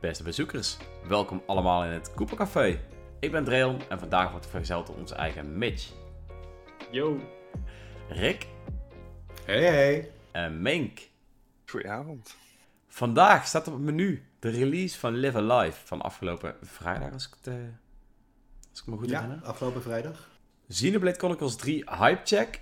[0.00, 0.76] Beste bezoekers,
[1.08, 2.80] welkom allemaal in het Café.
[3.20, 5.90] Ik ben Dreon en vandaag wordt vergezeld door onze eigen Mitch,
[6.90, 7.20] Yo.
[8.08, 8.46] Rick
[9.44, 10.10] Hey, hey.
[10.32, 11.00] en Mink.
[11.66, 12.36] Goedenavond.
[12.88, 17.34] Vandaag staat op het menu de release van Live Alive van afgelopen vrijdag, als ik
[17.42, 17.54] het, eh,
[18.70, 19.46] als ik me goed Ja, herinner.
[19.46, 20.28] afgelopen vrijdag.
[20.68, 22.60] Xenoblade Chronicles 3 Hype Check.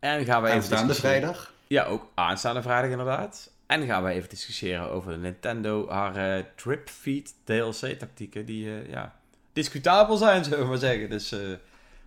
[0.00, 1.52] En gaan we even Aanstaande vrijdag.
[1.66, 3.51] Ja, ook aanstaande vrijdag inderdaad.
[3.72, 8.90] En gaan we even discussiëren over de Nintendo, haar Trip Feed DLC tactieken die, eh,
[8.90, 9.16] ja,
[9.52, 11.10] discutabel zijn, zullen we maar zeggen.
[11.10, 11.38] Dus, eh,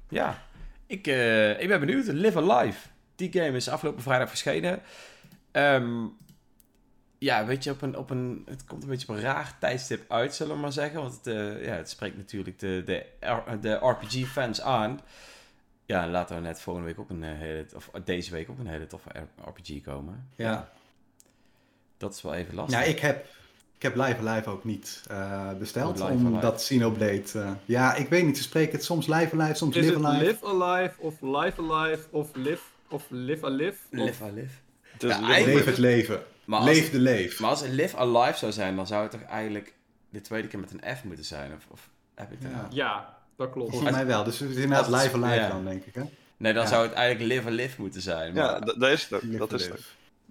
[0.09, 0.44] ja,
[0.86, 2.08] ik, eh, ik ben benieuwd.
[2.08, 2.88] Live Alive.
[3.16, 4.82] Die game is afgelopen vrijdag verschenen.
[5.52, 6.06] Ehm,
[7.18, 10.12] ja, weet je, op een, op een, het komt een beetje op een raar tijdstip
[10.12, 11.02] uit, zullen we maar zeggen.
[11.02, 11.26] Want het,
[11.66, 13.06] ja, het spreekt natuurlijk de, de,
[13.62, 15.00] de RPG-fans aan.
[15.86, 18.68] Ja, en laten we net volgende week ook een hele, of deze week ook een
[18.68, 19.09] hele toffe
[19.45, 20.30] RPG komen.
[20.36, 20.70] Ja.
[21.98, 22.80] Dat is wel even lastig.
[22.80, 23.26] Ja, ik heb,
[23.76, 25.90] ik heb Live Alive ook niet eh, besteld.
[26.02, 26.26] Oh, Live Alive.
[26.36, 27.23] omdat Xenoblade...
[27.34, 28.38] eh, ja, ik weet niet.
[28.38, 30.25] Ze spreken het soms Live Alive, soms Is Live het Alive.
[30.25, 33.78] Live Alive of Live Alive of Live of Live Alive?
[33.92, 34.00] Of...
[34.00, 34.53] Live Alive.
[34.97, 36.23] Dus Ja, Live eigenlijk- Leef het leven.
[36.45, 37.39] Maar als, Leef de leef.
[37.39, 39.73] maar als het Live Alive zou zijn, dan zou het toch eigenlijk
[40.09, 41.53] de tweede keer met een F moeten zijn?
[41.53, 42.52] Of, of heb ik dat?
[42.52, 42.67] Ja.
[42.70, 43.70] Ja, dat klopt.
[43.72, 44.23] Volgens mij wel.
[44.23, 45.48] Dus het is inderdaad het- Live Alive ja.
[45.48, 45.95] dan, denk ik.
[45.95, 46.02] Hè?
[46.38, 46.70] Nee, dan Ja.
[46.70, 48.33] zou het eigenlijk Live Alive moeten zijn.
[48.33, 49.22] Maar, Ja, dat is het ook.
[49.22, 49.81] Live Dat is het.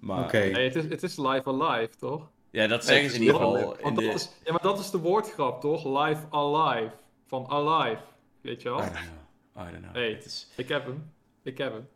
[0.05, 0.37] Maar, Oké.
[0.37, 2.29] Nee, het is, het is Live Alive, toch?
[2.49, 3.55] Ja, dat zeggen ze in ieder geval.
[3.55, 3.77] Alive.
[3.77, 4.05] In Want de...
[4.05, 5.85] dat is, ja, maar dat is de woordgrap, toch?
[5.85, 6.91] Live Alive.
[7.25, 8.01] Van Alive.
[8.41, 8.79] Weet je wel?
[8.79, 9.67] I don't know.
[9.67, 9.93] I don't know.
[9.93, 10.09] Hey.
[10.09, 11.11] Het is Ik heb hem.
[11.43, 11.87] Ik heb hem.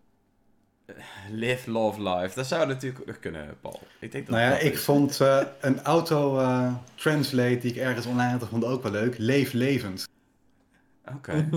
[1.31, 2.35] Live, Love, Life.
[2.35, 3.79] Dat zou natuurlijk nog kunnen, Paul.
[3.99, 4.83] Ik denk dat Nou ja, dat ik is.
[4.83, 9.17] vond eh, een auto-translate die ik ergens online had gevonden ook wel leuk.
[9.17, 10.07] Leef levend.
[11.15, 11.49] Oké.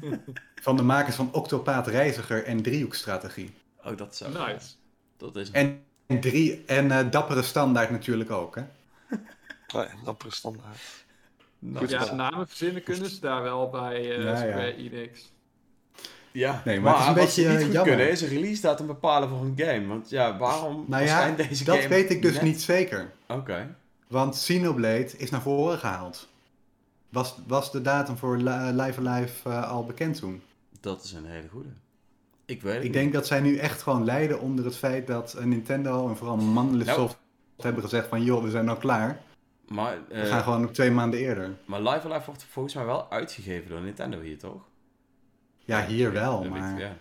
[0.62, 3.50] Van de makers van Octopath Reiziger en Driehoekstrategie.
[3.84, 4.32] Oh, dat zou...
[4.32, 4.68] Nice.
[5.16, 5.50] Dat is...
[5.50, 5.84] En,
[6.18, 8.62] drie, en eh, Dappere Standaard natuurlijk ook, hè?
[9.74, 10.78] Nee, dappere standaard.
[11.58, 14.36] Nou, Goed Ja, namen verzinnen kunnen ze daar wel bij eh Ja, ja.
[14.36, 15.32] Square Enix.
[16.32, 17.94] Ja, Nee, maar het is een wat beetje, ze niet eh, goed jammer.
[17.96, 19.86] kunnen is een release datum bepalen voor een game.
[19.86, 23.10] Want ja, waarom Nou ja, verschijnt deze dat game weet ik dus net- niet zeker.
[23.28, 23.74] Oké.
[24.06, 26.28] Want Xenoblade is naar voren gehaald.
[27.08, 30.42] Was, was de datum voor Li- Live Alive eh, al bekend toen?
[30.80, 31.68] Dat is een hele goede.
[32.50, 32.92] Ik weet het Ik niet.
[32.92, 36.36] denk dat zij nu echt gewoon lijden onder het feit dat eh, Nintendo en vooral
[36.36, 36.98] Mandela Nou.
[36.98, 37.16] Soft
[37.56, 39.20] hebben gezegd van joh, we zijn nou klaar.
[39.68, 41.50] Maar, eh, We gaan gewoon op twee maanden eerder.
[41.64, 44.62] maar Live Alive wordt volgens mij wel uitgegeven door Nintendo hier, toch?
[45.58, 46.96] Ja, hier wel, ik, maar ja.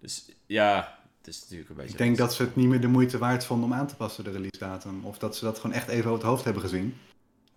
[0.00, 1.90] Dus ja, het is natuurlijk een beetje...
[1.92, 4.24] ik denk dat ze het niet meer de moeite waard vonden om aan te passen,
[4.24, 5.04] de release datum.
[5.04, 6.96] Of dat ze dat gewoon echt even over het hoofd hebben gezien.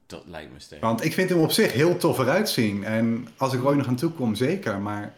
[0.05, 0.81] Dat lijkt me sterk.
[0.81, 2.83] Want ik vind hem op zich heel tof eruit zien.
[2.83, 4.79] En als ik er ooit nog aan toe kom, zeker.
[4.79, 5.13] Maar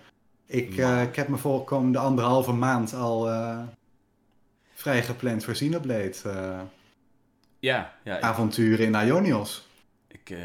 [0.47, 3.61] ik, eh, ik heb me voor komende anderhalve maand al eh
[4.73, 6.13] vrij gepland voor Xenoblade.
[6.23, 6.61] eh,
[7.59, 9.67] Ja, ja ik, avonturen in Ionios.
[10.07, 10.35] ik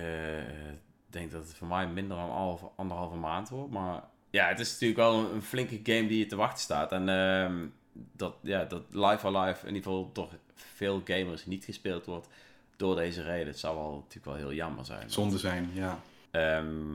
[1.06, 3.72] denk dat het voor mij minder dan anderhalve, anderhalve maand wordt.
[3.72, 6.92] Maar ja, het is natuurlijk wel een, een flinke game die je te wachten staat.
[6.92, 12.06] En ehm, dat, ja, dat Live Alive in ieder geval door veel gamers niet gespeeld
[12.06, 12.28] wordt
[12.76, 13.46] door deze reden.
[13.46, 15.10] Het zou wel natuurlijk wel heel jammer zijn.
[15.10, 15.98] Zonde zijn, ja.
[16.30, 16.94] Ehm,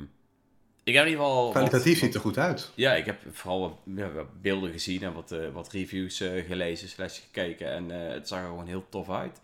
[0.87, 1.49] ik heb in ieder geval...
[1.49, 2.71] Kwalitatief wat- ziet er goed uit.
[2.75, 6.45] Ja, ik heb vooral wat, ja, wat beelden gezien en wat, eh, wat reviews eh,
[6.45, 7.71] gelezen slash gekeken.
[7.71, 9.39] En eh, het zag er gewoon heel tof uit.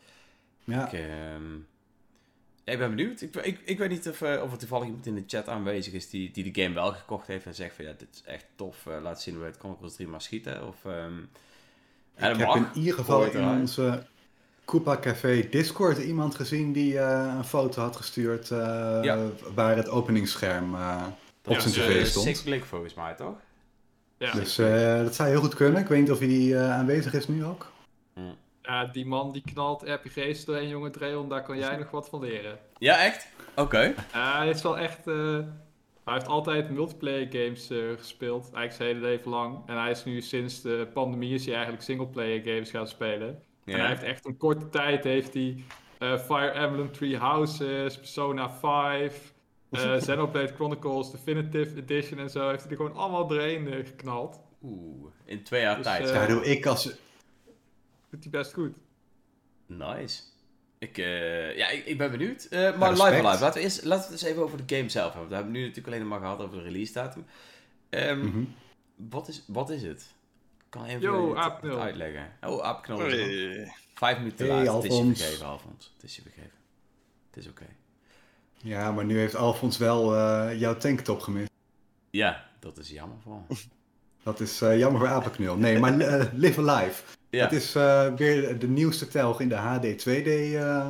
[0.63, 0.85] Ja.
[0.85, 1.53] Ik, ehm,
[2.63, 3.21] ik ben benieuwd.
[3.21, 6.09] Ik, ik, ik weet niet of, of er toevallig iemand in de chat aanwezig is
[6.09, 8.77] die, die de game wel gekocht heeft en zegt van ja, dit is echt tof.
[9.01, 10.67] laat zien hoe het Chronicles 3 maar schieten.
[10.67, 11.29] Of, en
[12.15, 12.55] dat ik heb mag.
[12.57, 13.59] in ieder geval in eruit.
[13.59, 14.03] onze
[14.65, 19.19] Koopa Café Discord iemand gezien die een foto had gestuurd Ja.
[19.53, 20.75] waar het openingsscherm
[21.45, 22.25] op Ja, zijn tv stond.
[22.25, 23.35] Six Click volgens mij, toch?
[24.17, 24.31] Ja.
[24.31, 25.81] Dus eh, dat zou heel goed kunnen.
[25.81, 27.71] Ik weet niet of hij eh, aanwezig is nu ook.
[28.61, 32.19] ja, die man die knalt RPG's doorheen, jonge Dreon, daar kan jij nog wat van
[32.19, 32.57] leren.
[32.77, 33.27] Ja, echt?
[33.55, 33.93] Oké.
[34.13, 35.07] Ja, hij is wel echt.
[35.07, 35.39] eh,
[36.03, 39.57] hij heeft altijd multiplayer games eh, gespeeld, eigenlijk zijn hele leven lang.
[39.65, 43.41] En hij is nu sinds de pandemie is hij eigenlijk singleplayer games gaan spelen.
[43.65, 45.63] En hij heeft echt een korte tijd heeft hij
[45.99, 49.32] eh, Fire Emblem Three Houses, Persona 5,
[49.73, 54.39] eh Xenoblade Chronicles Definitive Edition en zo heeft hij er gewoon allemaal doorheen eh, geknald.
[54.63, 56.07] Oeh, in twee jaar Dus, tijd.
[56.09, 56.83] eh, Ja, doe ik als...
[58.09, 58.75] Doet hij best goed.
[59.65, 60.21] Nice.
[60.77, 62.43] Ik, eh, ja, ik, ik ben benieuwd.
[62.43, 63.11] Eh, maar respect.
[63.13, 65.29] Live Alive, laten we, eerst, laten we het eens even over de game zelf hebben.
[65.29, 67.25] We hebben nu natuurlijk alleen maar gehad over de release datum.
[67.89, 68.43] Ehm, Mhm.
[68.95, 70.13] wat, is, wat is het?
[70.69, 72.31] Kan even Yo, het- uitleggen.
[72.41, 72.87] Oh, ook.
[72.87, 73.73] Hey.
[73.93, 74.83] Vijf minuten te Hey, laat.
[74.83, 75.91] Het is je vergeven, Alfons.
[75.95, 76.51] Het is je vergeven.
[77.27, 77.65] Het is oké.
[78.63, 81.49] Ja, maar nu heeft Alfons wel eh, jouw tanktop gemist.
[82.09, 83.57] Ja, dat is jammer voor hem.
[84.23, 85.55] Dat is eh, jammer voor Apenknul.
[85.57, 87.03] Nee, maar eh, Live Alive.
[87.29, 87.43] Ja.
[87.43, 90.87] Het is eh, weer de nieuwste telg in de HD 2D eh,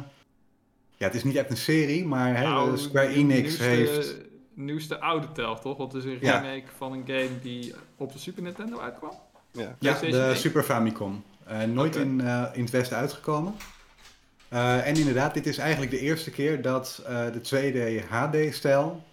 [0.98, 4.16] ja, het is niet echt een serie, maar hè, Nou, Square Enix nieuwste, heeft...
[4.54, 5.78] Nieuwste oude tel, toch?
[5.78, 6.40] Want het is een Ja.
[6.40, 9.12] remake van een game die op de Super Nintendo uitkwam.
[9.52, 9.76] Ja.
[9.80, 10.38] De 1?
[10.38, 11.24] Super Famicom.
[11.46, 13.54] Eh, nooit in, eh, in het Westen uitgekomen.
[14.54, 19.04] Eh, en inderdaad, dit is eigenlijk de eerste keer dat eh, de 2D HD-stijl,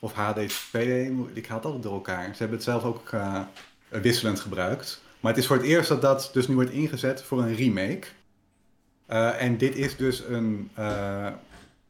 [0.00, 0.38] of HD
[0.72, 2.24] 2D, mo- ik haal het altijd door elkaar.
[2.24, 3.40] Ze hebben het zelf ook eh,
[3.88, 5.02] wisselend gebruikt.
[5.20, 8.06] Maar het is voor het eerst dat dat dus nu wordt ingezet voor een remake.
[9.38, 10.70] En dit is dus een,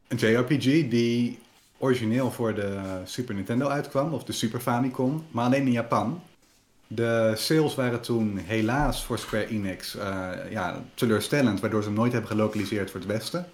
[0.07, 1.39] een JRPG die
[1.77, 6.21] origineel voor de Super Nintendo uitkwam, of de Super Famicom, maar alleen in Japan.
[6.87, 12.11] De sales waren toen helaas voor Square Enix eh, ja, teleurstellend, waardoor ze hem nooit
[12.11, 13.49] hebben gelokaliseerd voor het Westen.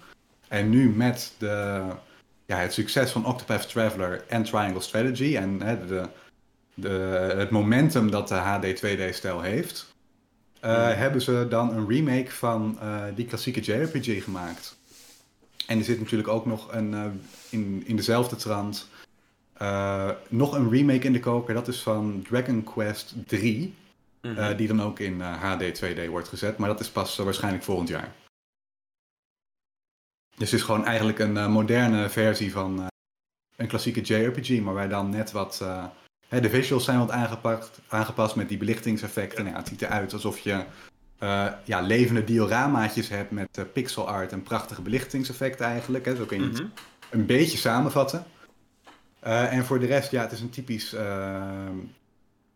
[0.48, 1.82] En nu met de,
[2.46, 6.08] ja, het succes van Octopath Traveler en Triangle Strategy en hè, de,
[6.74, 6.88] de,
[7.36, 9.94] het momentum dat de HD 2D-stijl heeft,
[10.60, 14.76] eh, hebben ze dan een remake van eh, die klassieke JRPG gemaakt.
[15.66, 17.20] En er zit natuurlijk ook nog een,
[17.50, 18.88] in, in dezelfde trant
[19.58, 21.54] eh, nog een remake in de koker.
[21.54, 23.74] Dat is van Dragon Quest 3.
[24.22, 24.36] Mhm.
[24.38, 26.58] eh, die dan ook in eh, HD 2D wordt gezet.
[26.58, 28.12] Maar dat is pas eh, waarschijnlijk volgend jaar.
[30.36, 32.86] Dus het is gewoon eigenlijk een eh, moderne versie van eh,
[33.56, 34.60] een klassieke JRPG.
[34.60, 35.58] Maar waar dan net wat...
[35.62, 35.84] eh,
[36.28, 39.42] hè, de visuals zijn wat aangepakt, aangepast met die belichtingseffecten.
[39.42, 40.64] Nou ja, het ziet eruit alsof je
[41.18, 46.04] eh, ja, levende dioramaatjes hebt met eh, pixel art en prachtige belichtingseffecten eigenlijk.
[46.04, 46.16] Hè.
[46.16, 46.68] Zo kun je het Mhm.
[47.10, 48.24] een beetje samenvatten.
[49.24, 50.92] Eh, en voor de rest, ja, het is een typisch.
[50.92, 51.68] eh,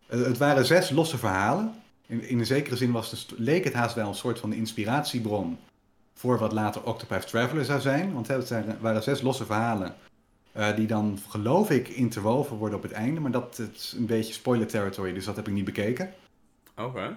[0.07, 1.75] het waren zes losse verhalen.
[2.07, 5.59] In, in een zekere zin was de, leek het haast wel een soort van inspiratiebron
[6.15, 8.13] voor wat later Octopath Traveler zou zijn.
[8.13, 9.95] Want het zijn- waren zes losse verhalen.
[10.53, 13.21] eh, die dan, geloof ik, interwoven worden op het einde.
[13.21, 16.13] Maar dat het is een beetje spoiler territory, dus dat heb ik niet bekeken.
[16.77, 17.17] Oké.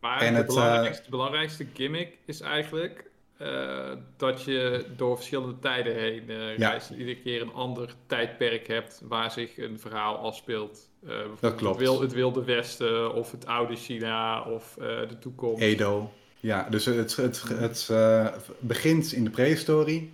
[0.00, 3.10] Maar En de het, eh, belangrijkste gimmick is eigenlijk
[3.42, 6.90] eh, dat je door verschillende tijden heen eh reist.
[6.90, 10.90] Iedere keer een ander tijdperk hebt waar zich een verhaal afspeelt.
[11.02, 11.78] Eh, bijvoorbeeld klopt.
[11.78, 15.62] Het, wil, het Wilde Westen of het oude China of eh, de toekomst.
[15.62, 16.12] Edo.
[16.40, 18.26] Ja, dus het, het, het eh,
[18.58, 20.12] begint in de prehistorie.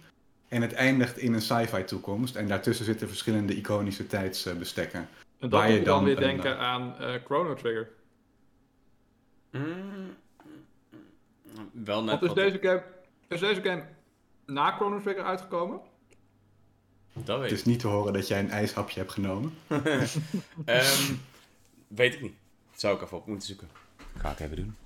[0.48, 2.36] En het eindigt in een sci-fi toekomst.
[2.36, 5.00] En daartussen zitten verschillende iconische tijdsbestekken.
[5.00, 5.08] en
[5.38, 7.88] dat waar je dan, dan weer denken aan eh, Chrono Trigger.
[9.50, 10.16] Mm.
[11.72, 12.82] Wel net Want is wat- deze, game,
[13.28, 13.84] is deze game
[14.46, 15.80] na Chrono Trigger uitgekomen?
[17.12, 19.52] Dat weet Het is niet te horen dat jij een ijshapje hebt genomen.
[20.64, 21.12] Ehm,
[21.88, 22.34] weet ik niet.
[22.74, 23.68] Zou ik even op moeten zoeken.
[24.16, 24.76] Ga ik even doen.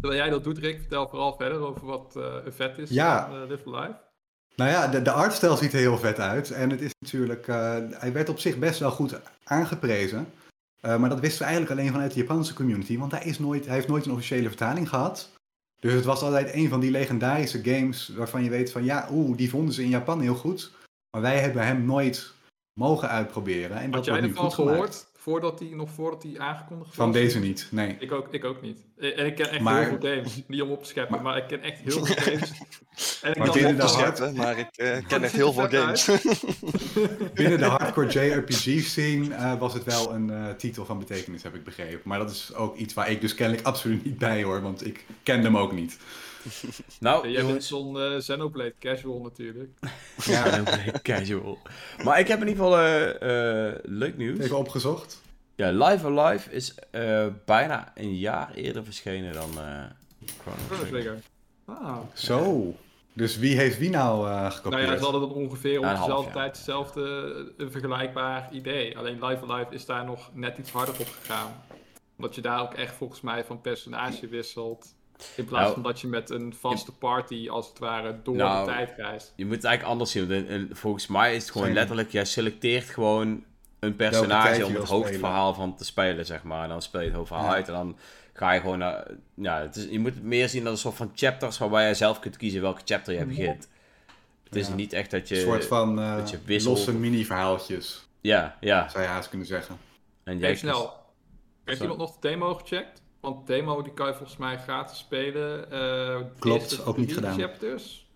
[0.00, 3.26] Terwijl jij dat doet, Rick, vertel vooral verder over wat eh, een vet is Ja.
[3.28, 3.96] van eh, Live Live.
[4.56, 6.50] Nou ja, de, de artstijl ziet er heel vet uit.
[6.50, 7.48] En het is natuurlijk...
[7.48, 10.32] eh, hij werd op zich best wel goed aangeprezen.
[10.80, 12.98] Eh, maar dat wisten we eigenlijk alleen vanuit de Japanse community.
[12.98, 15.30] Want hij, is nooit, hij heeft nooit een officiële vertaling gehad.
[15.84, 18.84] Dus het was altijd een van die legendarische games waarvan je weet van...
[18.84, 20.72] Ja, oeh, die vonden ze in Japan heel goed.
[21.10, 22.32] Maar wij hebben hem nooit
[22.80, 23.76] mogen uitproberen.
[23.76, 27.14] En Had dat jij ervan gehoord voordat die, nog voordat die aangekondigd Van was?
[27.16, 27.96] deze niet, nee.
[27.98, 28.78] Ik ook, ik ook niet.
[28.98, 30.42] En ik ken echt Maar- heel veel games.
[30.46, 32.50] Niet om op te scheppen, Maar- maar, ik ken echt heel veel games.
[33.22, 36.08] En ik Maar binnen de hard- scheppen, maar ik eh, ken echt heel veel games.
[37.34, 41.54] Binnen de hardcore JRPG scene eh, was het wel een eh, titel van betekenis, heb
[41.54, 42.00] ik begrepen.
[42.04, 45.04] Maar dat is ook iets waar ik dus kennelijk absoluut niet bij hoor, want ik
[45.22, 45.98] ken hem ook niet.
[47.00, 49.70] Nou, jij bent zo'n eh, Xenoblade casual natuurlijk.
[50.24, 51.58] Ja, Xenoblade Casual.
[52.04, 54.38] Maar ik heb in ieder geval eh, eh, leuk nieuws.
[54.38, 55.22] even opgezocht.
[55.56, 59.84] Ja, Live Alive is eh, bijna een jaar eerder verschenen dan eh
[60.40, 60.90] Chrono Chrono Trigger.
[60.90, 61.22] Trigger.
[61.64, 61.98] Ah.
[62.14, 62.74] Zo.
[63.12, 64.88] Dus wie heeft wie nou eh Nou gekopieerd?
[64.88, 67.02] ja, ze hadden dan ongeveer op dezelfde tijd hetzelfde,
[67.56, 68.98] een vergelijkbaar idee.
[68.98, 71.52] Alleen Live Alive is daar nog net iets harder op gegaan.
[72.16, 74.94] Omdat je daar ook echt volgens mij van personage wisselt.
[75.36, 78.66] In plaats Nou, van dat je met een vaste party als het ware door Nou,
[78.66, 79.32] de tijd reist.
[79.36, 80.68] Je moet het eigenlijk anders zien.
[80.72, 83.44] volgens mij is het gewoon Zijn- letterlijk, jij selecteert gewoon
[83.80, 86.62] een personage om het hoofdverhaal van te spelen, zeg maar.
[86.62, 87.52] En dan speel je het hoofdverhaal Ja.
[87.54, 87.96] uit en dan
[88.32, 89.06] ga je gewoon naar...
[89.34, 91.94] Ja, het is, je moet het meer zien als een soort van chapters waarbij je
[91.94, 93.68] zelf kunt kiezen welke chapter je begint.
[94.44, 94.74] Het is Ja.
[94.74, 95.34] niet echt dat je...
[95.36, 96.76] Een soort van eh, dat je wisselt.
[96.76, 98.88] losse mini-verhaaltjes, Ja, ja.
[98.88, 99.76] zou je haast kunnen zeggen.
[100.24, 100.92] En jij Even snel.
[101.64, 103.02] Heeft iemand nog de demo gecheckt?
[103.24, 105.70] Want de demo die kan je volgens mij gratis spelen.
[105.70, 107.38] eh, Klopt, ook niet gedaan.
[107.38, 108.06] chapters.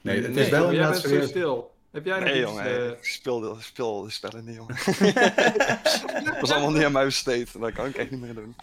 [0.00, 1.70] Nee, het Nee, is wel inderdaad zo stil.
[1.90, 4.76] Heb jij nog Nee iets, jongen, eh, ik speel de, speel de spellen niet jongen.
[6.24, 7.60] dat was allemaal niet aan mij besteed.
[7.60, 8.56] Dat kan ik echt niet meer doen.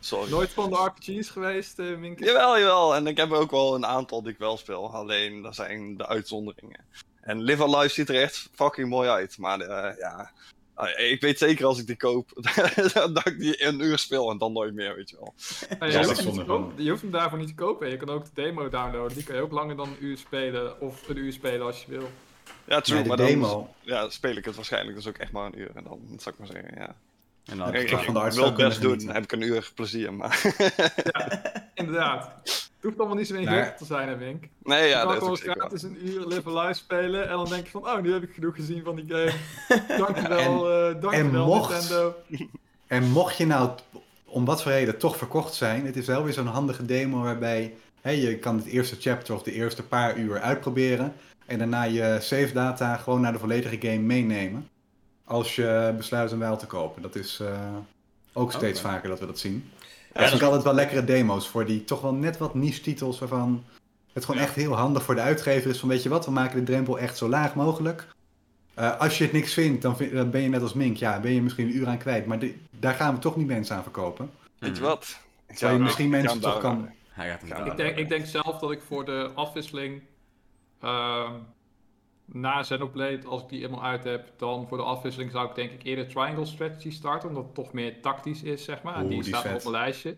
[0.00, 0.30] Sorry.
[0.30, 2.24] nooit van de RPG's geweest, eh Minke?
[2.24, 2.94] Jawel, jawel.
[2.94, 4.94] En ik heb ook wel een aantal die ik wel speel.
[4.94, 6.84] Alleen, dat zijn de uitzonderingen.
[7.20, 9.38] En Live Alive ziet er echt fucking mooi uit.
[9.38, 10.30] Maar eh, ja,
[10.86, 12.30] ik weet zeker als ik die koop,
[13.14, 15.34] dat ik die een uur speel en dan nooit meer, weet je wel.
[15.88, 17.90] Ja, je, hoeft hem je hoeft hem daarvoor niet te kopen.
[17.90, 19.16] Je kan ook de demo downloaden.
[19.16, 20.80] Die kan je ook langer dan een uur spelen.
[20.80, 22.10] Of een uur spelen als je wil.
[22.64, 23.74] Ja, true, de maar dan demo.
[23.80, 25.70] ja, speel ik het waarschijnlijk dus ook echt maar een uur.
[25.74, 26.96] En dan, zou ik maar zeggen, ja.
[27.50, 29.14] En dan, Ik, ik van de arts wil zou het best kunnen doen, genieten.
[29.14, 30.42] heb ik een uur plezier, maar...
[31.74, 32.30] Inderdaad.
[32.42, 34.44] Het hoeft allemaal niet zo ingewikkeld te zijn, hè, Wink.
[34.62, 37.22] nee, Je ja, kan dat is gewoon gratis een uur Live Alive spelen.
[37.28, 39.32] En dan denk je van, oh, nu heb ik genoeg gezien van die game.
[40.04, 42.14] Dankjewel, eh dankjewel mocht- Nintendo.
[42.86, 43.70] En mocht je nou
[44.24, 47.74] om wat voor reden toch verkocht zijn, het is wel weer zo'n handige demo waarbij
[48.00, 51.12] hè, je kan het eerste chapter of de eerste paar uur uitproberen.
[51.46, 54.68] En daarna je save data gewoon naar de volledige game meenemen.
[55.28, 57.02] Als je besluit hem wel te kopen.
[57.02, 57.58] Dat is eh,
[58.32, 59.70] ook steeds vaker dat we dat zien.
[60.14, 63.18] Ja, dat ik altijd wel lekkere demo's voor die toch wel net wat niche titels
[63.18, 63.64] waarvan
[64.12, 64.46] het gewoon Ja.
[64.46, 66.98] echt heel handig voor de uitgever is van weet je wat, we maken de drempel
[66.98, 68.06] echt zo laag mogelijk.
[68.74, 71.20] Eh, als je het niks vindt, dan, vind- dan ben je net als Mink, ja,
[71.20, 72.26] ben je misschien een uur aan kwijt.
[72.26, 72.38] Maar
[72.70, 74.30] daar gaan we toch niet mensen aan verkopen.
[74.58, 75.18] Weet je wat?
[75.46, 76.88] Ik Terwijl je misschien mensen toch kan...
[77.08, 80.02] Hij gaat hem Ik denk, ik denk zelf dat ik voor de afwisseling
[80.80, 81.32] ehm,
[82.32, 85.70] na Xenoblade, als ik die helemaal uit heb, dan voor de afwisseling zou ik denk
[85.70, 88.98] ik eerder Triangle Strategy starten, omdat het toch meer tactisch is, zeg maar.
[89.00, 90.16] Oeh, die die staat is nog op mijn lijstje.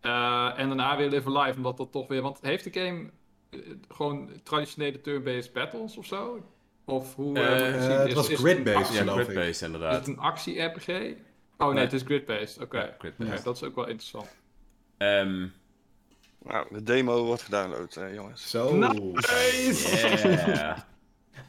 [0.00, 2.22] Eh, en daarna weer Live Alive, omdat dat toch weer...
[2.22, 3.10] Want heeft de game
[3.50, 3.58] eh,
[3.88, 6.44] gewoon traditionele turn-based battles of zo?
[6.84, 7.36] Of hoe...
[7.36, 7.44] zien?
[7.90, 9.24] het Is- was is grid-based, geloof ik.
[9.24, 9.94] grid-based Is inderdaad.
[9.94, 10.88] het een actie-RPG?
[10.88, 10.94] Oh
[11.66, 11.84] nee, Nee.
[11.84, 12.62] het is grid-based.
[12.62, 12.90] Oké, Ja.
[12.94, 14.36] Oké, dat is ook wel interessant.
[14.96, 15.46] Ehm,
[16.44, 18.50] Nou, de demo wordt gedownload, eh, jongens.
[18.50, 20.78] Zo, yeah.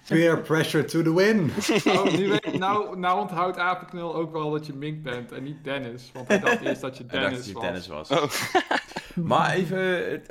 [0.07, 1.51] Peer pressure to the win.
[1.98, 5.63] Oh, nu weet, nou, nou onthoudt Apenknul ook wel dat je Mink bent en niet
[5.63, 6.10] Dennis.
[6.13, 7.62] Want hij dacht eerst dat je Dennis dat je was.
[7.63, 8.10] Dennis was.
[8.10, 8.24] Oh.
[9.15, 10.22] Maar even,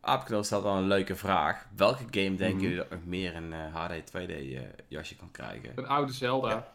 [0.00, 1.66] Aapknul stelt dan een leuke vraag.
[1.76, 2.60] Welke game denken Mhm.
[2.62, 5.72] jullie dat nog meer een eh, HD 2D eh, jasje kan krijgen?
[5.74, 6.48] Een oude Zelda.
[6.48, 6.66] Ja.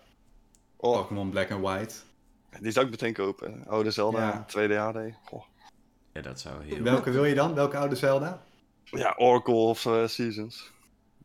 [0.78, 1.96] Oh, Pokémon Black and White.
[2.60, 3.64] die zou ik meteen kopen.
[3.68, 4.46] Oude Zelda, Ja.
[4.48, 4.98] 2D HD.
[5.26, 5.44] Goh.
[6.14, 6.82] Ja, dat zou heel...
[6.84, 7.54] Welke wil je dan?
[7.54, 8.42] Welke oude Zelda?
[8.84, 10.72] Ja, Oracle of eh, Seasons.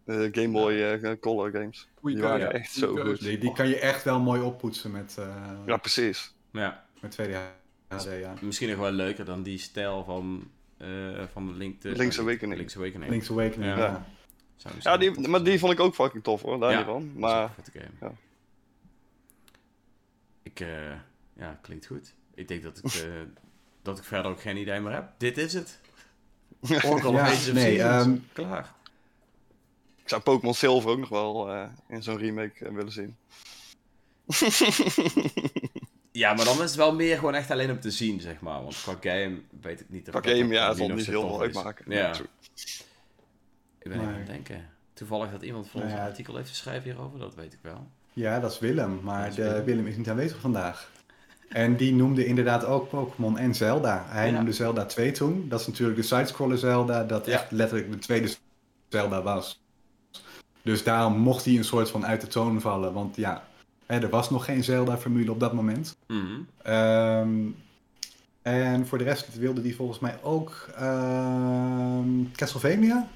[0.05, 1.89] De Game Boy eh, Color games.
[2.01, 2.53] Goeie Die waren keuze.
[2.59, 3.21] echt zo goed.
[3.21, 6.35] Die, die kan je echt wel mooi oppoetsen met, eh Ja, precies.
[6.51, 7.33] Ja, met 2D
[7.89, 8.35] HD, ja.
[8.41, 11.91] misschien nog wel leuker dan die stijl van, eh van Link to...
[11.91, 12.57] Link's Awakening.
[12.59, 13.11] Link's Awakening.
[13.11, 13.79] Link's Awakening, Ja.
[13.79, 14.07] ja.
[14.81, 17.01] Ja, die, maar die vond ik ook fucking tof hoor, daar Ja, niet van.
[17.01, 17.91] Dat is ook Maar een vette game.
[18.01, 18.13] ja.
[20.43, 20.93] Ik, eh,
[21.37, 22.15] ja, klinkt goed.
[22.35, 23.09] Ik denk dat ik, eh,
[23.83, 25.09] dat ik verder ook geen idee meer heb.
[25.19, 25.81] Dit is het.
[26.85, 28.05] Oracle Ja, of Ages of nee, Seasons.
[28.07, 28.73] ehm, Klaar.
[30.05, 33.17] Ik zou Pokémon Silver ook nog wel eh, in zo'n remake eh, willen zien.
[36.13, 38.63] Ja, maar dan is het wel meer gewoon echt alleen om te zien, zeg maar.
[38.63, 40.07] Want qua game weet ik niet.
[40.07, 41.85] of Qua dat game, ja, het zal niet heel veel uitmaken.
[41.89, 42.25] Ja, ik
[43.83, 44.69] ben even aan het denken.
[44.93, 46.05] Toevallig dat iemand van ons Nou ja.
[46.07, 47.87] een artikel heeft geschreven hierover, dat weet ik wel.
[48.13, 49.65] Ja, dat is Willem, maar is de, Willem.
[49.65, 49.87] Willem.
[49.87, 50.91] is niet aanwezig vandaag.
[51.49, 54.05] En die noemde inderdaad ook Pokémon en Zelda.
[54.09, 54.33] Hij Ja.
[54.33, 55.49] noemde Zelda 2 toen.
[55.49, 57.33] Dat is natuurlijk de sidescroller Zelda, dat Ja.
[57.33, 58.35] echt letterlijk de tweede
[58.89, 59.61] Zelda was.
[60.65, 63.45] Dus daarom mocht hij een soort van uit de toon vallen, want ja,
[63.87, 65.97] hè, er was nog geen Zelda-formule op dat moment.
[66.07, 66.41] Mhm.
[66.63, 67.39] Ehm,
[68.43, 73.09] en voor de rest wilde hij volgens mij ook ehm, Castlevania,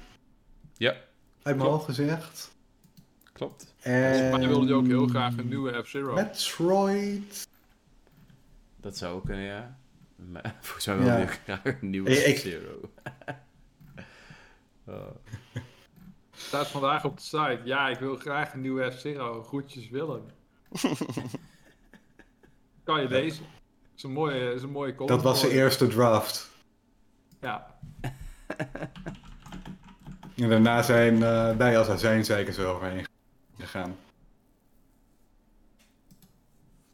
[0.77, 0.95] Ja,
[1.41, 2.51] uit mijn hoofd gezegd.
[3.33, 3.73] klopt.
[3.79, 4.29] En...
[4.29, 6.13] Maar hij wilde ook heel graag een nieuwe F-Zero.
[6.13, 7.47] Metroid.
[8.81, 9.77] Dat zou ook kunnen, ja.
[10.31, 11.17] Maar volgens mij wil Ja.
[11.17, 12.79] ik graag een nieuwe Ik- ik- Zero.
[14.85, 15.15] Oh.
[16.49, 17.61] Staat vandaag op de site.
[17.63, 19.43] Ja, ik wil graag een nieuwe F-Zero.
[19.43, 20.25] Groetjes Willem.
[22.83, 23.45] kan je lezen.
[23.95, 25.15] is een mooie, is een mooie column.
[25.15, 25.49] Dat was je.
[25.49, 26.49] eerste draft.
[27.41, 27.79] Ja.
[30.35, 33.05] En daarna zijn eh, wij als azijnzeikers eroverheen
[33.57, 33.95] gegaan.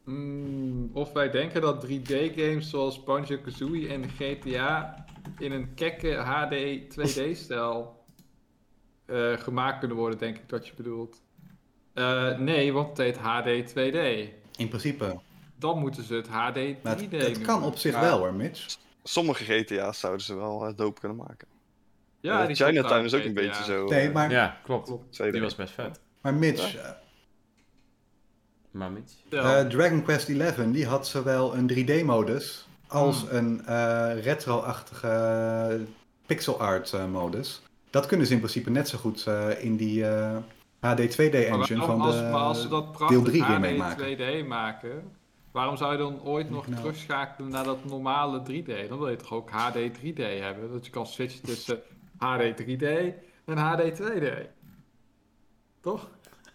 [0.04, 5.04] Mm, of wij denken dat 3D-games zoals Banjo-Kazooie en GTA
[5.38, 6.54] in een kekke HD
[6.98, 8.04] 2D-stijl
[9.06, 11.22] eh, gemaakt kunnen worden, denk ik dat je bedoelt.
[11.94, 14.28] Eh, nee, want het heet HD 2D.
[14.56, 15.20] In principe.
[15.58, 18.76] Dan moeten ze het HD 3D Maar het, kan op zich wel hoor, Mitch.
[19.02, 21.48] Sommige GTA's zouden ze wel uh, dope kunnen maken.
[22.20, 23.28] Ja, Eh, die Chinatown is ook GTA.
[23.28, 23.84] een beetje zo.
[23.84, 24.86] Nee, eh, maar, Ja, klopt.
[24.86, 25.12] Klopt.
[25.22, 25.30] 2D.
[25.32, 26.00] Die was best vet.
[26.20, 26.90] maar Mitch, eh,
[28.70, 29.12] Maar Mitch?
[29.30, 29.58] Ja.
[29.60, 33.36] eh, Dragon Quest XI die had zowel een 3D-modus als Hmm.
[33.36, 35.80] een eh, retro-achtige
[36.26, 37.62] pixel art eh, modus.
[37.90, 40.36] Dat kunnen ze in principe net zo goed eh, in die eh,
[40.80, 42.22] HD 2D Maar engine waarom- van als, de...
[42.22, 44.16] maar als ze dat deel prachtig 3 HD remake maken.
[44.44, 45.10] 2D maken,
[45.50, 46.80] waarom zou je dan ooit nog Nou.
[46.80, 48.88] terugschakelen naar dat normale 3D?
[48.88, 50.72] Dan wil je toch ook HD 3D hebben?
[50.72, 51.80] Dat je kan switchen tussen
[52.18, 52.84] HD 3D
[53.44, 54.26] en HD 2D.
[55.80, 56.08] Toch?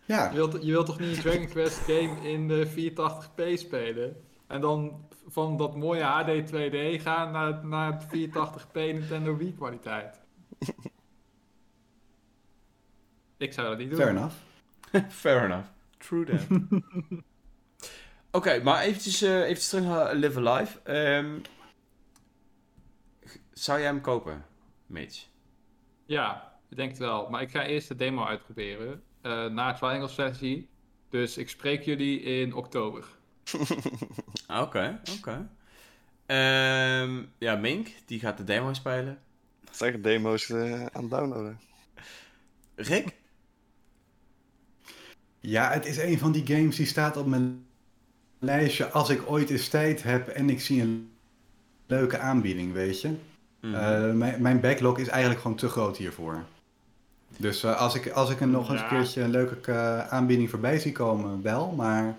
[0.06, 4.16] Ja, Je wilt, je wilt toch niet een Dragon Quest game in de 480p spelen?
[4.48, 10.20] En dan van dat mooie HD 2D gaan naar, naar het 480p Nintendo Wii kwaliteit.
[13.42, 14.00] Ik zou dat niet doen.
[14.00, 14.36] fair enough.
[15.22, 15.68] Fair enough.
[15.98, 16.42] True that.
[18.32, 20.80] Oké, maar eventjes, eh eventjes terug naar Live Alive.
[20.84, 21.40] Ehm,
[23.54, 24.46] zou jij hem kopen,
[24.86, 25.26] Mitch?
[26.06, 27.30] Ja, ik denk het wel.
[27.30, 29.04] Maar ik ga eerst de demo uitproberen.
[29.22, 30.66] eh, na Triangle Strategy.
[31.10, 33.06] Dus ik spreek jullie in oktober.
[34.62, 35.50] Oké, oké.
[36.26, 39.22] Ehm, ja, Mink, die gaat de demo spelen.
[39.72, 41.60] Zeg, demo's eh, aan het downloaden.
[42.76, 43.20] Rick?
[45.42, 47.66] Ja, het is een van die games die staat op mijn
[48.40, 51.12] lijstje als ik ooit eens tijd heb en ik zie een
[51.88, 53.10] leuke aanbieding, weet je.
[53.62, 53.74] Mhm.
[53.74, 56.44] Eh, mijn, mijn backlog is eigenlijk gewoon te groot hiervoor.
[57.38, 60.50] Dus eh, als, ik, als ik er nog eens een keertje een leuke eh, aanbieding
[60.50, 62.16] voorbij zie komen, wel, maar...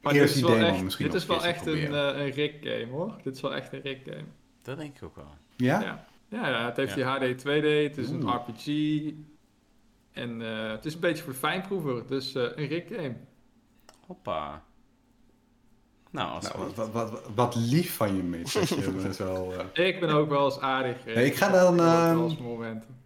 [0.00, 1.94] Maar Eerst dit is die wel demo echt, misschien dit is wel een echt een,
[1.94, 3.14] eh, een Rick game hoor.
[3.22, 4.24] Dit is wel echt een Rick game.
[4.62, 5.28] Dat denk ik ook wel.
[5.56, 5.80] Ja?
[5.80, 7.18] Ja, ja, ja het heeft Ja.
[7.18, 8.28] die HD 2D, het is een.
[8.28, 8.66] RPG.
[10.14, 13.16] En eh, het is een beetje voor fijnproever, dus eh, een Rick game.
[14.06, 14.62] Hoppa.
[16.10, 18.52] Nou, als Nou, wat, wat, wat, wat lief van je, Mitch.
[18.52, 21.04] je zo, eh, Ik ben ook wel eens aardig.
[21.04, 22.96] Nee, ik ga dan, wel ehm, momenten.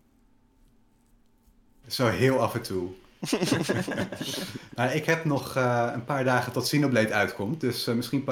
[1.86, 2.90] Zo heel af en toe.
[4.76, 7.60] nou, ik heb nog eh, een paar dagen tot Xenoblade uitkomt.
[7.60, 8.24] Dus eh, misschien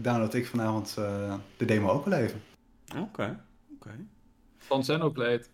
[0.00, 2.42] download ik vanavond eh, de demo ook wel even.
[2.96, 3.40] Oké,
[3.74, 3.90] oké.
[4.58, 5.44] Van Xenoblade.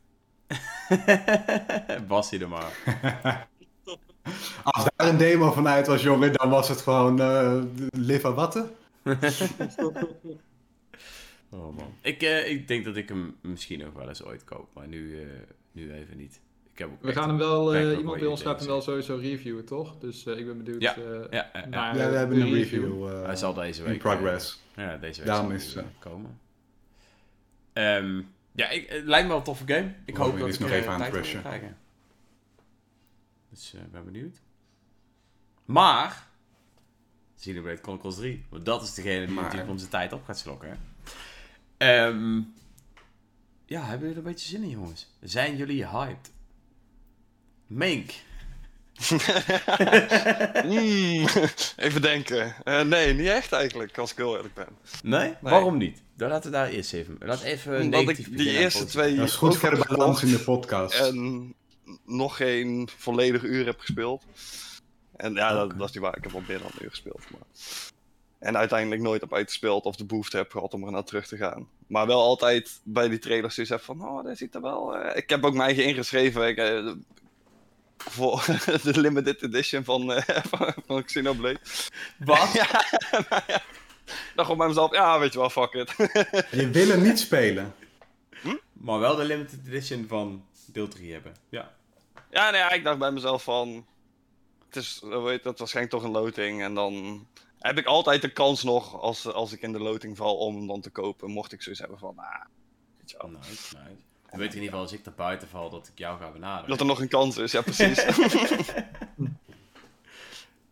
[2.09, 2.73] Was hij er maar.
[4.65, 8.71] Als daar een demo van uit was, jongen, dan was het gewoon eh live watten.
[11.53, 11.95] Oh man.
[12.03, 15.21] Ik, eh, ik denk dat ik hem misschien nog wel eens ooit koop, maar nu,
[15.21, 15.27] eh,
[15.73, 16.41] nu even niet.
[16.73, 19.17] Ik heb ook We gaan hem wel, eh, iemand bij ons gaat hem wel sowieso
[19.17, 19.99] reviewen, toch?
[19.99, 21.67] Dus eh, ik ben benieuwd Ja, eh, Ja, ja, ja.
[21.69, 24.61] naar Ja, we hebben een review eh, Hij zal deze week in progress.
[24.77, 26.39] ja, deze week Daarom zal is, komen.
[27.73, 28.21] Ehm,
[28.61, 29.95] ja, ik, het lijkt me wel een toffe game.
[30.05, 31.59] Ik hoop dat ik nog er even aan tijd het voor ga rushen.
[31.59, 31.77] krijgen.
[33.51, 34.37] Dus eh, ik ben benieuwd.
[35.65, 36.27] Maar,
[37.37, 39.43] Xenoblade Chronicles 3, want dat is degene die Maar.
[39.43, 40.79] natuurlijk onze tijd op gaat slokken.
[41.77, 42.37] Ehm,
[43.67, 45.11] ja, hebben jullie er een beetje zin in, jongens?
[45.21, 46.33] Zijn jullie hyped?
[47.67, 48.13] Mink.
[50.65, 51.27] Mm,
[51.77, 52.55] even denken.
[52.65, 54.69] Eh, nee, niet echt eigenlijk, als ik heel eerlijk ben.
[55.03, 55.35] Nee?
[55.41, 56.03] Waarom niet?
[56.21, 57.17] Dan laten we daar eerst even...
[57.19, 59.03] Laat even Omdat ik die beginnen eerste positief.
[59.03, 60.95] twee Dat is goed voor de balans in de podcast.
[61.01, 61.55] En
[62.05, 64.25] nog geen volledig uur heb gespeeld.
[65.17, 66.17] En ja, dat, dat is niet waar.
[66.17, 67.21] Ik heb al meer dan een uur gespeeld.
[67.31, 67.41] Maar...
[68.39, 71.37] En uiteindelijk nooit heb uitgespeeld of de behoefte heb gehad om er naar terug te
[71.37, 71.69] gaan.
[71.87, 74.97] Maar wel altijd bij die trailers zoiets heb van, oh, dat ziet er wel...
[74.97, 76.49] eh, Ik heb ook mijn eigen ingeschreven.
[76.49, 76.93] Ik, eh,
[77.97, 78.45] voor
[78.83, 81.61] de limited edition van, eh van, van Xenoblade.
[82.19, 82.53] Wat?
[82.61, 82.85] ja,
[83.29, 83.63] maar ja.
[84.11, 85.95] Ik dacht gewoon bij mezelf, ja, weet je wel, fuck it.
[86.61, 87.75] Je wil hem niet spelen.
[88.73, 91.37] Maar wel de limited edition van deel 3 hebben.
[91.49, 91.73] Ja.
[92.31, 93.87] Ja, nee, ja, ik dacht bij mezelf van.
[94.67, 96.63] Het is, eh, weet, dat waarschijnlijk toch een loting.
[96.63, 97.27] En dan
[97.59, 100.67] heb ik altijd de kans nog, als, als ik in de loting val, om hem
[100.67, 101.31] dan te kopen.
[101.31, 102.45] Mocht ik zoiets hebben van, ah,
[102.99, 103.31] weet je wel.
[103.31, 104.03] Nice, nice.
[104.31, 106.69] Dan weet in ieder geval als ik er buiten val dat ik jou ga benaderen.
[106.69, 108.05] Dat er nog een kans is, ja precies.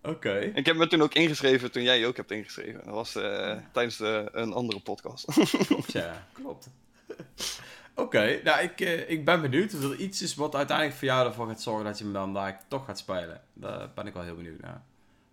[0.09, 0.39] Oké.
[0.39, 2.85] ik heb me toen ook ingeschreven toen jij je ook hebt ingeschreven.
[2.85, 5.25] Dat was eh, tijdens de, een andere podcast.
[5.67, 6.27] Klopt, ja.
[6.33, 6.71] Klopt.
[7.95, 11.27] Oké, nou ik, eh, ik ben benieuwd of er iets is wat uiteindelijk voor jou
[11.27, 13.41] ervoor gaat zorgen dat je hem dan daar toch gaat spelen.
[13.53, 14.83] Daar ben ik wel heel benieuwd naar.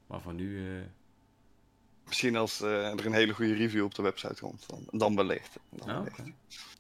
[0.08, 0.60] Maar voor nu...
[0.78, 0.82] eh,
[2.08, 5.58] Misschien als eh, er een hele goede review op de website komt, dan, dan wellicht.
[5.70, 6.20] Dan oh, wellicht.
[6.20, 6.32] oké.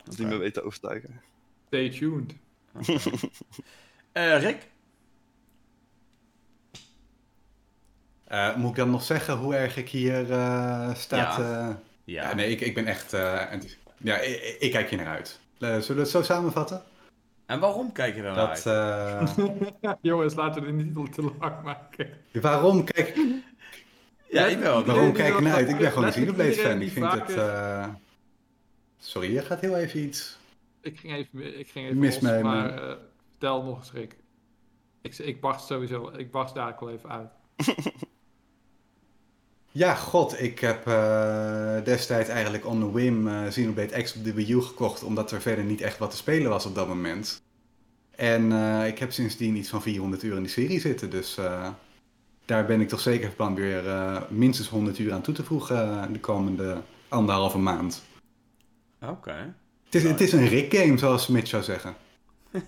[0.05, 1.21] Als die me weet te overtuigen.
[1.67, 2.33] Stay tuned.
[4.11, 4.67] Eh, Rick?
[8.25, 11.17] Eh, moet ik dan nog zeggen hoe erg ik hier eh sta?
[11.17, 11.37] Ja.
[11.37, 11.75] eh?
[12.03, 12.29] Ja.
[12.29, 13.13] Ja, nee, ik, ik ben echt...
[13.13, 13.41] eh,
[13.97, 15.39] ja, ik, ik kijk hier naar uit.
[15.59, 16.83] Eh, zullen we het zo samenvatten?
[17.45, 19.37] En waarom kijk je naar Dat, uit?
[19.37, 22.09] eh, Jongens, laten we de niet te lang maken.
[22.31, 23.15] waarom kijk,
[24.29, 24.85] Ja, ik wel.
[24.85, 25.69] waarom nee, kijk ik naar uit?
[25.69, 26.81] Ik ben gewoon een Xenoblade fan.
[26.81, 27.29] Ik vind het...
[27.35, 27.87] eh,
[28.97, 30.37] Sorry, je gaat heel even iets...
[30.81, 32.95] Ik ging even, ik ging even Mis los, mij, maar eh,
[33.29, 34.15] vertel nog eens, Rick.
[35.01, 37.29] Ik, ik barst sowieso, ik barst daar wel even uit.
[39.75, 44.33] Ja, god, ik heb eh, destijds eigenlijk on the whim eh Xenoblade X op de
[44.33, 47.41] Wii U gekocht, omdat er verder niet echt wat te spelen was op dat moment.
[48.15, 51.37] En eh, ik heb sindsdien iets van 400 uur in die serie zitten, dus
[52.45, 53.83] daar ben ik toch zeker van plan weer
[54.29, 58.03] minstens 100 uur aan toe te voegen de komende anderhalve maand.
[59.01, 59.55] Oké.
[59.85, 61.95] Het is, het is een Rick game, zoals Mitch zou zeggen.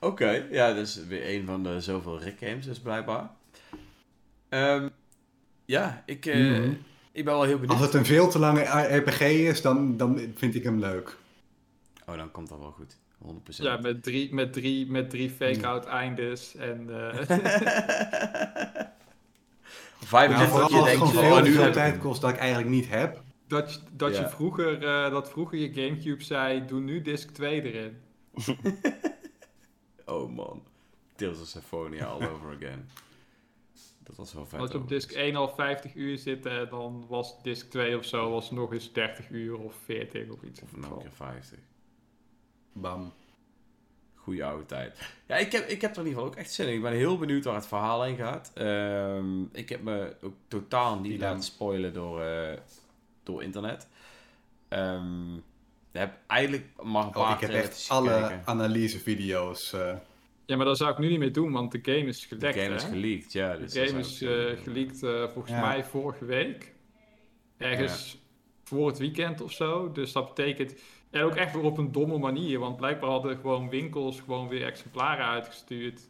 [0.00, 3.36] Oké, ja, dat is weer een van de zoveel Rick games, dus blijkbaar.
[4.48, 4.88] Ehm,
[5.64, 6.72] ja, ik, eh, Mhm.
[7.12, 7.70] ik ben wel heel benieuwd.
[7.76, 8.62] Als het een veel te lange
[8.96, 11.16] RPG is, dan, dan vind ik hem leuk.
[12.06, 12.96] Oh, dan komt dat wel goed.
[13.18, 13.68] 100%.
[13.68, 16.88] Ja, met drie, met drie, met drie fake-out eindes en...
[16.90, 17.14] eh,
[19.98, 22.70] 25 Nou, vooral je denkt van, oh, veel nu veel tijd kost dat ik eigenlijk
[22.70, 23.22] niet heb.
[23.46, 24.20] dat je, dat, Ja.
[24.20, 27.96] je vroeger, eh, dat vroeger je Gamecube zei, doe nu disc 2 erin.
[30.04, 30.62] Oh man.
[31.16, 32.88] Tales of Symphonia all over again.
[34.08, 34.60] Dat was wel vet.
[34.60, 38.30] Als je op disc 1 al 50 uur zit, dan was disc 2 of zo
[38.30, 40.62] was nog eens 30 uur of 40 of iets.
[40.62, 41.58] Of nog een keer 50.
[42.72, 43.12] Bam.
[44.14, 44.98] Goeie oude tijd.
[45.26, 46.74] Ja, ik heb, ik heb er in ieder geval ook echt zin in.
[46.74, 48.50] Ik ben heel benieuwd waar het verhaal heen gaat.
[48.54, 52.58] Ehm, ik heb me ook totaal niet laten spoilen door, eh,
[53.22, 53.88] door internet.
[54.68, 55.42] Ehm, ik
[55.92, 59.72] heb eigenlijk maar een paar Oh, ik heb echt alle analysevideo's.
[59.72, 59.94] eh
[60.48, 62.58] Ja, maar dat zou ik nu niet meer doen, want de game is De gelekt,
[62.60, 63.52] game is geleakt, ja.
[63.52, 65.60] De Dus dat game is eh, eh, geleakt eh, volgens Ja.
[65.60, 66.74] mij vorige week.
[67.56, 68.18] Ergens
[68.64, 69.92] voor het weekend of zo.
[69.92, 70.74] Dus dat betekent...
[71.10, 72.58] En ook echt weer op een domme manier.
[72.58, 76.08] Want blijkbaar hadden gewoon winkels gewoon weer exemplaren uitgestuurd.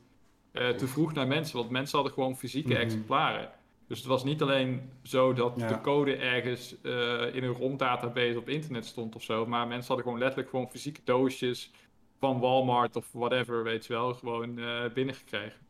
[0.53, 1.57] eh, te vroeg naar mensen.
[1.59, 2.81] Want mensen hadden gewoon fysieke Mhm.
[2.81, 3.51] exemplaren.
[3.89, 5.69] Dus het was niet alleen zo dat Ja.
[5.69, 9.47] de code ergens eh, in een ronddatabase op internet stond of zo.
[9.47, 11.71] Maar mensen hadden gewoon letterlijk gewoon fysieke doosjes
[12.19, 15.61] van Walmart of whatever, weet je wel, gewoon eh, binnengekregen.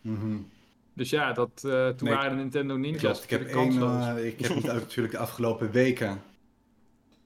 [0.00, 0.36] mhm.
[0.96, 4.26] Dus ja, dat, eh, toen Nee, waren de Nintendo Ninjas Klopt, ik heb, één, eh,
[4.26, 6.22] ik heb natuurlijk de afgelopen weken.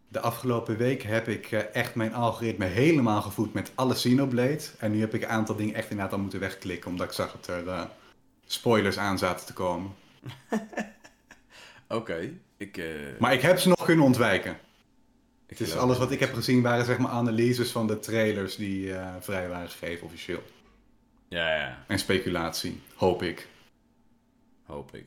[0.08, 4.60] De afgelopen weken heb ik eh, echt mijn algoritme helemaal gevoed met alle Xenoblade.
[4.78, 7.32] En nu heb ik een aantal dingen echt inderdaad al moeten wegklikken, omdat ik zag
[7.32, 7.84] dat er eh,
[8.46, 9.90] spoilers aan zaten te komen.
[11.88, 12.76] Oké, ik...
[12.76, 12.84] eh,
[13.18, 14.58] Maar ik heb ze nog kunnen ontwijken.
[15.48, 17.98] Ik Het is geloof alles wat ik heb gezien waren zeg maar analyses van de
[17.98, 20.42] trailers die eh, vrij waren gegeven officieel.
[21.28, 21.84] Ja, ja.
[21.86, 23.48] En speculatie, hoop ik.
[24.66, 25.06] Hoop ik.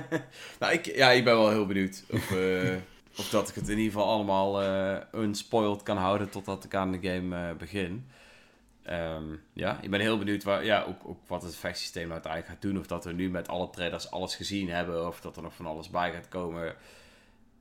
[0.60, 2.74] nou, ik, ja, ik ben wel heel benieuwd of, eh,
[3.18, 6.92] of dat ik het in ieder geval allemaal eh unspoiled kan houden totdat ik aan
[6.92, 8.06] de game begin.
[8.88, 12.62] Ehm, ja, ik ben heel benieuwd waar, ja, ook, ook wat het vechtsysteem uiteindelijk gaat
[12.62, 12.78] doen.
[12.78, 15.06] Of dat we nu met alle trailers alles gezien hebben.
[15.06, 16.74] Of dat er nog van alles bij gaat komen.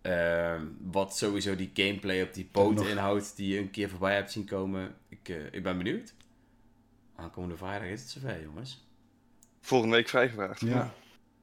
[0.08, 4.32] Ehm, wat sowieso die gameplay op die nog- inhoudt die je een keer voorbij hebt
[4.32, 4.96] zien komen.
[5.10, 6.14] Ik, eh, ik ben benieuwd.
[7.16, 8.86] Aankomende vrijdag is het zover, jongens.
[9.62, 10.60] Volgende week vrijgevraagd.
[10.60, 10.94] Ja.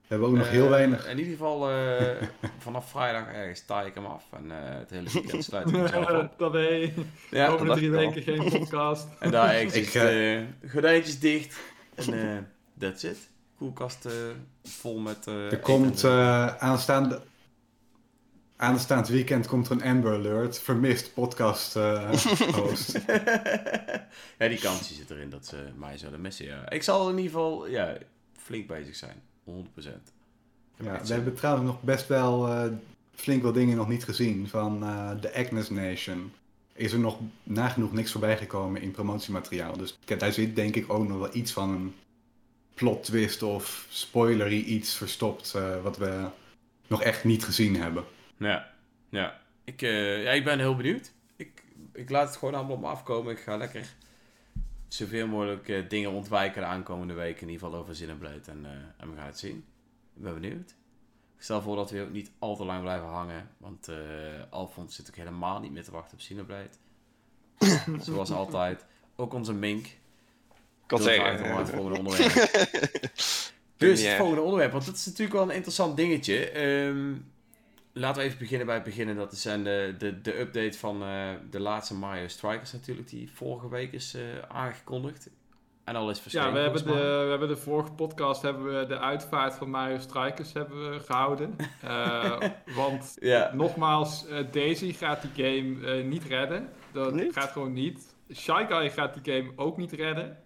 [0.00, 1.07] We hebben ook nog Eh, heel weinig.
[1.09, 2.22] In ieder geval, eh,
[2.59, 4.24] vanaf vrijdag ergens sta ik hem af.
[4.33, 6.35] En eh, het hele weekend sluit ik mezelf op.
[6.38, 6.92] dat ben je.
[7.31, 9.09] Ja, Over de drie ik weken geen podcast.
[9.20, 11.59] en daar Ik, eh, gordijntjes dicht.
[11.94, 12.38] En eh
[12.79, 13.18] that's it.
[13.59, 14.12] Koelkast eh,
[14.64, 15.27] vol met...
[15.27, 17.20] eh, Er komt eh, aanstaande,
[18.57, 20.59] aanstaand weekend komt er een Amber Alert.
[20.59, 22.11] Vermist podcast eh,
[22.55, 22.99] host.
[24.38, 26.47] ja, die kans zit erin dat ze mij zullen missen.
[26.47, 26.71] Ja.
[26.71, 27.97] Ik zal in ieder geval ja,
[28.37, 29.23] flink bezig zijn.
[29.51, 29.53] 100%.
[30.77, 32.64] Ja, we hebben trouwens nog best wel eh,
[33.14, 34.49] flink wat dingen nog niet gezien.
[34.49, 36.33] Van eh, de Agnes Nation
[36.73, 39.77] is er nog nagenoeg niks voorbij gekomen in promotiemateriaal.
[39.77, 41.95] Dus daar zit denk ik ook nog wel iets van een
[42.75, 45.55] plot twist of spoilery iets verstopt.
[45.83, 46.29] wat we
[46.87, 48.05] nog echt niet gezien hebben.
[48.38, 48.70] Ja,
[49.09, 49.40] ja.
[49.64, 51.12] Ik, eh, ja, ik ben heel benieuwd.
[51.37, 53.33] Ik, ik laat het gewoon allemaal op me afkomen.
[53.33, 53.94] Ik ga lekker
[54.88, 57.40] zoveel mogelijk eh, dingen ontwijken de aankomende week.
[57.40, 58.49] In ieder geval over zin en bleut.
[58.49, 59.64] En, eh, en we gaan het zien.
[60.16, 60.70] Ik ben benieuwd.
[61.37, 63.51] Ik stel voor dat we ook niet al te lang blijven hangen.
[63.57, 63.97] Want eh
[64.51, 66.68] Alfons zit ook helemaal niet meer te wachten op Cineblade.
[68.05, 68.85] Zoals altijd.
[69.16, 69.87] Ook onze Mink.
[70.87, 71.57] kan Heel graag zeggen.
[71.57, 72.33] het volgende onderwerp.
[73.77, 76.51] Dus het volgende onderwerp, want dat is natuurlijk wel een interessant dingetje.
[76.51, 77.14] Ehm,
[77.94, 79.09] laten we even beginnen bij het begin.
[79.09, 83.30] En dat zijn de, de, de update van eh, de laatste Mario Strikers natuurlijk, die
[83.33, 85.30] vorige week is eh, aangekondigd.
[85.85, 86.46] En al is verschenen.
[86.46, 86.92] Ja, we hebben, de,
[87.24, 91.57] we hebben de vorige podcast hebben we de uitvaart van Mario Strikers hebben we gehouden.
[91.83, 92.40] Eh,
[92.76, 96.68] want Ja, nogmaals, eh, Daisy gaat die game eh, niet redden.
[96.92, 97.33] Dat Niet?
[97.33, 98.14] gaat gewoon niet.
[98.35, 100.38] Shy Guy gaat die game ook niet redden.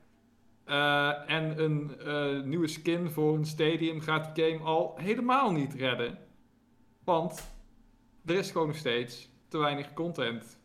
[0.64, 5.74] Eh, en een eh, nieuwe skin voor een stadium gaat die game al helemaal niet
[5.74, 6.18] redden.
[7.08, 7.56] Want
[8.24, 10.58] er is gewoon nog steeds te weinig content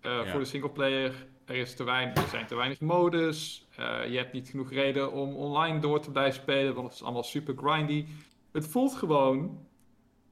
[0.00, 0.30] eh, Ja.
[0.30, 1.26] voor de singleplayer.
[1.44, 3.68] Er, is te weinig, er zijn te weinig modus.
[3.76, 7.02] Eh, je hebt niet genoeg reden om online door te blijven spelen, want het is
[7.02, 8.06] allemaal super grindy.
[8.52, 9.66] Het voelt gewoon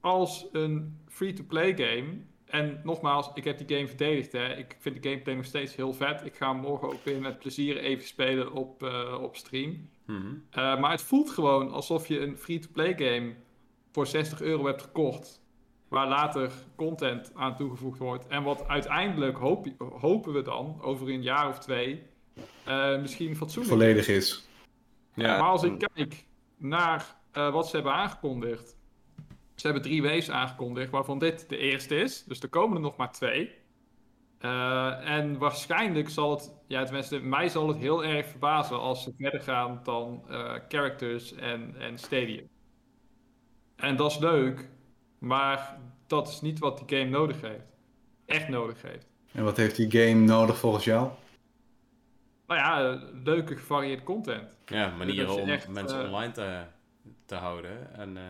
[0.01, 2.09] als een free-to-play game.
[2.45, 4.33] En nogmaals, ik heb die game verdedigd.
[4.33, 4.57] Hè.
[4.57, 6.25] Ik vind de gameplay nog steeds heel vet.
[6.25, 9.89] Ik ga hem morgen ook weer met plezier even spelen op, eh, op stream.
[10.07, 10.35] Mhm.
[10.81, 13.35] Maar het voelt gewoon alsof je een free-to-play game
[13.93, 15.43] voor 60 euro hebt gekocht.
[15.89, 18.27] Waar later content aan toegevoegd wordt.
[18.27, 19.67] En wat uiteindelijk hoop-
[20.01, 22.03] hopen we dan over een jaar of twee
[22.65, 24.49] eh, misschien fatsoenlijk volledig is.
[25.15, 26.25] Ja, maar als ik kijk
[26.57, 28.77] naar eh, wat ze hebben aangekondigd.
[29.55, 32.25] Ze hebben drie waves aangekondigd, waarvan dit de eerste is.
[32.25, 33.51] Dus er komen er nog maar twee.
[34.39, 39.13] Eh, en waarschijnlijk zal het, ja tenminste, mij zal het heel erg verbazen als ze
[39.19, 42.49] verder gaan dan eh, characters en, en stadium.
[43.79, 44.69] En dat is leuk,
[45.19, 47.77] maar dat is niet wat die game nodig heeft.
[48.27, 49.07] Echt nodig heeft.
[49.33, 51.11] En wat heeft die game nodig volgens jou?
[52.47, 54.57] Nou ja, leuke gevarieerde content.
[54.67, 56.63] ja, manieren om echt, mensen eh, online te,
[57.27, 57.95] te houden.
[57.95, 58.23] En eh,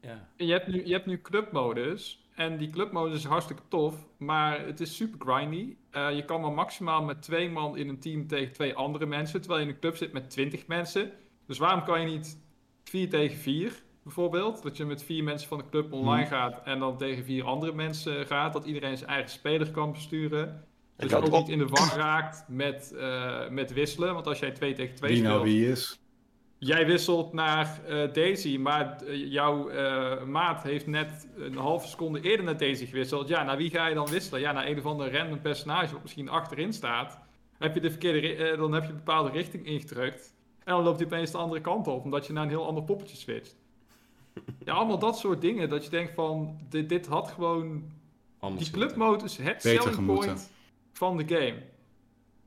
[0.00, 0.28] ja.
[0.36, 2.28] Je hebt nu, je hebt nu clubmodus.
[2.34, 4.06] En die clubmodus is hartstikke tof.
[4.16, 5.76] Maar het is super grindy.
[5.90, 9.40] Eh, je kan maar maximaal met twee man in een team tegen twee andere mensen.
[9.40, 11.12] Terwijl je in een club zit met twintig mensen.
[11.46, 12.38] Dus waarom kan je niet
[12.84, 14.62] 4 tegen 4 bijvoorbeeld?
[14.62, 16.60] Dat je met vier mensen van de club online gaat.
[16.64, 18.52] En dan tegen vier andere mensen gaat.
[18.52, 20.64] Dat iedereen zijn eigen speler kan besturen.
[20.96, 24.14] Dus ook op- niet in de war raakt met, eh, met wisselen.
[24.14, 25.34] Want als jij 2 tegen 2 Wie speelt.
[25.34, 25.98] nou wie is?
[26.58, 32.20] Jij wisselt naar eh, Daisy, maar eh, jouw eh, maat heeft net een halve seconde
[32.20, 33.28] eerder naar Daisy gewisseld.
[33.28, 34.40] Ja, naar wie ga je dan wisselen?
[34.40, 37.18] Ja, naar een of ander random personage wat misschien achterin staat.
[37.58, 40.34] Heb je de verkeerde, eh, dan heb je een bepaalde richting ingedrukt.
[40.64, 42.82] En dan loopt hij opeens de andere kant op, omdat je naar een heel ander
[42.84, 43.56] poppetje switcht.
[44.64, 45.68] Ja, allemaal dat soort dingen.
[45.68, 47.90] Dat je denkt van, dit, dit had gewoon
[48.38, 50.26] Anders die clubmode is het selling gemoeten.
[50.26, 50.50] point
[50.92, 51.62] van de game.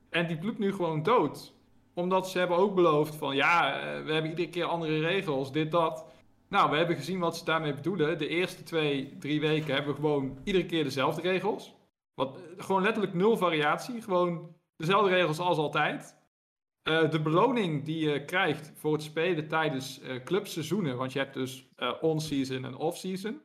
[0.09, 1.53] En die bloedt nu gewoon dood.
[1.93, 5.71] Omdat ze hebben ook beloofd van ja, eh, we hebben iedere keer andere regels, dit,
[5.71, 6.05] dat.
[6.47, 8.17] Nou, we hebben gezien wat ze daarmee bedoelen.
[8.17, 11.75] De eerste twee, drie weken hebben we gewoon iedere keer dezelfde regels.
[12.13, 14.01] Wat, eh, gewoon letterlijk nul variatie.
[14.01, 16.17] Gewoon dezelfde regels als altijd.
[16.89, 20.97] Eh, de beloning die je krijgt voor het spelen tijdens eh, clubseizoenen.
[20.97, 23.41] Want je hebt dus eh, on-season en off-season.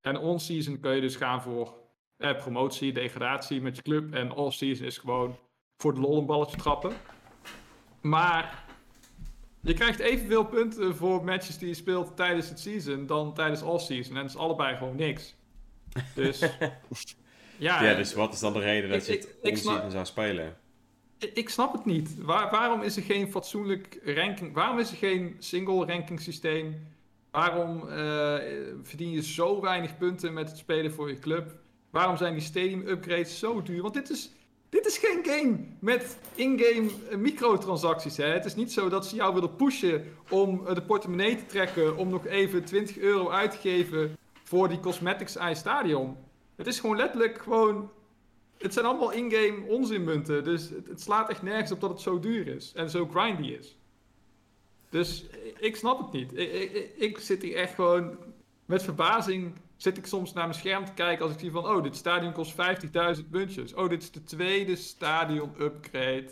[0.00, 1.74] En on-season kun je dus gaan voor
[2.16, 4.14] eh, promotie, degradatie met je club.
[4.14, 5.36] En off-season is gewoon
[5.76, 6.92] voor de lol een balletje trappen.
[8.00, 8.64] Maar
[9.60, 14.16] je krijgt evenveel punten voor matches die je speelt tijdens het season dan tijdens off-season.
[14.16, 15.34] En dat is allebei gewoon niks.
[16.14, 16.38] Dus
[17.58, 20.04] ja, Ja, dus wat is dan de reden dat Ik- je het ik onzien zou
[20.04, 20.56] spelen?
[21.18, 22.22] Ik- snap het niet.
[22.22, 24.54] Waar- waarom is er geen fatsoenlijk ranking?
[24.54, 26.86] Waarom is er geen single ranking systeem?
[27.30, 28.34] Waarom eh,
[28.82, 31.52] verdien je zo weinig punten met het spelen voor je club?
[31.90, 33.82] Waarom zijn die stadium upgrades zo duur?
[33.82, 34.30] Want dit is,
[34.68, 38.16] dit is geen game met in-game eh, microtransacties.
[38.16, 38.26] Hè?
[38.26, 41.96] Het is niet zo dat ze jou willen pushen om eh, de portemonnee te trekken.
[41.96, 46.16] Om nog even 20 euro uit te geven voor die Cosmetics Eye Stadion.
[46.56, 47.90] Het is gewoon letterlijk gewoon
[48.64, 50.44] het zijn allemaal in-game onzinmunten.
[50.44, 52.72] Dus het, slaat echt nergens op dat het zo duur is.
[52.72, 53.76] En zo grindy is.
[54.88, 55.24] Dus
[55.58, 56.38] ik, snap het niet.
[56.38, 58.16] Ik, ik, ik- zit hier echt gewoon...
[58.66, 61.24] Met verbazing zit ik soms naar mijn scherm te kijken...
[61.24, 61.66] als ik zie van...
[61.66, 62.54] Oh, dit stadion kost
[63.16, 63.74] 50.000 muntjes.
[63.74, 66.30] Oh, dit is de tweede stadion upgrade.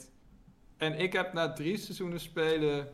[0.76, 2.88] En ik heb na drie seizoenen spelen...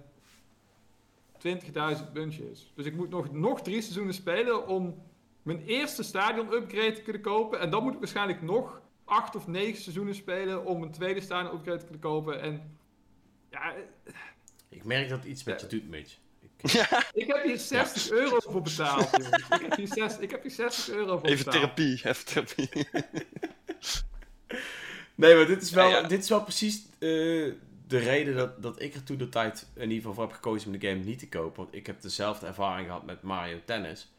[1.46, 2.72] 20.000 muntjes.
[2.74, 4.66] Dus ik moet nog, nog drie seizoenen spelen...
[4.66, 5.02] om
[5.42, 7.60] mijn eerste stadion upgrade te kunnen kopen.
[7.60, 11.54] En dan moet ik waarschijnlijk nog acht of negen seizoenen spelen om een tweede stadion
[11.54, 12.40] upgrade te kunnen kopen.
[12.40, 12.78] En
[13.50, 13.74] ja,
[14.68, 16.16] Ik merk dat iets met je doet, Mitch.
[16.40, 16.72] Ik,
[17.12, 19.10] ik heb hier 60 euro voor betaald.
[19.10, 19.36] jongens.
[19.48, 21.76] Ik, heb hier zes- ik heb hier 60 euro voor Even betaald.
[21.76, 22.68] therapie, even therapie.
[25.14, 26.08] Nee, maar dit is wel, Ja, ja.
[26.08, 26.98] Dit is wel precies eh,
[27.86, 30.72] de reden dat, dat ik er toen de tijd in ieder geval voor heb gekozen
[30.72, 31.62] om de game niet te kopen.
[31.62, 34.12] Want ik heb dezelfde ervaring gehad met Mario Tennis.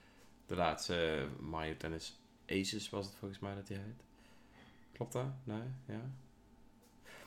[0.45, 4.04] De laatste eh, Mario Tennis Aces was het volgens mij dat hij heet.
[4.99, 5.25] Klopt dat?
[5.43, 5.62] Nee?
[5.85, 6.01] Ja.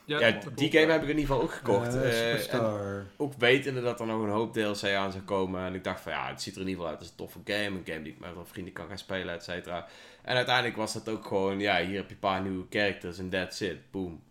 [0.05, 1.95] Ja, die game heb ik in ieder geval ook gekocht.
[1.95, 5.65] Eh, en ook wetende dat er nog een hoop DLC aan zou komen.
[5.65, 7.41] En ik dacht van ja, het ziet er in ieder geval uit als een toffe
[7.45, 7.79] game.
[7.79, 9.87] Een game die ik met mijn vrienden kan gaan spelen, et cetera.
[10.23, 13.29] En uiteindelijk was dat ook gewoon, ja, hier heb je een paar nieuwe characters en
[13.31, 13.91] that's it.
[13.91, 14.23] Boom.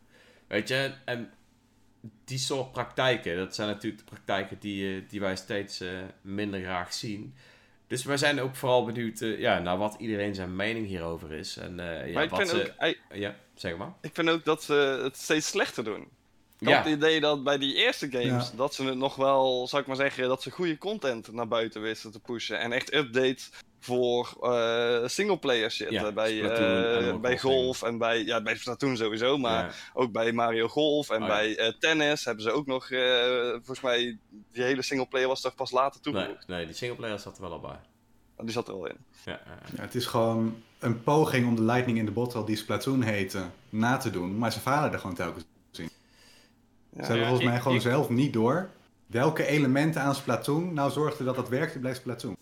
[0.48, 1.32] Weet je, en
[2.26, 5.90] die soort praktijken, dat zijn natuurlijk de praktijken die, eh, die wij steeds eh,
[6.22, 7.36] minder graag zien.
[7.92, 11.58] Dus wij zijn ook vooral benieuwd eh, ja, naar wat iedereen zijn mening hierover is.
[11.58, 12.74] En eh, ja, maar ik wat vind, ze...
[12.80, 13.94] ook, Ja, zeg maar.
[14.02, 16.08] ik vind ook dat ze het steeds slechter doen.
[16.62, 16.76] Ik Ja.
[16.76, 18.56] had het idee dat bij die eerste games, Ja.
[18.58, 21.82] dat ze het nog wel, zou ik maar zeggen, dat ze goede content naar buiten
[21.82, 22.60] wisten te pushen.
[22.60, 25.90] En echt updates voor eh singleplayer shit.
[25.90, 29.72] Ja, bij, Splatoon, eh, bij golf en bij, ja, bij Splatoon sowieso, maar Ja.
[29.94, 31.34] ook bij Mario Golf en Oh, ja.
[31.36, 34.18] bij eh, tennis hebben ze ook nog, eh, volgens mij,
[34.52, 36.48] die hele singleplayer was toch pas later Nee, toegevoegd.
[36.48, 37.80] nee, die singleplayer zat er wel al bij.
[38.38, 38.98] Die zat er al in.
[39.26, 39.40] Ja,
[39.76, 43.98] het is gewoon een poging om de Lightning in de Bottle die Splatoon heette na
[43.98, 44.38] te doen.
[44.38, 45.44] Maar ze falen er gewoon telkens.
[46.94, 48.70] Ze hebben Ja, volgens mij ik- gewoon ik- zelf niet door
[49.06, 52.38] welke elementen aan Splatoon nou zorgden dat dat werkte bij Splatoon.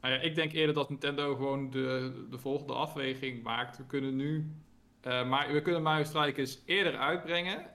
[0.00, 3.76] Nou ja, ik denk eerder dat Nintendo gewoon de, de volgende afweging maakt.
[3.76, 4.50] We kunnen nu
[5.00, 7.66] eh, maar, we kunnen Mario Strikers eerder uitbrengen.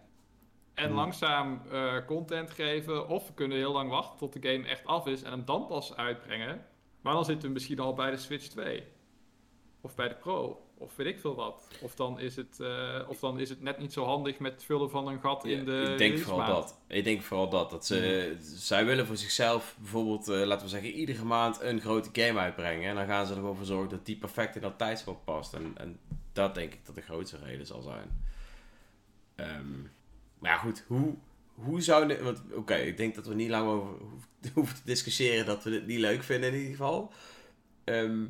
[0.73, 0.95] en Hmm.
[0.95, 3.07] langzaam eh, content geven.
[3.07, 5.67] Of we kunnen heel lang wachten tot de game echt af is en hem dan
[5.67, 6.65] pas uitbrengen.
[7.01, 8.83] Maar dan zitten we misschien al bij de Switch 2.
[9.81, 10.65] Of bij de Pro.
[10.81, 11.67] Of weet ik veel wat.
[11.81, 14.63] Of dan is het, eh, of dan is het net niet zo handig met het
[14.63, 16.77] vullen van een gat in de ik denk vooral dat.
[16.87, 17.69] Ik denk vooral dat.
[17.69, 22.09] dat ze, Zij willen voor zichzelf bijvoorbeeld, eh, laten we zeggen, iedere maand een grote
[22.13, 22.89] game uitbrengen.
[22.89, 25.53] En dan gaan ze er gewoon voor zorgen dat die perfect in dat tijdslot past.
[25.53, 25.99] En, en
[26.33, 28.23] dat denk ik dat de grootste reden zal zijn.
[29.35, 29.81] Ehm,
[30.39, 30.83] maar ja, goed.
[30.87, 31.15] Hoe,
[31.53, 32.07] hoe zou...
[32.07, 35.63] dit- Want oké, ik denk dat we niet lang over hoeven- hoeven te discussiëren dat
[35.63, 37.11] we dit niet leuk vinden in ieder geval.
[37.83, 38.25] Ehm,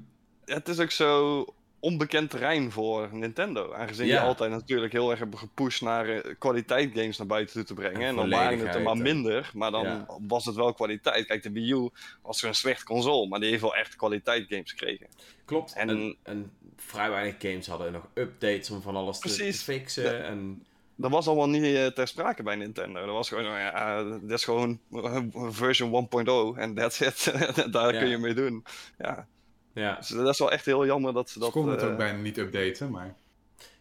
[0.45, 1.45] Het is ook zo
[1.81, 3.73] onbekend terrein voor Nintendo.
[3.73, 4.13] Aangezien Ja.
[4.13, 7.73] je altijd natuurlijk heel erg hebben gepusht naar eh, kwaliteit games naar buiten toe te
[7.73, 8.01] brengen.
[8.01, 10.05] En En, dan waren het er maar minder, maar dan Ja.
[10.27, 11.25] was het wel kwaliteit.
[11.25, 11.89] Kijk, de Wii U
[12.21, 15.07] was zo'n slecht console, maar die heeft wel echt kwaliteit games gekregen.
[15.45, 15.73] klopt.
[15.73, 20.23] En- En, en, vrij weinig games hadden nog updates om van alles te, fixen.
[20.25, 20.63] En
[20.95, 23.05] Dat was allemaal niet eh, ter sprake bij Nintendo.
[23.05, 27.33] Dat was gewoon, nou ja, dat is gewoon eh, version 1.0 en that's it.
[27.73, 27.99] Daar Ja.
[27.99, 28.63] kun je mee doen.
[28.97, 29.27] Ja,
[29.73, 29.95] ja.
[29.95, 31.51] dus dat is wel echt heel jammer dat ze Ze dat...
[31.51, 33.15] konden het eh, ook bijna niet updaten, maar...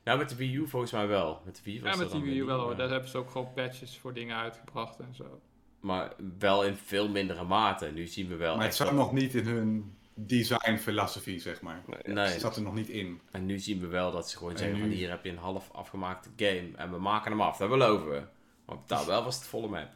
[0.05, 1.43] Nou, met de Wii U volgens mij wel.
[1.45, 2.77] Met de Wii was Ja, met die dan Wii U wel hoor.
[2.77, 5.41] Daar hebben ze ook gewoon patches voor dingen uitgebracht en zo.
[5.81, 7.87] Maar wel in veel mindere mate.
[7.87, 11.83] Nu zien we wel Maar het zat nog niet in hun design philosophy, zeg maar.
[12.05, 13.21] nee, zat er nog niet in.
[13.31, 15.37] En nu zien we wel dat ze gewoon En zeggen van hier heb je een
[15.37, 16.71] half afgemaakte game.
[16.77, 17.57] En we maken hem af.
[17.57, 18.23] Dat beloven we.
[18.67, 19.89] Maar betaal wel was het volle map.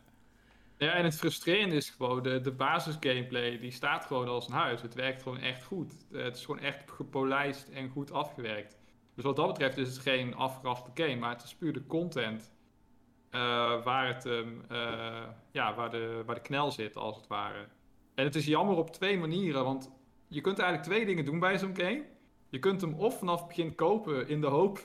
[0.84, 4.52] Ja, en het frustrerende is gewoon, de, de basis gameplay, die staat gewoon als een
[4.52, 4.82] huis.
[4.82, 6.06] Het werkt gewoon echt goed.
[6.12, 8.78] Eh, Het is gewoon echt gepolijst en goed afgewerkt.
[9.14, 12.52] Dus wat dat betreft is het geen afgeraste game, maar het is puur de content
[13.30, 13.40] eh,
[13.84, 17.68] waar, het, ehm, eh, ja, waar, de, waar de knel zit, als het ware.
[18.14, 19.90] En het is jammer op twee manieren, want
[20.28, 22.04] je kunt eigenlijk twee dingen doen bij zo'n game.
[22.48, 24.80] Je kunt hem of vanaf het begin kopen in de hoop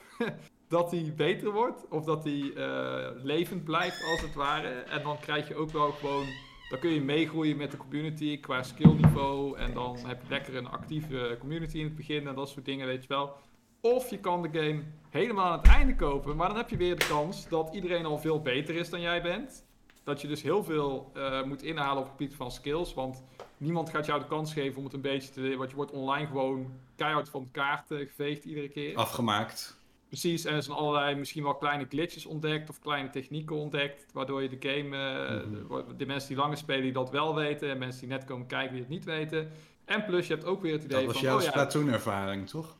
[0.70, 4.68] dat hij beter wordt, of dat hij eh, levend blijft, als het ware.
[4.68, 6.26] En dan krijg je ook wel gewoon,
[6.68, 9.56] dan kun je meegroeien met de community qua skillniveau.
[9.56, 12.86] En dan heb je lekker een actieve community in het begin en dat soort dingen,
[12.86, 13.36] weet je wel.
[13.80, 16.98] Of je kan de game helemaal aan het einde kopen, maar dan heb je weer
[16.98, 19.64] de kans dat iedereen al veel beter is dan jij bent.
[20.04, 23.24] Dat je dus heel veel eh, moet inhalen op het gebied van skills, want
[23.56, 25.56] niemand gaat jou de kans geven om het een beetje te...
[25.56, 28.96] Want je wordt online gewoon keihard van de kaart eh, geveegd iedere keer.
[28.96, 29.79] Afgemaakt.
[30.10, 34.42] Precies, en er zijn allerlei misschien wel kleine glitches ontdekt of kleine technieken ontdekt, waardoor
[34.42, 35.86] je de game, eh, Mhm.
[35.86, 38.46] de, de mensen die langer spelen die dat wel weten en mensen die net komen
[38.46, 39.50] kijken die het niet weten.
[39.84, 42.48] En plus je hebt ook weer het idee Dat was van, jouw oh ja, Splatoon-ervaring,
[42.48, 42.76] toch?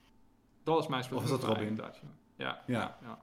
[0.64, 1.68] dat is mijn Of was dat Splatoon Robin?
[1.68, 2.00] inderdaad,
[2.36, 2.62] ja.
[2.66, 2.96] Ja.
[3.02, 3.18] Ja.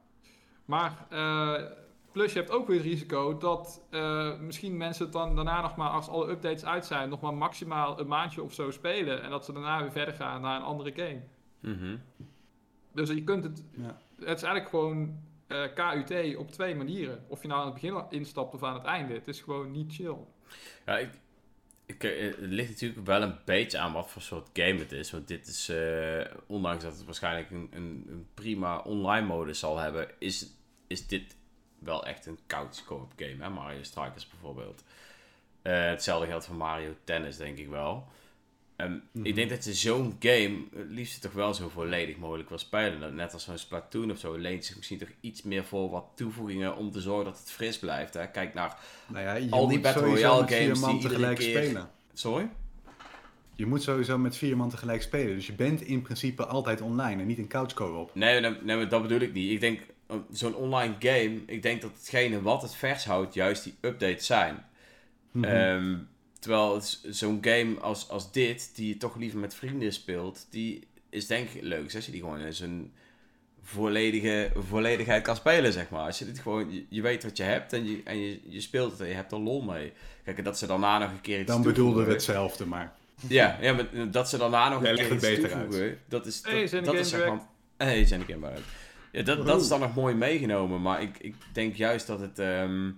[0.65, 1.63] Maar eh,
[2.11, 5.75] plus je hebt ook weer het risico dat eh, misschien mensen het dan daarna nog
[5.75, 9.23] maar, als alle updates uit zijn, nog maar maximaal een maandje of zo spelen.
[9.23, 11.21] En dat ze daarna weer verder gaan naar een andere game.
[11.59, 11.95] Mhm.
[12.97, 13.97] Dus je kunt het, Ja.
[14.17, 17.25] het is eigenlijk gewoon eh, KUT op twee manieren.
[17.27, 19.13] Of je nou aan het begin instapt of aan het einde.
[19.13, 20.15] Het is gewoon niet chill.
[20.85, 21.09] Ja, ik,
[21.85, 25.11] ik, eh, het ligt natuurlijk wel een beetje aan wat voor soort game het is.
[25.11, 29.77] Want dit is, eh, ondanks dat het waarschijnlijk een, een, een prima online modus zal
[29.77, 30.47] hebben, is,
[30.87, 31.35] is dit
[31.79, 33.43] wel echt een couch co-op game.
[33.43, 33.49] Hè?
[33.49, 34.83] Mario Strikers bijvoorbeeld.
[35.61, 38.07] Eh, hetzelfde geldt voor Mario Tennis, denk ik wel.
[39.23, 43.15] Ik denk dat je zo'n game het liefst toch wel zo volledig mogelijk wil spelen.
[43.15, 46.75] Net als zo'n Splatoon of zo leent zich misschien toch iets meer voor wat toevoegingen
[46.75, 48.13] om te zorgen dat het fris blijft.
[48.13, 48.27] Hè?
[48.27, 51.63] Kijk naar Nou ja, je Al die moet Battle Royale games man die tegelijk keer-
[51.63, 51.89] spelen.
[52.13, 52.49] Sorry?
[53.55, 55.35] Je moet sowieso met vier man tegelijk spelen.
[55.35, 58.15] Dus je bent in principe altijd online en niet in couch co-op.
[58.15, 59.51] Nee, nee, nee, maar dat bedoel ik niet.
[59.51, 59.79] Ik denk,
[60.31, 64.65] zo'n online game, ik denk dat hetgene wat het vers houdt, juist die updates zijn.
[65.31, 65.43] Mhm.
[65.43, 65.97] Ehm,
[66.47, 71.27] terwijl zo'n game als, als dit, die je toch liever met vrienden speelt, die is
[71.27, 72.91] denk ik leuk als je die gewoon in zijn
[73.63, 76.05] volledige volledigheid kan spelen, zeg maar.
[76.05, 78.61] Als je dit gewoon, je, je weet wat je hebt en, je, en je, je
[78.61, 79.93] speelt het en je hebt er lol mee.
[80.23, 82.93] Kijk, en dat ze daarna nog een keer iets Dan we toevoegen- hetzelfde, maar...
[83.27, 86.25] Ja, ja, maar dat ze daarna nog Jij een keer het iets beter toevoegen, dat
[86.25, 87.39] is, dat, Hey, zijn dat is zeg maar...
[87.77, 88.63] Hey, zijn de game uit.
[89.11, 92.39] Ja, dat, dat is dan nog mooi meegenomen, maar ik, ik denk juist dat het...
[92.39, 92.89] ehm,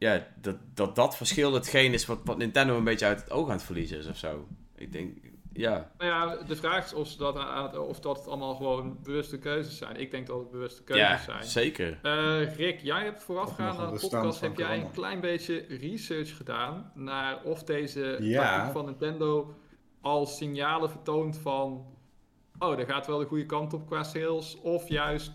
[0.00, 3.46] ja, dat, dat dat verschil hetgeen is wat, wat Nintendo een beetje uit het oog
[3.46, 4.46] aan het verliezen is of zo.
[4.76, 5.18] Ik denk,
[5.52, 5.90] ja.
[5.98, 9.76] Nou ja, de vraag is of, dat het- of dat het allemaal gewoon bewuste keuzes
[9.78, 9.96] zijn.
[9.96, 11.44] Ik denk dat het bewuste keuzes Ja, zijn.
[11.44, 11.98] zeker.
[12.02, 16.92] Eh, Rick, jij hebt voorafgaand aan de podcast heb jij een klein beetje research gedaan
[16.94, 18.70] naar of deze Ja.
[18.70, 19.54] van Nintendo
[20.00, 21.86] al signalen vertoont van
[22.58, 25.32] oh, daar gaat wel de goede kant op qua sales, of juist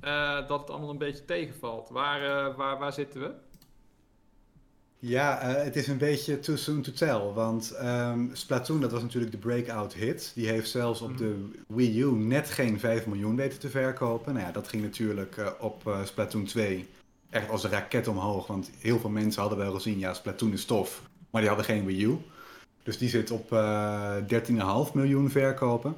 [0.00, 1.88] eh, dat het allemaal een beetje tegenvalt.
[1.88, 3.32] Waar, eh, waar, waar zitten we?
[5.00, 7.20] Ja, eh, het is een beetje too soon to tell.
[7.34, 10.32] Want ehm, Splatoon, dat was natuurlijk de breakout hit.
[10.34, 14.34] Die heeft zelfs op de Wii U net geen 5 miljoen weten te verkopen.
[14.34, 16.88] Nou ja, dat ging natuurlijk eh, op eh, Splatoon 2
[17.30, 18.46] echt als een raket omhoog.
[18.46, 21.02] Want heel veel mensen hadden wel gezien, ja, Splatoon is tof.
[21.30, 22.18] Maar die hadden geen Wii U.
[22.82, 24.16] Dus die zit op eh
[24.86, 25.94] 13,5 miljoen verkopen.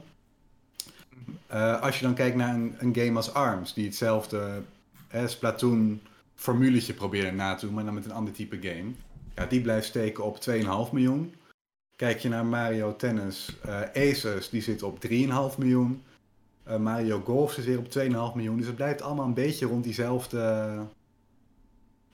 [1.46, 4.62] Eh, als je dan kijkt naar een, een game als ARMS, die hetzelfde
[5.26, 6.00] Splatoon
[6.40, 8.90] formuletje probeerde na te doen, maar dan met een ander type game.
[9.34, 11.34] Ja, die blijft steken op 2,5 miljoen.
[11.96, 13.80] Kijk je naar Mario Tennis, eh
[14.10, 16.02] Aces, die zit op 3,5 miljoen.
[16.62, 18.56] Eh, Mario Golf zit weer op 2,5 miljoen.
[18.56, 20.38] Dus het blijft allemaal een beetje rond diezelfde.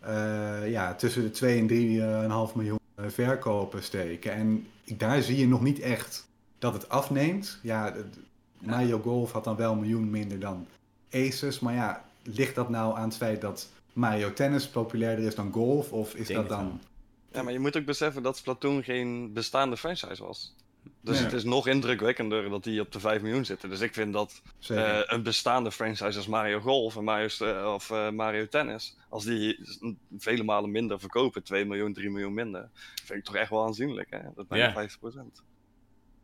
[0.01, 1.67] eh, ja, tussen de 2 en
[2.49, 4.33] 3,5 miljoen verkopen steken.
[4.33, 4.67] En
[4.97, 7.59] daar zie je nog niet echt dat het afneemt.
[7.63, 7.95] Ja,
[8.59, 10.67] Mario Golf had dan wel een miljoen minder dan
[11.11, 11.61] Aces.
[11.61, 15.93] Maar ja, ligt dat nou aan het feit dat Mario Tennis populairder is dan Golf?
[15.93, 16.81] Of is denk dat dan.
[17.33, 20.55] Ja, maar je moet ook beseffen dat Splatoon geen bestaande franchise was.
[21.01, 23.69] Dus het is nog indrukwekkender dat die op de 5 miljoen zitten.
[23.71, 27.91] Dus ik vind dat eh, een bestaande franchise als Mario Golf en Mario, eh, of,
[27.91, 29.59] eh, Mario Tennis, als die
[30.19, 32.69] vele malen minder verkopen, 2 miljoen, 3 miljoen minder,
[33.05, 34.11] vind ik toch echt wel aanzienlijk.
[34.11, 34.19] Hè?
[34.23, 34.73] Dat is bijna Ja.
[34.73, 35.43] 50%.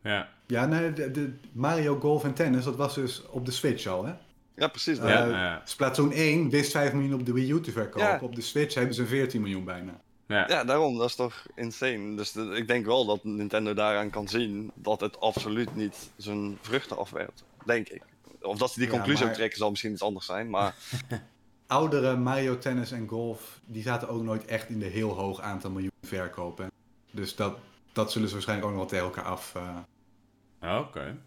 [0.03, 3.85] Ja, Ja, nee, de, de Mario Golf en Tennis, dat was dus op de Switch
[3.87, 4.13] al, hè?
[4.55, 4.97] Ja, precies.
[4.97, 8.07] Ja, ja, Splatoon 1 wist 5 miljoen op de Wii U te verkopen.
[8.07, 8.19] Ja.
[8.21, 10.01] Op de Switch hebben ze 14 miljoen bijna.
[10.27, 10.47] ja.
[10.47, 12.15] Ja, daarom, dat is toch insane.
[12.15, 16.57] Dus de- ik denk wel dat Nintendo daaraan kan zien dat het absoluut niet zijn
[16.61, 17.43] vruchten afwerpt.
[17.65, 18.01] Denk ik.
[18.41, 20.75] Of dat ze die Ja, conclusie maar- trekken zal misschien iets anders zijn, maar
[21.67, 25.71] Oudere Mario Tennis en Golf, die zaten ook nooit echt in de heel hoog aantal
[25.71, 26.71] miljoen verkopen.
[27.11, 27.57] Dus dat,
[27.93, 31.17] dat zullen ze waarschijnlijk ook nog wel tegen elkaar af, eh, Oké.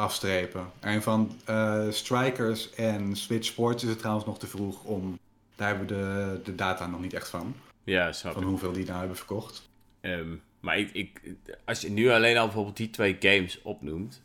[0.00, 0.70] Afstrepen.
[0.80, 5.18] En van eh, Strikers en Switch Sports is het trouwens nog te vroeg om...
[5.56, 7.54] Daar hebben we de, de data nog niet echt van.
[7.84, 8.48] Ja, snap Van ik.
[8.48, 9.68] hoeveel die nou hebben verkocht.
[10.00, 11.20] Ehm, maar ik, ik,
[11.64, 14.22] als je nu alleen al bijvoorbeeld die twee games opnoemt,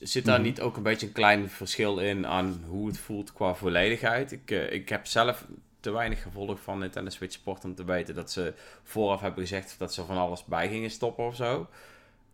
[0.00, 0.46] zit daar Mhm.
[0.48, 4.32] niet ook een beetje een klein verschil in aan hoe het voelt qua volledigheid?
[4.32, 5.44] Ik, eh, ik heb zelf
[5.80, 9.74] te weinig gevolgd van Nintendo Switch Sport om te weten dat ze vooraf hebben gezegd
[9.78, 11.68] dat ze van alles bij gingen stoppen of zo.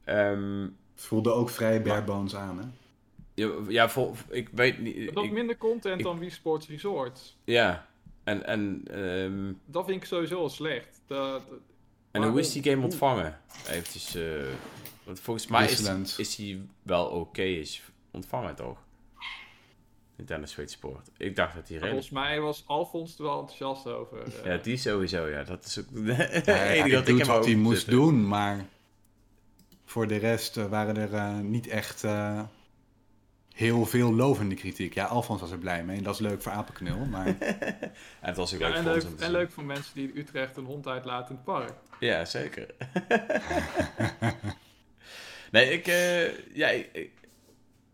[0.04, 0.66] Ehm,
[0.96, 2.64] Het voelde ook vrij bare bones aan, hè?
[3.34, 5.14] ja, ja, vol- ik weet niet.
[5.14, 7.36] Dat ik- minder content ik- dan Wii Sports Resort.
[7.44, 7.86] ja,
[8.24, 11.00] en, en, ehm, Dat vind ik sowieso al slecht.
[11.06, 11.42] Dat,
[12.10, 13.40] en hoe is die game ontvangen?
[13.68, 14.22] Eventjes, eh,
[15.04, 18.78] want volgens mij is, is die wel oké is ontvangen toch?
[20.16, 21.10] Nintendo Switch Sport.
[21.16, 22.04] Ik dacht dat die redelijk...
[22.04, 24.22] volgens mij was Alfons er wel enthousiast over.
[24.22, 24.44] eh.
[24.44, 25.42] Ja, die sowieso, ja.
[25.44, 27.94] Dat is ook de Ja, enige hij dat ik hem wat ook hij moest zitten.
[28.02, 28.66] doen, maar
[29.88, 32.42] voor de rest eh, waren er eh, niet echt eh,
[33.54, 34.94] heel veel lovende kritiek.
[34.94, 38.36] Ja, Alfons was er blij mee en dat is leuk voor Apenknul, maar En het
[38.36, 40.64] was ook Ja, leuk en, voor leuk, en leuk voor mensen die in Utrecht een
[40.64, 41.72] hond uitlaten in het park.
[42.00, 42.66] Ja, zeker.
[45.52, 47.10] nee, ik, eh, ja, ik, ik,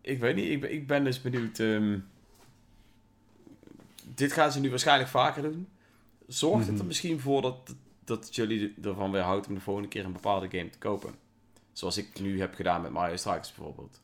[0.01, 0.49] ik weet niet.
[0.49, 1.59] Ik ben, ik ben dus benieuwd.
[1.59, 1.99] ehm,
[4.03, 5.67] dit gaan ze nu waarschijnlijk vaker doen.
[6.27, 6.87] Zorgt het er Mhm.
[6.87, 7.75] misschien voor dat,
[8.05, 11.15] dat jullie ervan weerhoudt om de volgende keer een bepaalde game te kopen?
[11.73, 13.99] Zoals ik nu heb gedaan met Mario Strikers bijvoorbeeld.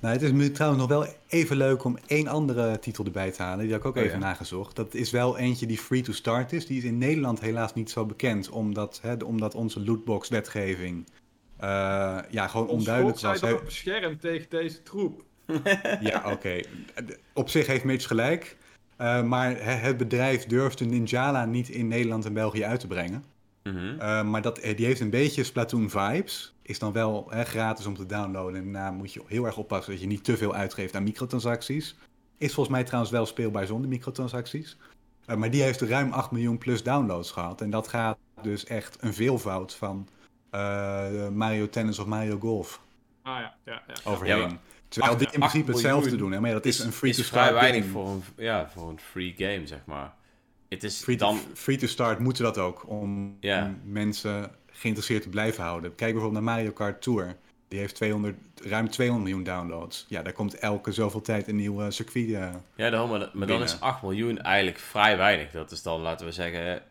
[0.00, 3.42] nou, het is nu trouwens nog wel even leuk om één andere titel erbij te
[3.42, 3.58] halen.
[3.64, 4.24] Die heb ik ook Oh, even ja.
[4.24, 4.76] nagezocht.
[4.76, 6.66] Dat is wel eentje die free to start is.
[6.66, 11.06] Die is in Nederland helaas niet zo bekend, omdat, hè, omdat onze lootbox wetgeving
[11.56, 11.68] eh,
[12.30, 13.40] ja, gewoon Ons onduidelijk was.
[13.40, 15.24] toch beschermd tegen deze troep.
[16.00, 16.60] Ja, oké.
[17.32, 18.56] Op zich heeft Mitch gelijk.
[18.96, 23.24] Eh, maar he- het bedrijf durfde Ninjala niet in Nederland en België uit te brengen.
[23.62, 23.98] Mhm.
[24.00, 26.51] Eh, maar dat, die heeft een beetje Splatoon vibes.
[26.62, 28.56] Is dan wel hè, gratis om te downloaden.
[28.56, 31.96] En daarna moet je heel erg oppassen dat je niet te veel uitgeeft aan microtransacties.
[32.38, 34.76] Is volgens mij trouwens wel speelbaar zonder microtransacties.
[35.26, 37.60] Eh, maar die heeft ruim 8 miljoen plus downloads gehad.
[37.60, 40.08] En dat gaat dus echt een veelvoud van
[40.50, 42.80] eh, Mario Tennis of Mario Golf
[43.22, 44.10] Ah ja, ja, ja.
[44.10, 44.38] overheen.
[44.38, 44.58] Ja, maar
[44.88, 46.32] Terwijl die in principe hetzelfde doen.
[46.32, 46.40] Hè?
[46.40, 47.92] Maar ja, dat is, een free is to vrij start weinig game.
[47.92, 50.14] voor een, ja, voor een free game, zeg maar.
[50.68, 51.38] Het is Free to, dan...
[51.54, 53.38] free to start moeten dat ook om
[53.84, 54.50] mensen
[54.82, 55.94] geïnteresseerd te blijven houden.
[55.94, 57.36] Kijk bijvoorbeeld naar Mario Kart Tour.
[57.68, 60.06] Die heeft 200, ruim 200 miljoen downloads.
[60.08, 62.32] Ja, daar komt elke zoveel tijd een nieuw eh, circuit.
[62.32, 62.48] eh.
[62.76, 63.88] Ja, daarom, maar, maar dan is binnen.
[63.88, 65.50] 8 miljoen eigenlijk vrij weinig.
[65.50, 66.82] Dat is dan, laten we zeggen...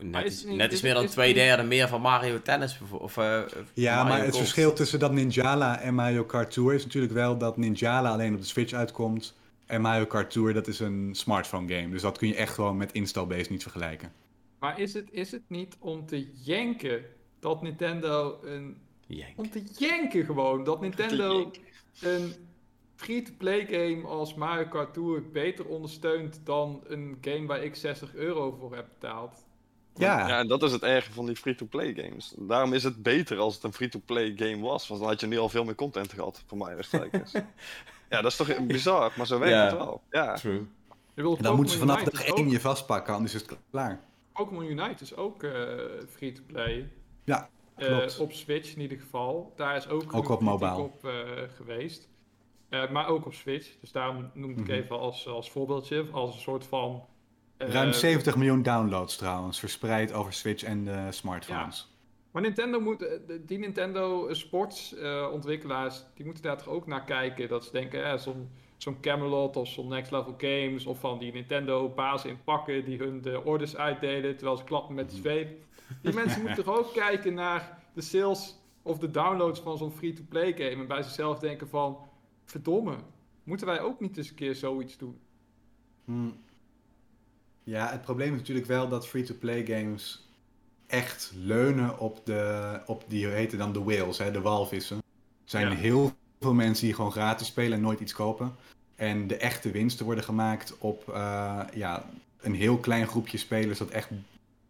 [0.00, 2.78] Net, is niet- net is meer dan is twee derde meer van Mario Tennis.
[2.90, 3.40] Of, eh,
[3.74, 4.36] Ja, Mario maar het Golf.
[4.42, 8.40] verschil tussen dat Ninjala en Mario Kart Tour is natuurlijk wel dat Ninjala alleen op
[8.40, 9.36] de Switch uitkomt.
[9.66, 11.88] En Mario Kart Tour, dat is een smartphone game.
[11.90, 14.12] Dus dat kun je echt gewoon met install-based niet vergelijken.
[14.58, 17.04] Maar is het, is het niet om te jenken
[17.40, 18.76] dat Nintendo een...
[19.06, 19.32] Jank.
[19.38, 20.64] Om te jenken gewoon.
[20.64, 21.50] Dat Nintendo
[22.00, 22.34] een
[22.96, 28.56] free-to-play game als Mario Kart Tour beter ondersteunt dan een game waar ik 60 euro
[28.60, 29.46] voor heb betaald.
[29.94, 32.34] Ja, Ja, en dat is het erge van die free-to-play games.
[32.38, 35.38] Daarom is het beter als het een free-to-play game was, want dan had je nu
[35.38, 37.32] al veel meer content gehad voor Mario Strikers.
[38.10, 39.64] ja, dat is toch bizar, maar zo werkt Ja.
[39.64, 40.02] het wel.
[40.10, 40.34] Ja.
[40.34, 40.66] True.
[41.14, 44.00] dan moeten ze vanaf dag is 1 je vastpakken, anders is het klaar.
[44.38, 45.52] Ook- Pokémon Unite is ook eh,
[46.08, 46.88] free-to-play.
[47.24, 49.52] Ja, Eh, op Switch in ieder geval.
[49.56, 50.76] Daar is ook, Ook op mobile.
[50.76, 51.12] op eh,
[51.56, 52.08] geweest.
[52.70, 53.78] Maar ook op Switch.
[53.80, 54.70] Dus daarom noem ik Mhm.
[54.70, 56.04] even als, als voorbeeldje.
[56.12, 57.04] Als een soort van...
[57.58, 61.96] Ruim 70 miljoen downloads trouwens, verspreid over Switch en smartphones.
[62.30, 67.48] Maar Nintendo moet, die Nintendo Sports eh, ontwikkelaars, die moeten daar toch ook naar kijken.
[67.48, 71.32] Dat ze denken, eh, zo'n zo'n Camelot of zo'n Next Level Games of van die
[71.32, 75.64] Nintendo bazen in pakken die hun de orders uitdelen terwijl ze klappen met de zweep.
[76.02, 80.52] Die mensen moeten toch ook kijken naar de sales of de downloads van zo'n free-to-play
[80.52, 81.98] game en bij zichzelf denken van,
[82.44, 82.96] verdomme,
[83.42, 85.18] moeten wij ook niet eens een keer zoiets doen?
[86.04, 86.36] Hmm.
[87.64, 90.28] Ja, het probleem is natuurlijk wel dat free-to-play games
[90.86, 94.98] echt leunen op, de, op die hoe heet het dan de whales, hè, de walvissen.
[95.44, 95.74] Zijn Ja.
[95.74, 98.54] heel veel mensen die gewoon gratis spelen en nooit iets kopen.
[98.96, 102.04] En de echte winsten worden gemaakt op eh, ja,
[102.40, 104.08] een heel klein groepje spelers dat echt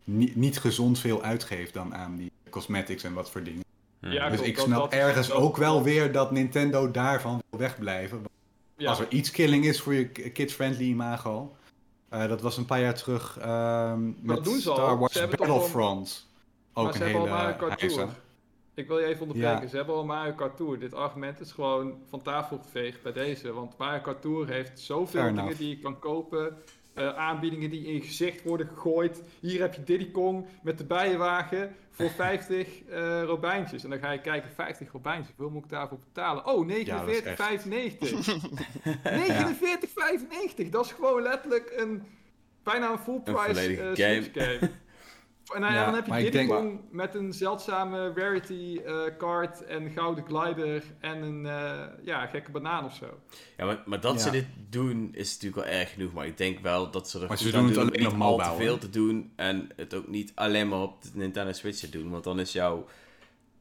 [0.05, 3.65] niet, niet gezond veel uitgeeft dan aan die cosmetics en wat voor dingen.
[4.01, 4.07] Hm.
[4.11, 7.61] Ja, dus klopt, ik snap dat ergens dat- ook wel weer dat Nintendo daarvan wil
[7.61, 8.23] wegblijven.
[8.77, 11.57] Ja, Als er iets killing is voor je kids-friendly imago.
[12.09, 14.61] eh, dat was een paar jaar terug ehm, met al.
[14.61, 16.27] Star Wars Battlefront.
[16.73, 17.97] Ook maar een hele al Mario Kart heisa.
[17.97, 18.15] Tour.
[18.79, 19.61] Ik wil je even onderbreken.
[19.63, 19.67] Ja.
[19.69, 20.79] Ze hebben al Mario Kart Tour.
[20.79, 23.53] Dit argument is gewoon van tafel geveegd bij deze.
[23.53, 25.59] Want Mario Kart Tour heeft zoveel Fair dingen enough.
[25.59, 26.57] die je kan kopen.
[26.95, 29.23] eh, aanbiedingen die in je gezicht worden gegooid.
[29.41, 33.85] Hier heb je Diddy Kong met de bijenwagen voor 50 eh robijntjes.
[33.85, 36.47] En dan ga je kijken, 50 robijntjes, hoeveel moet ik daarvoor betalen?
[36.47, 36.73] Oh, 49,95.
[40.65, 40.69] 49,95.
[40.71, 42.03] Dat is gewoon letterlijk een
[42.63, 44.71] bijna een full Een price volledige eh, game.
[45.55, 49.65] En dan, Ja, dan heb je maar denk- Kong met een zeldzame rarity eh card
[49.65, 53.07] en gouden glider en een eh, ja, gekke banaan of zo.
[53.57, 54.21] Ja, maar, maar dat Ja.
[54.21, 56.13] ze dit doen is natuurlijk wel erg genoeg.
[56.13, 58.03] Maar ik denk wel dat ze er Maar goed ze doen het doen om alleen
[58.05, 59.33] niet op al te veel te doen.
[59.37, 62.11] En het ook niet alleen maar op de Nintendo Switch te doen.
[62.11, 62.85] Want dan is jouw,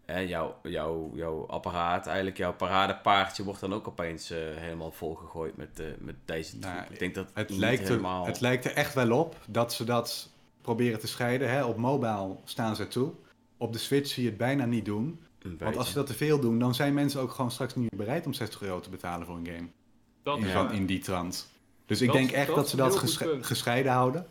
[0.06, 5.80] hè, jouw, jouw, jouw apparaat, eigenlijk jouw paradepaardje, wordt dan ook opeens helemaal volgegooid met,
[5.80, 6.80] eh met deze Nou.
[6.90, 8.26] Ik denk dat Het lijkt, er, helemaal...
[8.26, 10.30] het lijkt er echt wel op dat ze dat
[10.68, 11.50] proberen te scheiden.
[11.50, 11.64] Hè?
[11.64, 13.12] Op mobile staan ze toe.
[13.58, 15.20] Op de Switch zie je het bijna niet doen.
[15.60, 18.00] Want als ze dat te veel doen, dan zijn mensen ook gewoon straks niet meer
[18.06, 19.68] bereid om 60 euro te betalen voor een game.
[20.24, 20.54] Dat In, is Ja.
[20.68, 21.50] van, in die trant.
[21.86, 24.26] Dus ik denk echt dat ze dat gesche- gescheiden houden.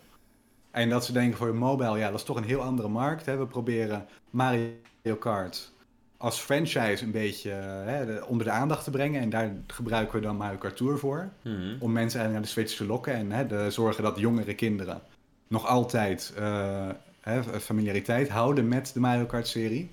[0.70, 3.26] En dat ze denken voor mobile, ja, dat is toch een heel andere markt.
[3.26, 3.36] Hè?
[3.36, 5.72] We proberen Mario Kart
[6.16, 9.20] als franchise een beetje hè, de- onder de aandacht te brengen.
[9.20, 11.28] En daar gebruiken we dan Mario Kart Tour voor.
[11.42, 11.76] Mhm.
[11.78, 13.14] Om mensen eigenlijk naar de Switch te lokken.
[13.14, 15.02] En hè, de, zorgen dat jongere kinderen
[15.48, 16.88] nog altijd eh,
[17.20, 19.90] hè, familiariteit houden met de Mario Kart serie.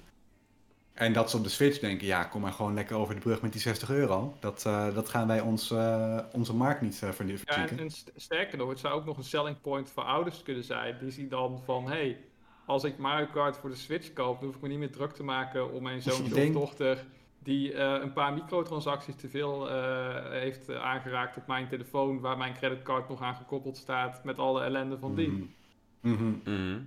[0.93, 3.41] En dat ze op de Switch denken, ja, kom maar gewoon lekker over de brug
[3.41, 4.35] met die 60 euro.
[4.39, 7.69] Dat, eh, dat gaan wij ons, eh, onze markt niet uh, Ja, verzieken.
[7.77, 10.63] en, en st- sterker nog, het zou ook nog een selling point voor ouders kunnen
[10.63, 10.97] zijn.
[10.99, 12.17] Die zien dan van, hé, hey,
[12.65, 15.11] als ik Mario Kart voor de Switch koop, dan hoef ik me niet meer druk
[15.13, 17.05] te maken om mijn Ik denk- of dochter
[17.43, 22.37] die eh, een paar microtransacties te veel eh, heeft eh, aangeraakt op mijn telefoon, waar
[22.37, 25.53] mijn creditcard nog aan gekoppeld staat, met alle ellende van dien.
[26.01, 26.13] Mhm.
[26.13, 26.33] Mhm.
[26.43, 26.79] Mhm.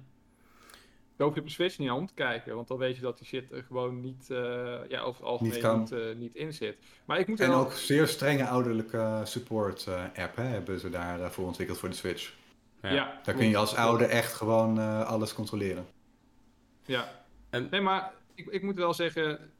[1.16, 3.02] Daar hoef je op de Switch niet aan om te kijken, want dan weet je
[3.02, 4.38] dat die shit er gewoon niet, eh,
[4.88, 6.76] ja, over het algemeen Niet niet, eh, in zit.
[7.04, 7.58] Maar ik moet En wel...
[7.60, 11.88] ook zeer strenge ouderlijke support eh, app hè, hebben ze daar eh, voor ontwikkeld voor
[11.88, 12.34] de Switch.
[12.82, 12.90] Ja.
[12.90, 15.86] ja, Daar kun je als ouder echt gewoon eh, alles controleren.
[16.84, 17.24] Ja.
[17.50, 19.50] En- Nee, maar ik, ik moet wel zeggen,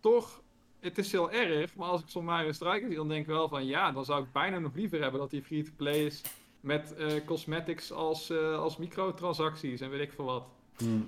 [0.00, 0.42] toch,
[0.80, 3.48] het is heel erg, maar als ik zo'n Mario Striker zie, dan denk ik wel
[3.48, 6.22] van ja, dan zou ik bijna nog liever hebben dat die free-to-play is
[6.60, 10.46] met eh, cosmetics als, eh, als microtransacties en weet ik veel wat.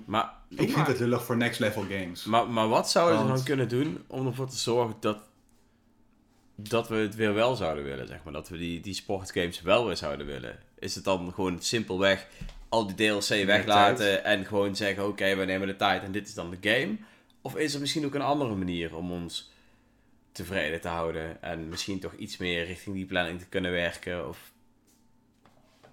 [0.05, 0.87] Maar, Ik vind maar.
[0.87, 2.25] het lullig voor next level games.
[2.25, 5.21] maar, maar wat zouden ze dan kunnen doen om ervoor te zorgen dat,
[6.55, 8.33] dat we het weer wel zouden willen, zeg maar?
[8.33, 10.59] Dat we die, die sportgames wel weer zouden willen?
[10.79, 12.27] Is het dan gewoon simpelweg
[12.69, 16.33] al die DLC weglaten en gewoon zeggen, oké, we nemen de tijd en dit is
[16.33, 16.97] dan de game?
[17.41, 19.51] Of is er misschien ook een andere manier om ons
[20.31, 24.27] tevreden te houden en misschien toch iets meer richting die planning te kunnen werken?
[24.27, 24.51] Of...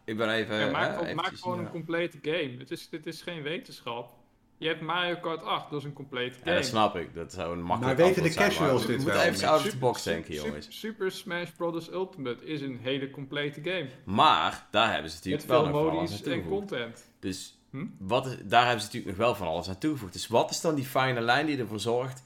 [0.04, 0.56] Ik ben even...
[0.56, 1.64] Ja, maak, hè, maak gewoon ja.
[1.64, 2.54] een complete game.
[2.58, 4.16] Het is, dit is geen wetenschap.
[4.58, 6.54] Je hebt Mario Kart 8, dat is een complete Ja, game.
[6.56, 7.14] dat snap ik.
[7.14, 9.14] Dat zou een makkelijk Maar weten de casuals dit We wel?
[9.14, 10.66] moeten even out of the Super- box denken, jongens.
[10.80, 11.90] Super Smash Bros.
[11.92, 13.88] Ultimate is een hele complete game.
[14.04, 17.10] Maar daar hebben ze natuurlijk wel nog van en content.
[17.18, 17.84] Dus Hm?
[17.98, 20.12] wat is, daar hebben ze natuurlijk nog wel van alles aan toegevoegd.
[20.12, 22.22] Dus wat is dan die fijne lijn die ervoor zorgt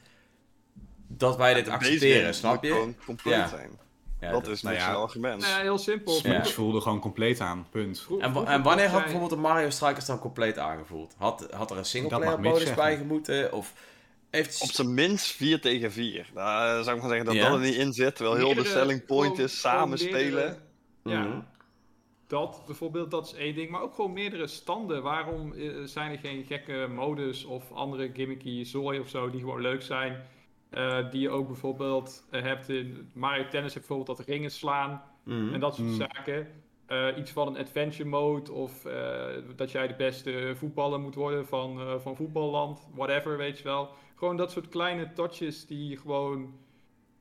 [1.06, 2.68] dat wij dit accepteren, snap moet je?
[2.68, 3.48] gewoon compleet Ja.
[3.48, 3.70] zijn.
[4.20, 4.88] Ja, dat dat- is nou ja.
[4.90, 5.40] een argument.
[5.40, 6.12] Nou ja, heel simpel.
[6.12, 6.18] Ja.
[6.18, 8.06] Switch voelde gewoon compleet aan, punt.
[8.20, 11.14] En, wa- en wanneer had bijvoorbeeld de Mario Strikers dan compleet aangevoeld?
[11.18, 13.52] Had, had er een singleplayer modus bij gemoeten?
[13.52, 13.72] Of
[14.30, 14.60] heeft...
[14.62, 16.30] Op zijn minst 4 tegen 4.
[16.34, 17.42] Daar zou ik maar zeggen dat Ja.
[17.48, 18.16] dat er niet in zit.
[18.16, 20.58] Terwijl heel de selling point is samen spelen.
[21.04, 21.46] Ja.
[22.32, 22.40] Mhm.
[22.40, 23.70] dat bijvoorbeeld, dat is één ding.
[23.70, 25.02] Maar ook gewoon meerdere standen.
[25.02, 29.60] Waarom eh, zijn er geen gekke modus of andere gimmicky zooi of zo die gewoon
[29.60, 30.22] leuk zijn?
[30.70, 35.02] Eh, die je ook bijvoorbeeld eh, hebt in Mario Tennis, heb bijvoorbeeld dat ringen slaan
[35.24, 35.54] Mhm.
[35.54, 35.94] en dat soort Mm.
[35.94, 36.48] zaken.
[36.86, 39.24] Eh, iets van een adventure mode of eh,
[39.56, 43.88] dat jij de beste voetballer moet worden van, eh, van voetballand, whatever, weet je wel.
[44.16, 46.54] Gewoon dat soort kleine touches die gewoon,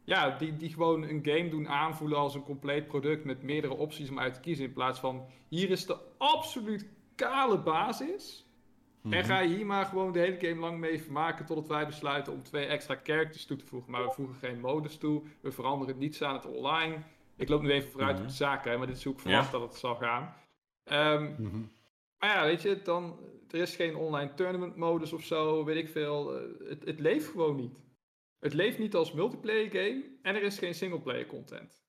[0.04, 4.10] ja, die, die gewoon een game doen aanvoelen als een compleet product met meerdere opties
[4.10, 4.66] om uit te kiezen.
[4.66, 6.86] In plaats van, hier is de absoluut
[7.16, 8.45] kale basis.
[9.02, 9.14] Mhm.
[9.14, 12.34] En ga je hier maar gewoon de hele game lang mee vermaken totdat wij besluiten
[12.34, 13.91] om twee extra characters toe te voegen.
[13.91, 16.97] Maar we voegen geen modus toe, we veranderen niets aan het online.
[17.36, 18.22] Ik loop nu even vooruit Mhm.
[18.22, 19.52] op de zaken, hè, maar dit is ik verwacht Ja.
[19.60, 20.34] dat het zal gaan.
[20.84, 21.60] Ehm, Mhm.
[22.20, 25.89] maar ja, weet je, dan, er is geen online tournament modus of zo, weet ik
[25.89, 26.36] veel.
[26.38, 27.74] Eh, het, het leeft gewoon niet.
[28.42, 31.84] Het leeft niet als multiplayer game en er is geen singleplayer content.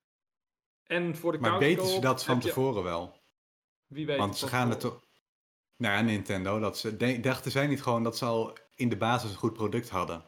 [0.85, 3.21] En voor de Maar weten ze dat van je- tevoren wel?
[3.87, 5.01] Wie weet Want ze gaan het toch...
[5.77, 7.21] Nou ja, Nintendo, dat ze...
[7.21, 10.25] dachten zij niet gewoon dat ze al in de basis een goed product hadden?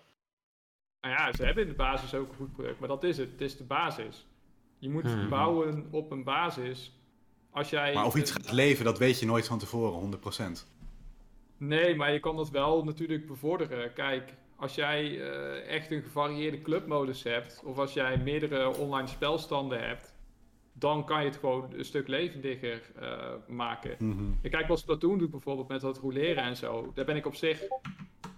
[1.01, 3.31] Nou ja, ze hebben in de basis ook een goed product, maar dat is het.
[3.31, 4.27] Het is de basis.
[4.79, 5.29] Je moet Mhm.
[5.29, 6.93] bouwen op een basis.
[7.51, 7.95] Als jij...
[7.95, 10.67] Maar of iets gaat leven, dat weet je nooit van tevoren, 100%.
[11.57, 13.93] Nee, maar je kan dat wel natuurlijk bevorderen.
[13.93, 19.87] Kijk, als jij eh, echt een gevarieerde clubmodus hebt, of als jij meerdere online spelstanden
[19.87, 20.15] hebt,
[20.73, 23.97] dan kan je het gewoon een stuk levendiger eh, maken.
[23.99, 24.25] Mhm.
[24.43, 26.93] Ik kijk wat Splatoon doet bijvoorbeeld met dat roleren en zo.
[26.95, 27.63] Daar ben ik op zich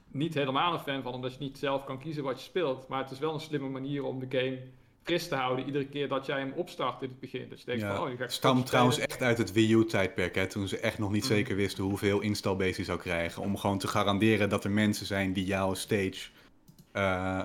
[0.09, 2.89] niet helemaal een fan van, omdat je niet zelf kan kiezen wat je speelt.
[2.89, 4.59] Maar het is wel een slimme manier om de game
[5.07, 7.49] fris te houden iedere keer dat jij hem opstart in het begin.
[7.49, 10.79] Dus je denkt van, oh, stamt trouwens echt uit het Wii U-tijdperk, hè, toen ze
[10.79, 11.33] echt nog niet Mhm.
[11.33, 13.43] zeker wisten hoeveel installbase je zou krijgen.
[13.43, 16.29] Om gewoon te garanderen dat er mensen zijn die jouw stage
[16.93, 17.43] eh,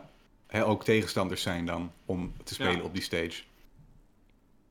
[0.47, 2.81] hè, ook tegenstanders zijn dan om te spelen Ja.
[2.83, 3.41] op die stage.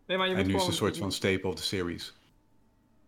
[0.07, 1.63] Nee, maar je En moet nu is het gewoon- een soort van staple of the
[1.63, 2.15] series.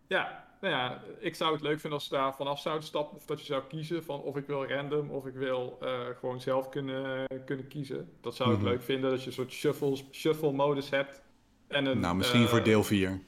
[0.07, 3.17] Ja, nou ja, ik zou het leuk vinden als ze daar vanaf zouden stappen.
[3.17, 6.41] Of dat je zou kiezen van of ik wil random of ik wil eh, gewoon
[6.41, 8.09] zelf kunnen, kunnen kiezen.
[8.21, 8.67] Dat zou ik Mhm.
[8.67, 11.21] leuk vinden, dat je een soort shuffle, shuffle modus hebt.
[11.67, 13.19] En een, nou, misschien eh, voor deel 4.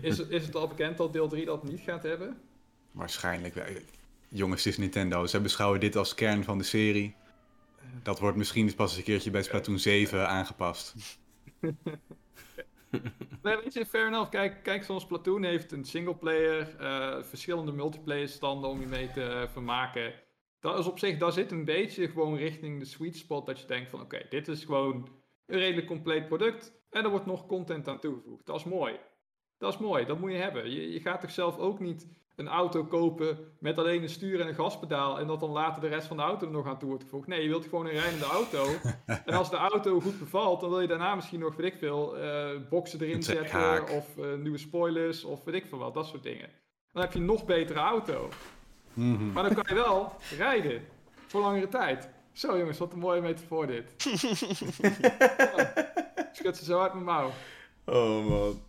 [0.00, 2.40] Is, het- is het al bekend dat deel 3 dat niet gaat hebben?
[2.92, 3.64] Waarschijnlijk wel.
[4.28, 5.26] Jongens, het is Nintendo.
[5.26, 7.14] Ze beschouwen dit als kern van de serie.
[8.02, 10.94] Dat wordt misschien pas een keertje bij Splatoon 7 aangepast.
[13.42, 14.30] Nee, weet je, fair enough.
[14.30, 19.22] Kijk, kijk zoals Platoon heeft een singleplayer, eh verschillende multiplayer standen om je mee te
[19.22, 20.14] eh, vermaken.
[20.60, 23.66] Dat is op zich, daar zit een beetje gewoon richting de sweet spot dat je
[23.66, 25.08] denkt van oké, dit is gewoon
[25.46, 28.46] een redelijk compleet product en er wordt nog content aan toegevoegd.
[28.46, 28.98] Dat is mooi.
[29.58, 30.70] Dat is mooi, dat moet je hebben.
[30.70, 32.08] Je, je gaat toch zelf ook niet
[32.38, 35.88] een auto kopen met alleen een stuur en een gaspedaal en dat dan later de
[35.88, 37.26] rest van de auto er nog aan toe wordt gevoegd.
[37.26, 38.66] Nee, je wilt gewoon een rijdende auto.
[39.26, 42.18] en als de auto goed bevalt, dan wil je daarna misschien nog, weet ik veel,
[42.18, 46.22] eh boksen erin zetten of eh, nieuwe spoilers of weet ik veel wat, dat soort
[46.22, 46.48] dingen.
[46.92, 48.28] Dan heb je een nog betere auto.
[48.94, 49.32] Mhm.
[49.32, 50.82] Maar dan kan je wel rijden
[51.26, 52.10] voor langere tijd.
[52.32, 53.94] Zo jongens, wat een mooie metafoor dit.
[55.56, 55.72] Ja,
[56.32, 57.30] Schud ze zo uit mijn mouw.
[57.84, 58.60] Oh man.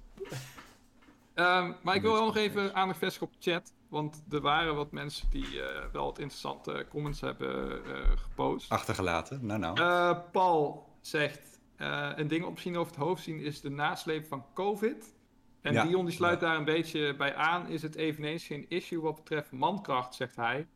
[1.40, 3.74] Ehm, maar ik wil wel nog even aandacht vestigen op de chat.
[3.90, 8.70] Want er waren wat mensen die eh, wel wat interessante comments hebben eh, gepost.
[8.72, 9.46] Achtergelaten.
[9.46, 9.80] Nou, nou.
[9.80, 14.26] Eh, Paul zegt: eh, Een ding op misschien over het hoofd zien is de nasleep
[14.28, 15.14] van COVID.
[15.62, 15.86] En Ja.
[15.86, 17.68] Dion die sluit daar een beetje bij aan.
[17.68, 20.68] Is het eveneens geen issue wat betreft mankracht, zegt hij.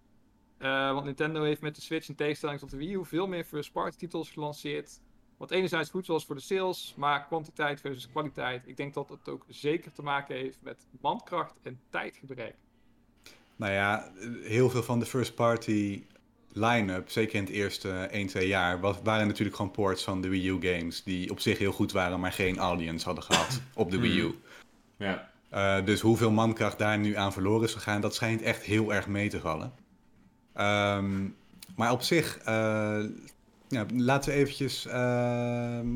[0.57, 3.43] Eh, want Nintendo heeft met de Switch in tegenstelling tot de Wii U veel meer
[3.43, 5.01] first-party titels gelanceerd.
[5.37, 8.63] Wat enerzijds goed was voor de sales, maar kwantiteit versus kwaliteit.
[8.65, 12.55] Ik denk dat het ook zeker te maken heeft met mankracht en tijdgebrek.
[13.55, 14.11] Nou ja,
[14.41, 16.03] heel veel van de first party
[16.53, 20.27] line-up, zeker in het eerste 1, 2 jaar, was, waren natuurlijk gewoon ports van de
[20.27, 21.03] Wii U games.
[21.03, 24.39] Die op zich heel goed waren, maar geen audience hadden gehad op de Wii U.
[24.97, 25.31] Ja.
[25.49, 29.07] Eh, dus hoeveel mankracht daar nu aan verloren is gegaan, dat schijnt echt heel erg
[29.07, 29.73] mee te vallen.
[30.53, 31.27] Ehm,
[31.75, 33.03] maar op zich, eh,
[33.73, 35.87] ja, laten we eventjes ehm,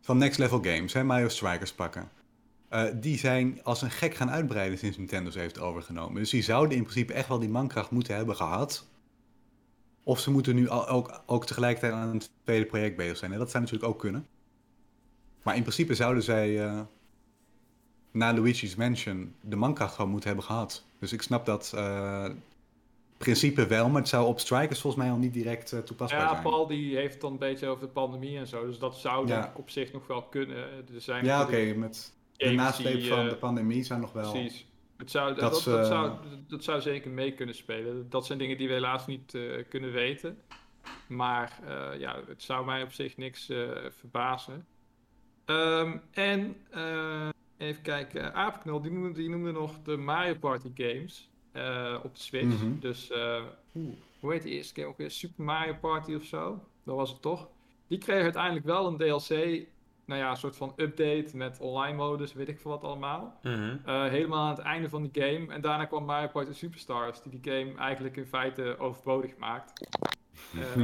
[0.00, 2.08] van Next Level Games, hè, Mario Strikers pakken.
[2.68, 6.14] Eh, die zijn als een gek gaan uitbreiden sinds Nintendo ze heeft overgenomen.
[6.14, 8.86] Dus die zouden in principe echt wel die mankracht moeten hebben gehad.
[10.02, 13.32] Of ze moeten nu ook, ook tegelijkertijd aan een tweede project bezig zijn.
[13.32, 14.26] En dat zou natuurlijk ook kunnen.
[15.42, 16.80] Maar in principe zouden zij eh,
[18.12, 20.84] na Luigi's Mansion de mankracht gewoon moeten hebben gehad.
[20.98, 22.28] Dus ik snap dat eh,
[23.18, 26.28] principe wel, maar het zou op Strikers volgens mij al niet direct eh, toepasbaar Ja,
[26.28, 26.42] zijn.
[26.42, 28.66] Paul die heeft dan een beetje over de pandemie en zo.
[28.66, 29.40] Dus dat zou Ja.
[29.40, 30.56] denk ik op zich nog wel kunnen.
[30.94, 34.30] Er zijn ja, oké, met de nasleep van eh, de pandemie zijn nog wel...
[34.30, 34.66] Precies.
[34.96, 36.12] Het zou, dat, Dat dat, is, eh, zou,
[36.48, 38.06] dat zou zeker mee kunnen spelen.
[38.10, 39.38] Dat zijn dingen die we helaas niet
[39.68, 40.38] kunnen weten.
[41.08, 41.52] Maar
[41.98, 43.50] ja, het zou mij op zich niks
[43.90, 44.66] verbazen.
[45.44, 46.56] Ehm, en
[47.58, 48.34] Even kijken.
[48.34, 52.62] Aapknul, die noemde, die noemde nog de Mario Party games eh, op de Switch.
[52.62, 52.78] Mhm.
[52.78, 53.42] Dus, eh,
[53.74, 55.10] oeh, hoe heet die eerste game ook weer?
[55.10, 56.62] Super Mario Party of zo?
[56.84, 57.48] Dat was het toch?
[57.86, 59.66] Die kreeg uiteindelijk wel een DLC,
[60.04, 63.38] nou ja, een soort van update met online modus, weet ik veel wat allemaal.
[63.42, 63.76] Mhm.
[63.84, 65.52] Eh, helemaal aan het einde van die game.
[65.52, 69.86] En daarna kwam Mario Party Superstars, die die game eigenlijk in feite overbodig maakt.
[70.54, 70.82] Eh,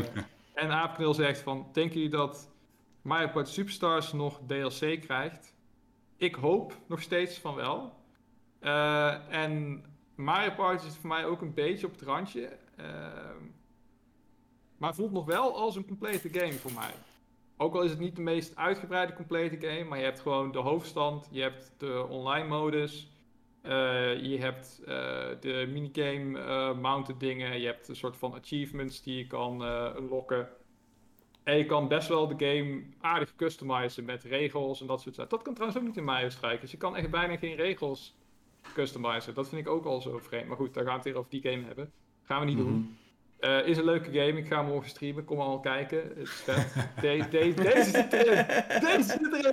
[0.64, 2.52] en Aapknul zegt van, denken jullie dat
[3.02, 5.54] Mario Party Superstars nog DLC krijgt?
[6.16, 7.92] Ik hoop nog steeds van wel.
[8.60, 9.84] Eh, en
[10.14, 12.56] Mario Party is voor mij ook een beetje op het randje.
[12.76, 13.42] Ehm,
[14.76, 16.94] maar voelt nog wel als een complete game voor mij.
[17.56, 20.58] Ook al is het niet de meest uitgebreide complete game, maar je hebt gewoon de
[20.58, 23.10] hoofdstand, je hebt de online modus,
[23.62, 24.86] eh, je hebt eh,
[25.40, 29.56] de minigame eh mounted dingen, je hebt een soort van achievements die je kan
[30.08, 30.48] lokken.
[31.42, 35.30] En je kan best wel de game aardig customizen met regels en dat soort zaken.
[35.30, 36.70] Dat kan trouwens ook niet in Mario Strikers.
[36.70, 38.14] Je kan echt bijna geen regels
[38.74, 39.34] customizen.
[39.34, 40.46] Dat vind ik ook al zo vreemd.
[40.48, 41.92] Maar goed, daar gaan we het weer over die game hebben.
[42.22, 42.72] Gaan we niet doen.
[42.72, 42.82] Mhm.
[43.38, 44.38] Eh, is een leuke game.
[44.38, 45.24] Ik ga morgen streamen.
[45.24, 45.98] Kom allemaal kijken.
[46.08, 46.74] Het is vet.
[47.00, 48.46] De- de- deze zit erin.
[48.80, 49.52] Deze zit erin.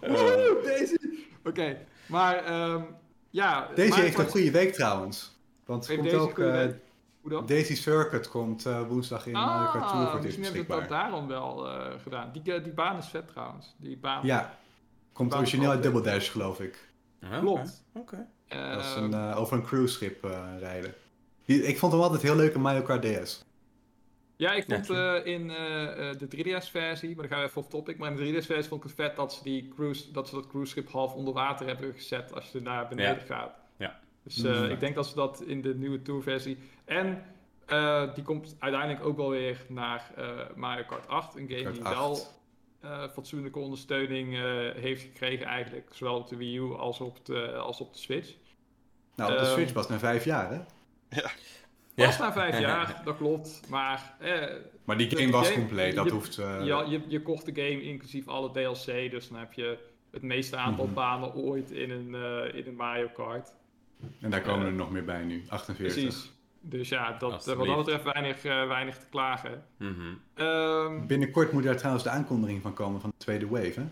[0.00, 1.18] Woehoe, deze.
[1.44, 1.78] Oké.
[2.06, 2.82] Maar ehm,
[3.30, 3.68] ja.
[3.74, 5.40] Deze heeft een goede week trouwens.
[5.64, 6.74] Want er Heeft komt deze ook, eh, week?
[7.20, 7.46] Hoe dan?
[7.46, 10.62] Daisy Circuit komt eh, woensdag in Mario Kart Tour voor Ah, het eerst misschien hebben
[10.62, 10.80] ze beschikbaar.
[10.80, 12.30] dat daarom wel eh, gedaan.
[12.32, 13.74] Die, die baan is vet trouwens.
[13.78, 14.26] Die baan.
[14.26, 14.58] Ja,
[15.12, 16.90] komt origineel uit Double Dash geloof ik.
[17.40, 17.84] Klopt.
[17.94, 18.26] Oké.
[18.74, 20.94] Dat is een, eh, over een cruiseschip eh rijden.
[21.44, 23.44] Die- Ik vond hem altijd heel leuk in Mario Kart DS.
[24.36, 27.68] Ja, ik vond eh, in eh, eh, de 3DS-versie, maar dan gaan we even off
[27.68, 30.34] topic, maar in de 3DS-versie vond ik het vet dat ze, die cruise, dat ze
[30.34, 33.54] dat cruiseschip half onder water hebben gezet als je er naar beneden gaat.
[33.76, 34.00] Ja.
[34.24, 34.64] Dus eh, Mm.
[34.70, 36.58] ik denk dat ze dat in de nieuwe Tour-versie...
[36.84, 37.22] En
[37.66, 40.24] eh, die komt uiteindelijk ook wel weer naar eh,
[40.56, 41.94] Mario Kart 8, een game Kart die 8.
[41.94, 42.18] wel
[42.80, 44.42] eh, fatsoenlijke ondersteuning eh,
[44.82, 48.34] heeft gekregen eigenlijk, zowel op de Wii U als op de, als op de Switch.
[49.16, 50.60] Nou, op de Ehm, Switch was na vijf jaar hè.
[51.08, 51.30] Ja.
[52.06, 54.14] Pas na vijf jaar, dat klopt, maar...
[54.18, 54.46] eh,
[54.84, 56.38] Maar die De game was game- compleet, dat je- hoeft...
[56.38, 59.78] eh, Ja, je, je kocht de game inclusief alle DLC, dus dan heb je
[60.10, 60.94] het meeste aantal Mhm.
[60.94, 63.54] banen ooit in een, eh, in een Mario Kart.
[64.20, 66.02] En daar komen er nog meer bij nu, 48.
[66.02, 66.32] Precies.
[66.60, 69.64] Dus ja, dat, wat dat betreft weinig, eh, weinig te klagen.
[69.76, 70.00] Mhm.
[70.34, 73.86] Ehm, Binnenkort moet daar trouwens de aankondiging van komen van de tweede wave hè.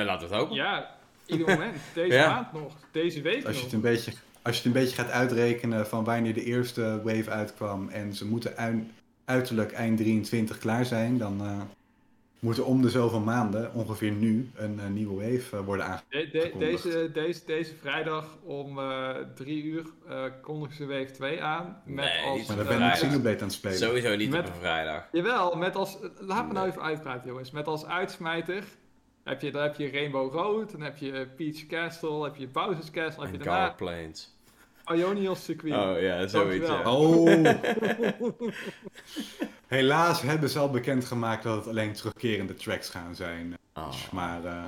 [0.00, 0.56] Eh, laten we het hopen.
[0.56, 0.96] ja,
[1.32, 1.76] ieder moment.
[1.94, 2.28] Deze Ja.
[2.34, 2.72] maand nog.
[2.90, 3.62] Deze week Als je, nog.
[3.62, 4.12] het een beetje,
[4.42, 8.26] als je het een beetje gaat uitrekenen van wanneer de eerste wave uitkwam en ze
[8.26, 8.90] moeten ui-
[9.24, 11.60] uiterlijk eind 23 klaar zijn, dan eh
[12.38, 16.32] moet er om de zoveel maanden, ongeveer nu, een, eh, nieuwe wave eh, worden aangekondigd.
[16.32, 21.82] De- deze, deze, deze vrijdag om eh, drie uur eh kondigen ze wave 2 aan.
[21.84, 22.92] Met Nee, als, Maar dan ben ik.
[22.92, 23.78] Xenoblade aan het spelen.
[23.78, 25.08] Sowieso niet Met- op een vrijdag.
[25.12, 25.98] Jawel, met als.
[26.18, 27.50] Laat me nou even uitpraten, jongens.
[27.50, 28.64] Met als uitsmijter.
[29.24, 32.90] Heb je, dan heb je Rainbow Road, dan heb je Peach Castle, heb je Bowser's
[32.90, 34.30] Castle, heb je En daarna Plains.
[34.94, 35.72] Ionios Circuit.
[35.74, 36.66] Oh ja, zoiets.
[36.68, 36.90] Ja.
[36.92, 37.44] Oh!
[39.66, 43.58] Helaas hebben ze al bekendgemaakt dat het alleen terugkerende tracks gaan zijn.
[43.74, 43.92] Oh.
[44.12, 44.64] Maar eh,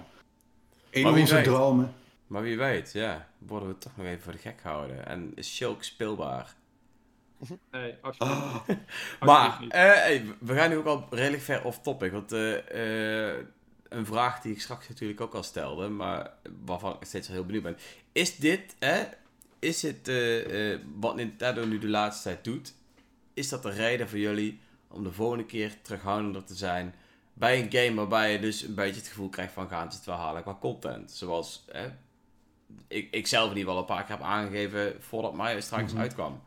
[0.91, 1.45] in Maar wie onze weet.
[1.45, 1.95] dromen.
[2.27, 5.07] Maar wie weet, ja, worden we toch nog even voor de gek gehouden.
[5.07, 6.55] En is Shulk speelbaar?
[7.71, 8.69] Nee, alsjeblieft Oh.
[8.69, 8.79] niet.
[9.21, 12.13] Maar, eh, hey, we gaan nu ook al redelijk ver off topic.
[12.13, 13.47] Want eh, eh,
[13.97, 16.33] een vraag die ik straks natuurlijk ook al stelde, maar
[16.65, 17.77] waarvan ik steeds heel benieuwd ben.
[18.13, 19.05] Is dit, hè,
[19.59, 22.75] is het eh, eh, wat Nintendo nu de laatste tijd doet,
[23.35, 26.95] is dat de reden voor jullie om de volgende keer terughoudender te zijn
[27.33, 30.07] bij een game waarbij je dus een beetje het gevoel krijgt van gaan ze het
[30.07, 31.11] wel halen qua content?
[31.11, 31.89] Zoals hè,
[32.89, 36.01] ik, ik zelf in ieder geval een paar keer heb aangegeven voordat Mario straks Mhm.
[36.01, 36.43] uitkwam.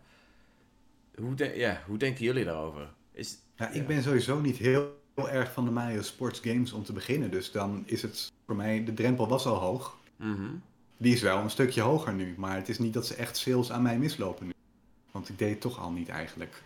[1.16, 2.93] Hoe, de- ja, hoe denken jullie daarover?
[3.12, 6.84] Is, Ja, ik ben sowieso niet heel, heel erg van de Mario Sports games om
[6.84, 7.32] te beginnen.
[7.32, 9.97] Dus dan is het voor mij, de drempel was al hoog.
[10.15, 10.49] Mhm.
[10.97, 12.34] Die is wel een stukje hoger nu.
[12.38, 14.53] Maar het is niet dat ze echt sales aan mij mislopen nu.
[15.11, 16.63] Want ik deed het toch al niet eigenlijk.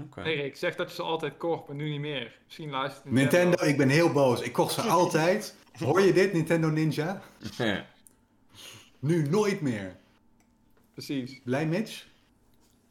[0.00, 0.22] Oké.
[0.22, 2.38] Nee, ik zeg dat je ze altijd kocht, maar nu niet meer.
[2.44, 4.40] Misschien luistert Nintendo, ik ben heel boos.
[4.40, 5.56] Ik kocht ze altijd.
[5.78, 7.22] Hoor je dit, Nintendo Ninja?
[8.98, 9.96] Nu nooit meer.
[10.92, 11.40] Precies.
[11.44, 12.06] Blij Mitch?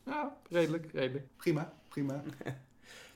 [0.06, 1.26] Ja, redelijk, redelijk.
[1.38, 2.24] Prima, prima.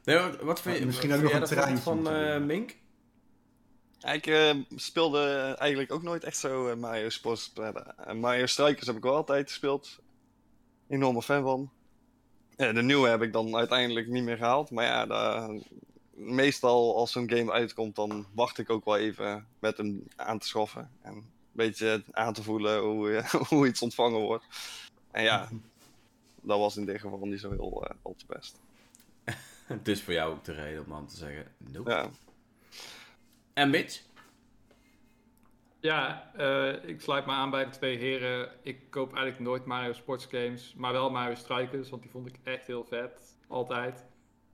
[0.04, 2.42] nee, wat, wat vind je, Misschien wat ook vind nog een treintje van eh.
[2.42, 2.76] Mink?
[4.02, 7.54] Ik eh, speelde eigenlijk ook nooit echt zo eh, Mario Sports.
[7.60, 10.00] Uh, Mario Strikers heb ik wel altijd gespeeld.
[10.88, 11.72] Enorme fan van.
[12.56, 14.72] De nieuwe heb ik dan uiteindelijk niet meer gehaald.
[14.72, 15.50] Maar ja,
[16.14, 20.48] meestal als zo'n game uitkomt, dan wacht ik ook wel even met hem aan te
[20.48, 20.90] schaffen.
[21.02, 24.46] En een beetje aan te voelen hoe, hoe iets ontvangen wordt.
[25.12, 25.50] En ja,
[26.42, 28.60] dat was in dit geval niet zo heel al te best.
[29.84, 31.90] Dus voor jou ook de reden om dan te zeggen, nope.
[31.90, 32.10] Ja.
[33.54, 34.02] En Mitch?
[35.80, 38.50] Ja, eh, ik sluit me aan bij de twee heren.
[38.62, 42.36] Ik koop eigenlijk nooit Mario Sports games, maar wel Mario Strikers, want die vond ik
[42.44, 43.38] echt heel vet.
[43.48, 44.06] Altijd.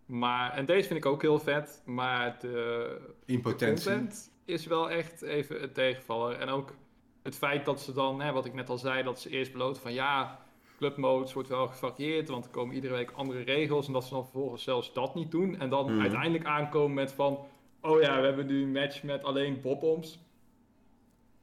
[0.05, 3.91] Maar, en deze vind ik ook heel vet, maar de Impotentie.
[3.91, 6.39] content is wel echt even een tegenvaller.
[6.39, 6.76] En ook
[7.24, 9.82] het feit dat ze dan, hè, wat ik net al zei, dat ze eerst beloten
[9.82, 10.39] van ja,
[10.78, 13.88] club modes wordt wel gevarieerd, want er komen iedere week andere regels.
[13.88, 15.59] En dat ze dan vervolgens zelfs dat niet doen.
[15.59, 16.01] En dan Mhm.
[16.01, 17.39] uiteindelijk aankomen met van,
[17.82, 20.19] oh ja, we hebben nu een match met alleen bob-oms.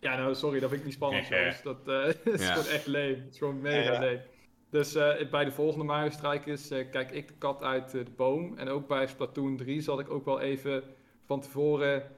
[0.01, 1.37] Ja, nou sorry, dat vind ik niet spannend, Ja.
[1.39, 1.63] jongens.
[1.63, 3.15] Dat eh, is gewoon echt leem.
[3.15, 4.21] Het is gewoon mega leem.
[4.71, 8.57] Dus eh, bij de volgende Mario Strikers eh, kijk ik de kat uit de boom.
[8.59, 10.83] En ook bij Splatoon 3 zat ik ook wel even
[11.27, 12.11] van tevoren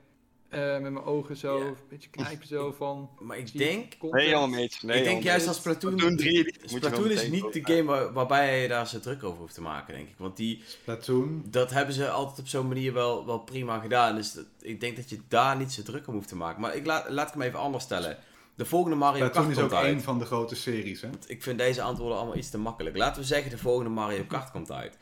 [0.50, 3.10] met mijn ogen zo, een beetje knijpen zo van...
[3.20, 4.22] Maar ik denk, content?
[4.22, 4.50] Nee, jongen.
[4.82, 5.92] Nee, ik denk juist als Splatoon...
[5.92, 9.00] Splatoon 3 die moet je Splatoon is niet de game waar- waarbij je daar zo
[9.00, 10.14] druk over hoeft te maken, denk ik.
[10.18, 11.44] Want die, Splatoon.
[11.50, 14.14] dat hebben ze altijd op zo'n manier wel, wel prima gedaan.
[14.14, 16.60] Dus dat- ik denk dat je daar niet zo druk om hoeft te maken.
[16.60, 18.18] Maar ik laat, laat ik hem even anders stellen.
[18.54, 19.92] De volgende Mario Splatoon Kart is ook komt uit.
[19.92, 21.08] één van de grote series, hè?
[21.26, 22.96] Ik vind deze antwoorden allemaal iets te makkelijk.
[22.96, 24.98] Laten we zeggen, de volgende Mario Kart komt uit.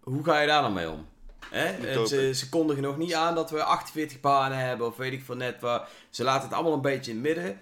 [0.00, 1.06] Hoe ga je daar dan mee om?
[1.50, 2.06] Hè?
[2.06, 5.36] Ze, ze kondigen nog niet aan dat we 48 banen hebben, of weet ik veel
[5.36, 5.88] net waar.
[6.10, 7.60] Ze laten het allemaal een beetje in het midden.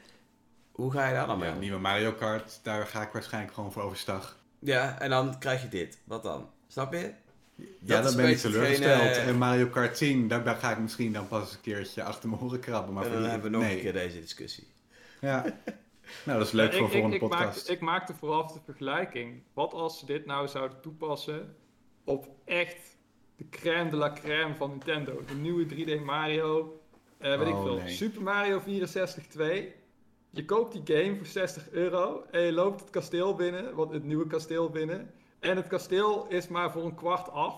[0.72, 3.72] Hoe ga je daar dan mee Ja, nieuwe Mario Kart, daar ga ik waarschijnlijk gewoon
[3.72, 4.36] voor overstag.
[4.58, 5.98] Ja, en dan krijg je dit.
[6.04, 6.48] Wat dan?
[6.68, 7.12] Snap je?
[7.54, 9.00] Ja, Dat is dan ben ik teleurgesteld.
[9.02, 12.28] hetgene- En Mario Kart 10, daar, daar ga ik misschien dan pas een keertje achter
[12.28, 12.94] mijn oren krabben.
[12.94, 13.74] Maar en voor dan hebben we nog nee.
[13.76, 14.66] een keer deze discussie.
[15.20, 15.44] Ja.
[16.24, 17.56] Nou, dat is leuk Ja, voor ik, een volgende ik, ik, podcast.
[17.56, 19.42] maakte, ik maakte vooraf de vergelijking.
[19.52, 21.56] Wat als ze dit nou zouden toepassen
[22.04, 22.76] op echt
[23.38, 25.22] de crème de la crème van Nintendo?
[25.26, 26.80] De nieuwe 3D Mario,
[27.18, 27.88] eh weet ik Oh, veel, nee.
[27.88, 29.74] Super Mario 64 2.
[30.30, 34.04] Je koopt die game voor 60 euro en je loopt het kasteel binnen, wat het
[34.04, 35.10] nieuwe kasteel binnen.
[35.40, 37.54] En het kasteel is maar voor een kwart af.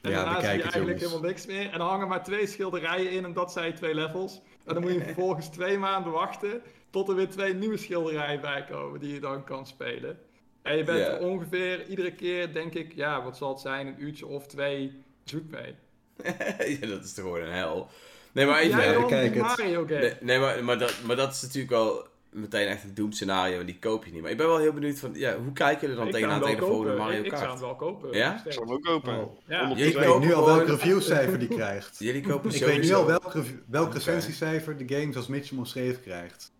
[0.00, 1.00] En Ja, daarna zie je eigenlijk jongens.
[1.02, 1.66] helemaal niks meer.
[1.72, 4.40] En er hangen maar twee schilderijen in en dat zijn twee levels.
[4.64, 8.64] En dan moet je vervolgens twee maanden wachten tot er weer twee nieuwe schilderijen bij
[8.70, 10.18] komen die je dan kan spelen.
[10.62, 14.02] En je bent er ongeveer iedere keer, denk ik, ja, wat zal het zijn, een
[14.02, 15.74] uurtje of twee zoek mee.
[16.80, 17.88] ja, dat is toch gewoon een hel.
[18.32, 18.80] Nee, maar even...
[18.80, 19.42] Jij Ja, kijk het.
[19.42, 20.00] Mario game.
[20.00, 23.66] Nee, nee, maar, maar, dat, maar dat is natuurlijk wel meteen echt een doemscenario en
[23.66, 24.22] die koop je niet.
[24.22, 26.56] Maar ik ben wel heel benieuwd van, ja, hoe kijken jullie dan Ik tegenaan tegen
[26.60, 26.96] de volgende.
[26.96, 27.52] Mario Ik, ik zou Kart?
[27.52, 28.12] hem wel kopen.
[28.12, 28.42] Ja?
[28.44, 29.18] Ik zou hem ook kopen.
[29.18, 29.38] Oh.
[29.48, 29.68] Ja.
[29.68, 31.98] Jullie Ik weet nu al welk reviewcijfer die krijgt.
[32.06, 33.34] Jullie kopen Ik weet nu al welk,
[33.66, 36.52] welk recensiecijfer de game zoals Mitch hem omschreven krijgt.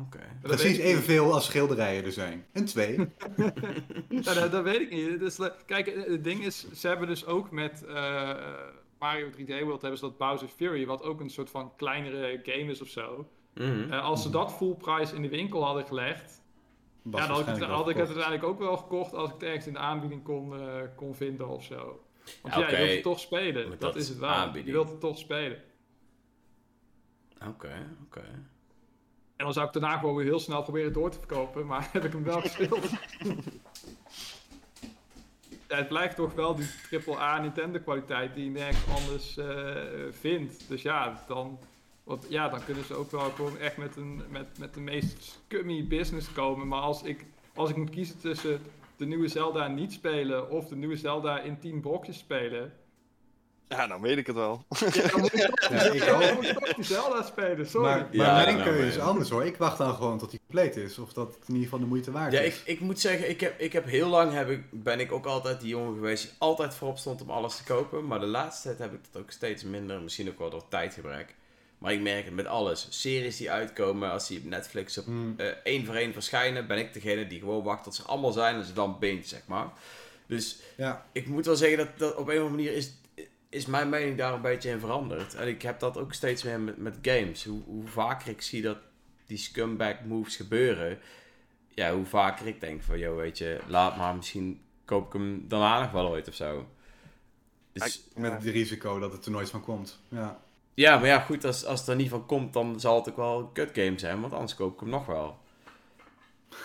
[0.00, 0.20] Oké.
[0.42, 2.46] Precies evenveel als schilderijen er zijn.
[2.52, 2.96] Een twee.
[4.08, 5.18] Ja, dat, dat weet ik niet.
[5.18, 8.34] Dus, eh, kijk, eh, het ding is, ze hebben dus ook met eh,
[8.98, 12.70] Mario 3D World hebben ze dat Bowser Fury, wat ook een soort van kleinere game
[12.70, 13.28] is of zo.
[13.54, 13.92] Mhm.
[13.92, 16.44] Als ze dat full price in de winkel hadden gelegd,
[17.02, 19.34] Was ja, dan had ik, het, had ik het uiteindelijk ook wel gekocht als ik
[19.34, 22.00] het ergens in de aanbieding kon, eh, kon vinden of zo.
[22.42, 23.70] Want Ja, je wilt het toch spelen.
[23.70, 24.66] Dat, dat is het aanbieding.
[24.66, 25.62] Je wilt het toch spelen.
[27.48, 28.24] Oké, oké.
[29.36, 32.04] En dan zou ik daarna gewoon weer heel snel proberen door te verkopen, maar heb
[32.04, 32.90] ik hem wel gespeeld.
[35.68, 36.68] ja, het blijft toch wel die
[37.06, 40.68] AAA Nintendo kwaliteit die je nergens anders eh, vindt.
[40.68, 41.58] Dus ja, dan,
[42.04, 45.22] want, ja, dan kunnen ze ook wel gewoon echt met, een, met, met de meest
[45.22, 46.68] scummy business komen.
[46.68, 47.24] Maar als ik,
[47.54, 48.60] als ik moet kiezen tussen
[48.96, 52.72] de nieuwe Zelda niet spelen of de nieuwe Zelda in 10 blokjes spelen,
[53.68, 54.64] Ja, dan weet ik het wel.
[54.68, 57.66] ja, dan moet ik toch, Ja, ik ik Zelda spelen.
[57.68, 57.86] Sorry.
[57.88, 59.44] Maar, maar Ja, mijn nou, keuze is anders hoor.
[59.44, 60.98] Ik wacht dan gewoon tot hij compleet is.
[60.98, 62.54] Of dat het in ieder geval de moeite waard Ja, is.
[62.56, 65.26] ik, ik moet zeggen, ik heb, ik heb heel lang heb ik, ben ik ook
[65.26, 68.06] altijd die jongen geweest die altijd voorop stond om alles te kopen.
[68.06, 70.00] Maar de laatste tijd heb ik dat ook steeds minder.
[70.00, 71.34] Misschien ook wel door tijdgebrek.
[71.78, 72.86] Maar ik merk het met alles.
[72.90, 75.34] Series die uitkomen, als die op Netflix op Hmm.
[75.36, 78.54] eh, één voor één verschijnen, ben ik degene die gewoon wacht tot ze allemaal zijn
[78.56, 79.66] en ze dan binge, zeg maar.
[80.26, 82.92] Dus Ja, ik moet wel zeggen dat, dat op een of andere manier is,
[83.48, 85.34] is mijn mening daar een beetje in veranderd.
[85.34, 87.44] En ik heb dat ook steeds meer met, met games.
[87.44, 88.78] Hoe, hoe vaker ik zie dat
[89.26, 90.98] die scumbag moves gebeuren,
[91.68, 95.44] ja, hoe vaker ik denk van, joh, weet je, laat maar, misschien koop ik hem
[95.48, 96.66] daarna nog wel ooit of zo.
[97.72, 100.00] Dus, met het risico dat het er nooit van komt.
[100.08, 100.40] Ja.
[100.74, 103.16] ja, maar ja, goed, als, als het er niet van komt, dan zal het ook
[103.16, 105.38] wel een kut game zijn, want anders koop ik hem nog wel.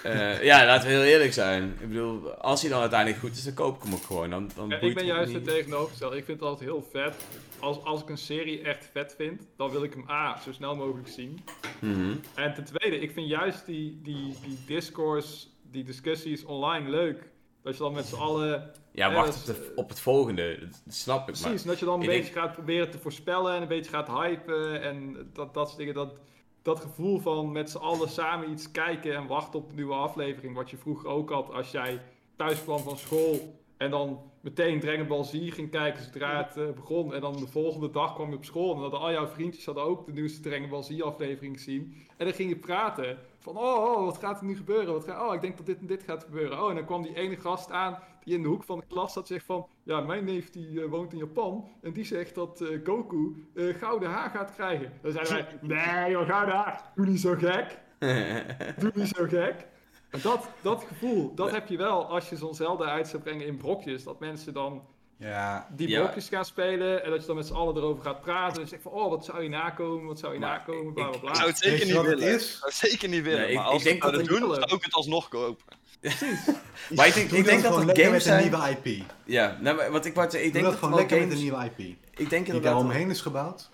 [0.03, 1.77] Eh, ja, laten we heel eerlijk zijn.
[1.79, 4.29] Ik bedoel, als hij dan uiteindelijk goed is, dan koop ik hem ook gewoon.
[4.29, 6.17] Dan, dan Ja, ik ben juist het tegenovergestelde.
[6.17, 7.15] Ik vind het altijd heel vet.
[7.59, 10.75] Als, als ik een serie echt vet vind, dan wil ik hem A, zo snel
[10.75, 11.39] mogelijk zien.
[11.79, 12.15] Mhm.
[12.35, 17.29] En ten tweede, ik vind juist die, die, die discourse, die discussies online leuk.
[17.63, 18.71] Dat je dan met z'n allen...
[18.91, 20.59] Ja, wacht op, de, op het volgende.
[20.59, 21.39] Dat snap ik.
[21.39, 23.91] Maar Precies, dat je dan een ik beetje gaat proberen te voorspellen en een beetje
[23.91, 24.81] gaat hypen.
[24.81, 25.93] En dat, dat soort dingen.
[25.93, 26.19] Dat,
[26.61, 30.55] dat gevoel van met z'n allen samen iets kijken en wachten op de nieuwe aflevering.
[30.55, 32.01] Wat je vroeger ook had als jij
[32.35, 36.73] thuis kwam van school En dan meteen Dragon Ball Z ging kijken zodra het eh,
[36.75, 37.13] begon.
[37.13, 38.67] En dan de volgende dag kwam je op school.
[38.67, 41.95] En dan hadden al jouw vriendjes hadden ook de nieuwste Dragon Ball Z aflevering gezien.
[42.17, 43.17] En dan ging je praten.
[43.39, 44.93] Van, oh, oh wat gaat er nu gebeuren?
[44.93, 46.63] Wat gaat, oh, ik denk dat dit en dit gaat gebeuren.
[46.63, 49.13] Oh, en dan kwam die ene gast aan die in de hoek van de klas
[49.13, 49.27] zat.
[49.27, 51.67] Zegt van, ja, mijn neef die eh, woont in Japan.
[51.81, 54.91] En die zegt dat eh, Goku eh, gouden haar gaat krijgen.
[55.01, 55.57] Dan zeiden wij,
[56.01, 56.91] nee joh, gouden haar.
[56.95, 57.79] Doe niet zo gek.
[58.79, 59.67] Doe niet zo gek.
[60.11, 63.45] En dat, dat gevoel, dat heb je wel als je zo'n Zelda uit zou brengen
[63.45, 64.03] in brokjes.
[64.03, 64.83] Dat mensen dan
[65.21, 65.99] Ja, die Ja.
[66.01, 68.61] blokjes gaan spelen en dat je dan met z'n allen erover gaat praten.
[68.61, 71.13] En zegt van, oh, wat zou je nakomen, wat zou je Maar nakomen, bla bla
[71.15, 71.35] Ik bla.
[71.35, 72.27] zou het zeker niet het willen.
[72.35, 72.43] is?
[72.43, 73.39] Ik zou het zeker niet willen.
[73.39, 75.27] Nee, ik- maar als ik denk dat het het doen, niet zou ik het alsnog
[75.29, 75.65] kopen.
[76.95, 78.41] maar ik denk, ik denk dat lekker games met een zijn...
[78.51, 79.03] nieuwe IP.
[79.25, 81.35] Ja, nou, maar wat ik wou zeggen, ik denk dat dat gewoon er lekker met
[81.37, 81.79] een nieuwe IP.
[81.79, 82.53] Ik denk Die inderdaad...
[82.53, 83.69] dat- daaromheen is gebouwd.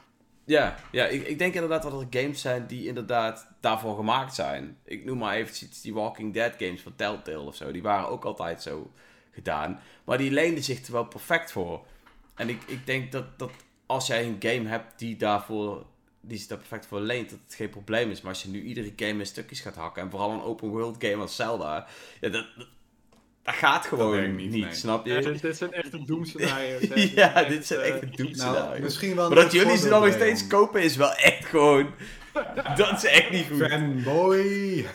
[0.45, 4.78] Ja, ja ik, ik denk inderdaad dat er games zijn die inderdaad daarvoor gemaakt zijn.
[4.86, 7.72] Ik noem maar eventjes die Walking Dead games van Telltale of zo.
[7.72, 8.91] Die waren ook altijd zo
[9.38, 9.80] gedaan.
[10.04, 11.86] Maar die leenden zich er wel perfect voor.
[12.36, 13.52] En ik, ik denk dat, dat
[13.86, 15.86] als jij een game hebt die daarvoor
[16.22, 18.22] die zich daar perfect voor leent, dat het geen probleem is.
[18.22, 20.96] Maar als je nu iedere game in stukjes gaat hakken, en vooral een open world
[21.00, 21.88] game als Zelda,
[22.22, 22.68] ja, dat, dat,
[23.44, 24.74] dat gaat gewoon niet, niet, nee.
[24.74, 25.14] snap je?
[25.14, 26.82] Ja, dit, dit zijn echt de doemscenario's.
[27.14, 28.82] ja, zijn dit zijn echt een Nou, doemscenario.
[28.82, 31.94] misschien wel maar een dat jullie ze dan nog steeds kopen is wel echt gewoon...
[32.78, 33.58] dat is echt niet goed.
[33.58, 34.86] Fanboy.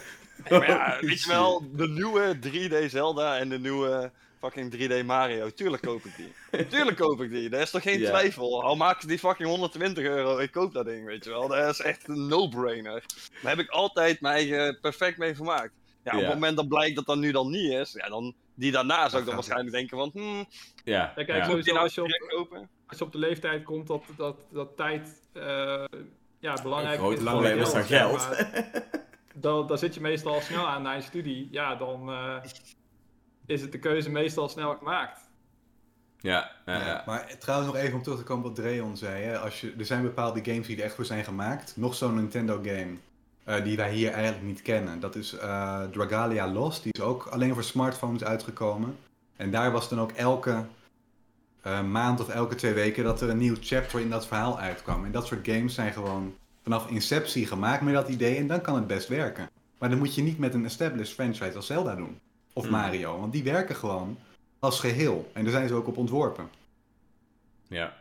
[0.48, 4.10] Maar ja, weet je wel, de nieuwe 3D Zelda en de nieuwe
[4.42, 5.50] fucking 3D Mario.
[5.50, 6.32] Tuurlijk koop ik die.
[6.72, 7.48] Tuurlijk koop ik die.
[7.48, 8.62] Daar is toch geen twijfel.
[8.62, 11.48] Al maken ze die fucking 120 euro, ik koop dat ding, weet je wel.
[11.48, 13.04] Dat is echt een no-brainer.
[13.42, 15.72] Daar heb ik altijd mijn eigen perfect mee vermaakt.
[16.04, 18.72] Ja, op het moment dat blijkt dat dat nu dan niet is, ja, dan die
[18.72, 20.46] daarna zou ik dan waarschijnlijk denken van, hmm,
[20.84, 21.44] Ja, Ja, kijk, ja.
[21.44, 22.02] zo- moet je nou als je
[22.38, 22.66] op-?
[22.86, 25.84] Als je op de leeftijd komt dat, dat, dat tijd eh,
[26.38, 27.66] ja, belangrijk is.
[27.66, 28.28] is dan geld.
[29.34, 31.48] Dan, dan zit je meestal al snel aan na je studie.
[31.50, 32.36] Ja, dan eh,
[33.46, 35.30] is het de keuze meestal snel gemaakt.
[36.18, 37.02] Ja, ja, Ja, ja.
[37.06, 39.22] Maar trouwens nog even om terug te komen wat Dreon zei.
[39.24, 39.38] Hè?
[39.38, 41.76] Als je, er zijn bepaalde games die er echt voor zijn gemaakt.
[41.76, 42.96] Nog zo'n Nintendo game
[43.44, 45.00] eh, die wij hier eigenlijk niet kennen.
[45.00, 46.82] Dat is eh, Dragalia Lost.
[46.82, 48.96] Die is ook alleen voor smartphones uitgekomen.
[49.36, 50.64] En daar was dan ook elke
[51.62, 55.04] eh, maand of elke twee weken dat er een nieuw chapter in dat verhaal uitkwam.
[55.04, 58.36] En dat soort games zijn gewoon vanaf inceptie gemaakt met dat idee.
[58.36, 59.50] En dan kan het best werken.
[59.78, 62.20] Maar dan moet je niet met een established franchise als Zelda doen.
[62.52, 62.72] Of Hmm.
[62.72, 63.18] Mario.
[63.20, 64.18] Want die werken gewoon
[64.58, 65.30] als geheel.
[65.32, 66.50] En daar zijn ze ook op ontworpen.
[67.68, 68.00] ja.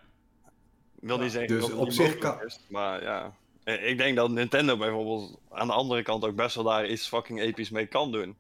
[1.02, 3.34] Ik wil niet zeggen Dus dat het op zich kan- is, maar ja.
[3.64, 7.08] Eh, Ik denk dat Nintendo bijvoorbeeld aan de andere kant ook best wel daar iets
[7.08, 8.36] fucking episch mee kan doen.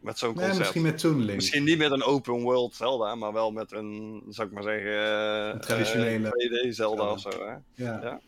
[0.00, 0.58] Met zo'n Nee, concept.
[0.58, 1.34] misschien met Toon Link.
[1.36, 4.90] Misschien niet met een open world Zelda, maar wel met een, zou ik maar zeggen,
[4.90, 7.12] eh, Een traditionele eh, 2D Zelda Zelda.
[7.12, 7.28] of zo.
[7.46, 7.54] Hè?
[7.84, 8.00] Ja.
[8.02, 8.20] Ja.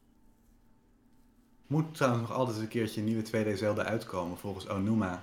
[1.67, 4.39] Moet trouwens nog altijd een keertje een nieuwe 2D Zelda uitkomen.
[4.39, 5.19] Volgens Onuma eh,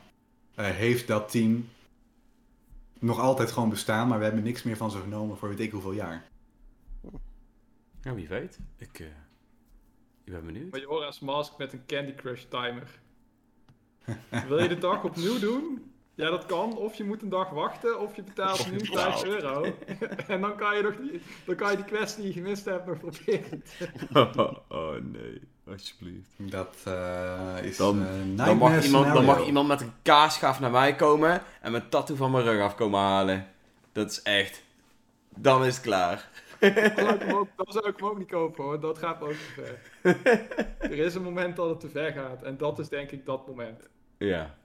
[0.62, 1.70] heeft dat team
[3.00, 5.72] nog altijd gewoon bestaan, maar we hebben niks meer van ze genomen voor weet ik
[5.72, 6.32] hoeveel jaar.
[8.02, 8.60] Ja, wie weet.
[8.78, 9.06] Ik, eh,
[10.24, 10.72] ik ben benieuwd.
[10.72, 13.00] Majora's Mask met een Candy Crush timer.
[14.48, 15.92] Wil je de dag opnieuw doen?
[16.16, 16.78] Ja, dat kan.
[16.78, 19.64] Of je moet een dag wachten, of je betaalt nu 5 euro.
[20.28, 22.86] en dan kan, je nog die, dan kan je die quest die je gemist hebt
[22.86, 23.64] nog proberen.
[24.70, 26.30] oh nee, alsjeblieft.
[26.38, 30.72] Dat eh, is Dan- eh, Dan mag, iemand, dan mag iemand met een kaasschaaf naar
[30.72, 33.48] mij komen en mijn tattoo van mijn rug af komen halen.
[33.92, 34.64] Dat is echt...
[35.36, 36.30] Dan is het klaar.
[36.60, 39.20] Dan zou ik hem ook, dan zou ik hem ook niet kopen hoor, dat gaat
[39.20, 40.18] me ook te ver.
[40.92, 43.48] er is een moment dat het te ver gaat en dat is denk ik dat
[43.48, 43.90] moment.
[44.18, 44.56] Ja.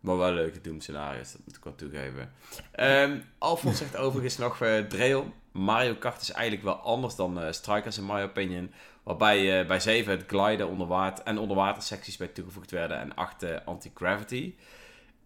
[0.00, 2.32] Maar wel leuke doemscenario's, dat moet ik wel toegeven.
[2.72, 4.56] Ehm Alfons zegt overigens nog,
[4.88, 8.72] Dreon, Mario Kart is eigenlijk wel anders dan eh, Strikers in my opinion.
[9.08, 13.42] Waarbij eh, bij 7 het gliden onder water en onderwatersecties bij toegevoegd werden en 8
[13.42, 14.54] eh, anti-gravity.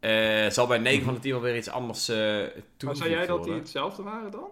[0.01, 3.27] Eh, zal bij 9 van de 10 wel weer iets anders toegevoegd Maar zei jij
[3.27, 4.49] dat die hetzelfde waren dan?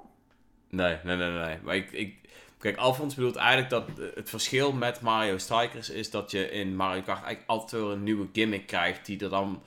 [0.68, 1.59] Nee, nee, nee, nee.
[1.62, 2.14] Maar ik, ik,
[2.59, 7.03] kijk, Alfons bedoelt eigenlijk dat het verschil met Mario Strikers is dat je in Mario
[7.03, 9.62] Kart eigenlijk altijd weer een nieuwe gimmick krijgt die er dan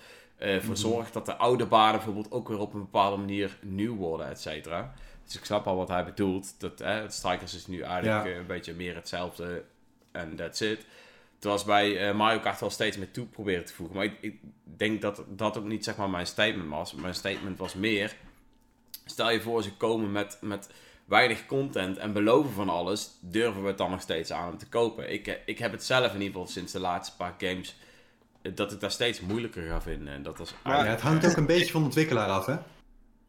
[0.59, 4.29] voor zorgt dat de oude banen bijvoorbeeld ook weer op een bepaalde manier nieuw worden,
[4.29, 4.93] et cetera.
[5.25, 6.55] Dus ik snap al wat hij bedoelt.
[6.57, 8.31] Dat, het Strikers is nu eigenlijk Ja.
[8.31, 9.63] eh, een beetje meer hetzelfde
[10.11, 10.85] en that's it.
[11.39, 13.95] Terwijl ze bij eh, Mario Kart wel steeds meer toe proberen te voegen.
[13.95, 16.93] Maar ik, ik denk dat dat ook niet zeg maar mijn statement was.
[16.93, 18.15] Mijn statement was meer...
[19.05, 20.69] Stel je voor, ze komen met, met
[21.05, 24.67] weinig content en beloven van alles, durven we het dan nog steeds aan om te
[24.67, 25.11] kopen.
[25.13, 27.75] Ik, eh, ik heb het zelf in ieder geval sinds de laatste paar games,
[28.53, 30.13] dat ik daar steeds moeilijker ga vinden.
[30.13, 32.55] En dat was eigenlijk- het hangt ook een beetje van de ontwikkelaar af, hè?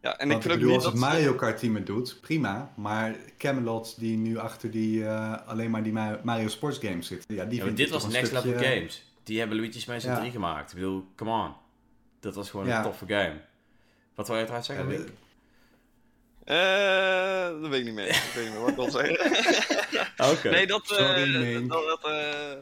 [0.04, 1.10] Ja, en Want ik ik vind ook bedoel, niet als het dat...
[1.12, 2.72] Mario Kart team het doet, prima.
[2.76, 7.24] Maar Camelot, die nu achter die, eh, alleen maar die Ma- Mario Sports games zit,
[7.28, 9.04] ja, die Ja, dit ik was toch een Next Level Games.
[9.22, 10.18] Die hebben Luigi's Mansion Ja.
[10.18, 10.70] 3 gemaakt.
[10.70, 11.52] Ik bedoel, come on.
[12.20, 12.76] Dat was gewoon Ja.
[12.76, 13.40] een toffe game.
[14.14, 15.08] Wat wil je eruit zeggen, Link?
[16.44, 18.08] Eh, dat weet ik niet meer.
[18.08, 19.18] Ik weet niet meer wat ik wil zeggen.
[20.32, 20.50] Oké.
[20.50, 22.52] Nee, dat, eh, Sorry, dat, dat, eh,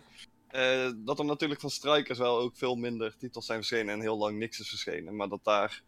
[0.87, 4.19] eh, dat er natuurlijk van Strikers wel ook veel minder titels zijn verschenen en heel
[4.19, 5.17] lang niks is verschenen.
[5.17, 5.83] Maar dat daar,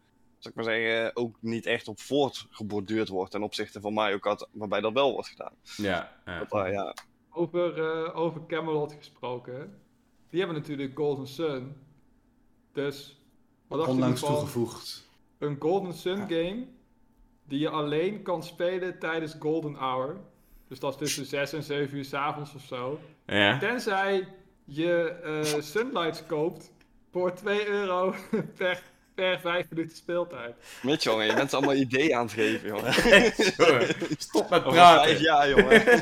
[0.45, 4.47] zal ik maar zeggen, ook niet echt op voortgeborduurd wordt ten opzichte van Mario Kart,
[4.53, 5.53] waarbij dat wel wordt gedaan.
[5.77, 6.39] Ja, ja.
[6.39, 6.95] Dat daar, ja,
[7.31, 9.79] Over, eh, over Camelot gesproken.
[10.31, 11.77] Die hebben natuurlijk Golden Sun.
[12.73, 13.21] Dus
[13.67, 15.09] wat dacht Onlangs toegevoegd.
[15.39, 16.27] een Golden Sun Ja.
[16.27, 16.67] game
[17.47, 20.17] die je alleen kan spelen tijdens Golden Hour.
[20.69, 22.99] Dus dat is tussen 6 en 7 uur 's avonds of zo.
[23.27, 23.59] ja.
[23.59, 24.29] Tenzij
[24.65, 26.73] je eh, Sunlights koopt
[27.11, 28.15] voor 2 euro
[28.59, 28.83] per,
[29.15, 30.55] per 5 minuten speeltijd.
[30.83, 32.93] Mitch, jongen, je bent ze allemaal ideeën aan het geven, jongen.
[34.19, 35.21] Stop met Over vijf praten.
[35.21, 35.83] jaar, jongen.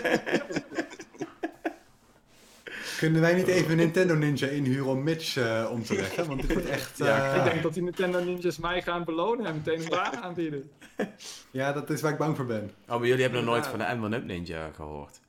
[2.98, 6.26] Kunnen wij niet even Nintendo Ninja inhuren om Mitch eh, om te leggen?
[6.26, 6.98] Want dit wordt echt...
[6.98, 10.16] Ja, eh, Ik denk dat die Nintendo Ninjas mij gaan belonen en meteen een baan
[10.16, 10.70] aanbieden.
[11.50, 12.70] ja, dat is waar ik bang voor ben.
[12.88, 15.20] Oh, maar jullie hebben nog nooit van de M1 Up Ninja gehoord.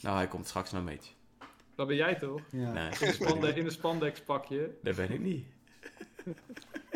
[0.00, 1.12] Nou, hij komt straks naar Meetje.
[1.76, 2.40] Dat ben jij toch?
[2.50, 2.72] Ja.
[2.72, 4.70] Nee, In, de spande in een spandex pakje.
[4.82, 5.46] dat ben ik niet.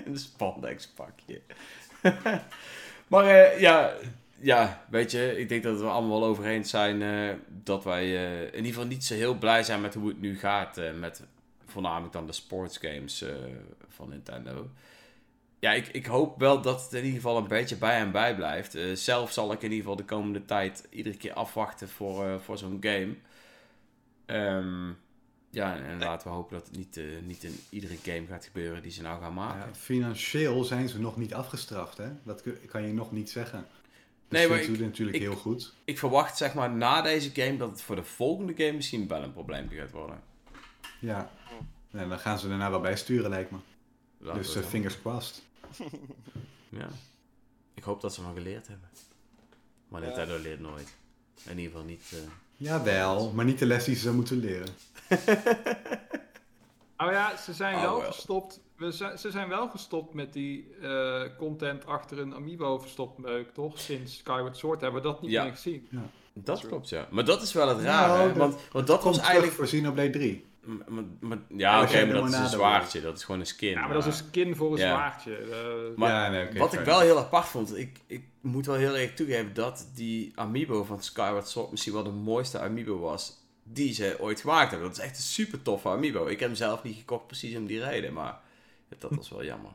[0.07, 1.41] Een spandex pakje.
[3.09, 3.93] maar eh, ja,
[4.39, 8.05] ja, weet je, ik denk dat we allemaal wel over eens zijn eh, dat wij
[8.05, 11.23] eh, in ieder geval niet zo heel blij zijn met hoe het nu gaat met
[11.67, 13.25] voornamelijk dan de sportsgames
[13.89, 14.71] van Nintendo.
[15.59, 18.35] Ja, ik, ik hoop wel dat het in ieder geval een beetje bij en bij
[18.35, 18.79] blijft.
[18.95, 22.79] Zelf zal ik in ieder geval de komende tijd iedere keer afwachten voor, voor zo'n
[22.81, 23.15] game.
[24.27, 24.91] Ehm,
[25.51, 28.83] ja, en laten we hopen dat het niet, eh, niet in iedere game gaat gebeuren
[28.83, 29.69] die ze nou gaan maken.
[29.69, 32.09] Ja, financieel zijn ze nog niet afgestraft, hè?
[32.25, 33.67] Dat kan je nog niet zeggen.
[34.29, 35.75] Dus Nee, maar ze ik- het natuurlijk ik- heel goed.
[35.85, 39.23] Ik verwacht zeg maar na deze game dat het voor de volgende game misschien wel
[39.23, 40.23] een probleem gaat worden.
[41.01, 41.31] Ja.
[41.91, 43.59] En dan gaan ze daarna wel bijsturen, lijkt me.
[44.19, 45.43] Laten dus we zo- fingers crossed.
[46.69, 46.89] Ja.
[47.75, 48.89] Ik hoop dat ze van geleerd hebben.
[49.89, 50.07] Maar Ja.
[50.07, 50.97] Nintendo leert nooit.
[51.45, 52.13] In ieder geval niet.
[52.13, 52.19] eh,
[52.61, 54.69] Jawel, maar niet de les die ze moeten leren.
[56.97, 58.13] Nou ja, ze zijn Oh, wel wel.
[58.13, 58.61] gestopt.
[58.77, 63.51] We zijn, ze zijn wel gestopt met die eh, content achter een Amiibo verstopt meuk,
[63.55, 63.79] toch?
[63.79, 65.43] Sinds Skyward Sword hebben we dat niet Ja.
[65.43, 65.89] meer gezien.
[66.35, 66.71] Dat True.
[66.71, 67.07] klopt, ja.
[67.11, 68.17] Maar dat is wel het rare.
[68.17, 69.53] Nou, dat want, want dat was eigenlijk.
[69.53, 70.45] voor Xenoblade 3.
[70.65, 73.01] M- m- m- ja, oké, maar dat is een zwaardje.
[73.01, 73.71] Dat is gewoon een skin.
[73.71, 74.89] Ja, maar dat is een skin voor een Ja.
[74.95, 75.37] zwaardje.
[75.37, 78.67] Eh, Maar ja, nee, oké, Wat fair ik wel heel apart vond, ik, ik moet
[78.67, 82.99] wel heel erg toegeven dat die Amiibo van Skyward Sword misschien wel de mooiste Amiibo
[82.99, 84.89] was die ze ooit gemaakt hebben.
[84.89, 86.27] Dat is echt een super toffe Amiibo.
[86.27, 88.39] Ik heb hem zelf niet gekocht precies om die reden, maar
[88.99, 89.71] dat was wel jammer.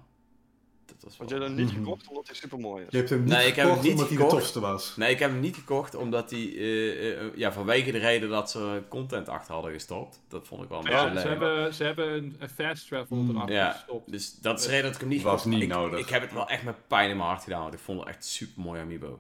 [0.86, 1.76] Dat was Had dan niet Mhm.
[1.84, 2.88] gekocht omdat hij super mooi is?
[2.92, 4.42] Je hebt hem niet Nee, ik heb hem gekocht niet omdat hij de gekocht.
[4.42, 4.96] tofste was.
[4.96, 8.52] Nee, ik heb hem niet gekocht omdat hij, eh, eh, ja, vanwege de reden dat
[8.52, 10.22] ze content achter hadden gestopt.
[10.28, 11.40] Dat vond ik wel een ja, beetje ze, leuk.
[11.40, 13.30] hebben, ze hebben een, een fast travel Hmm.
[13.30, 13.72] erachter Ja.
[13.72, 14.12] gestopt.
[14.12, 16.00] Dus dat is de reden dat ik hem niet Was gekocht niet ik, nodig.
[16.00, 18.08] Ik heb het wel echt met pijn in mijn hart gedaan, want ik vond het
[18.10, 19.20] echt super mooi Amiibo.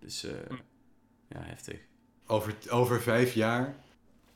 [0.00, 0.54] Dus eh, Hm.
[1.28, 1.78] ja, heftig.
[2.26, 3.74] Over, over vijf jaar,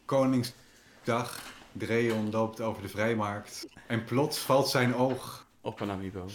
[0.05, 1.41] Koningsdag,
[1.73, 3.67] Dreon loopt over de vrijmarkt.
[3.87, 5.47] En plots valt zijn oog.
[5.61, 6.27] Op een Amiibo.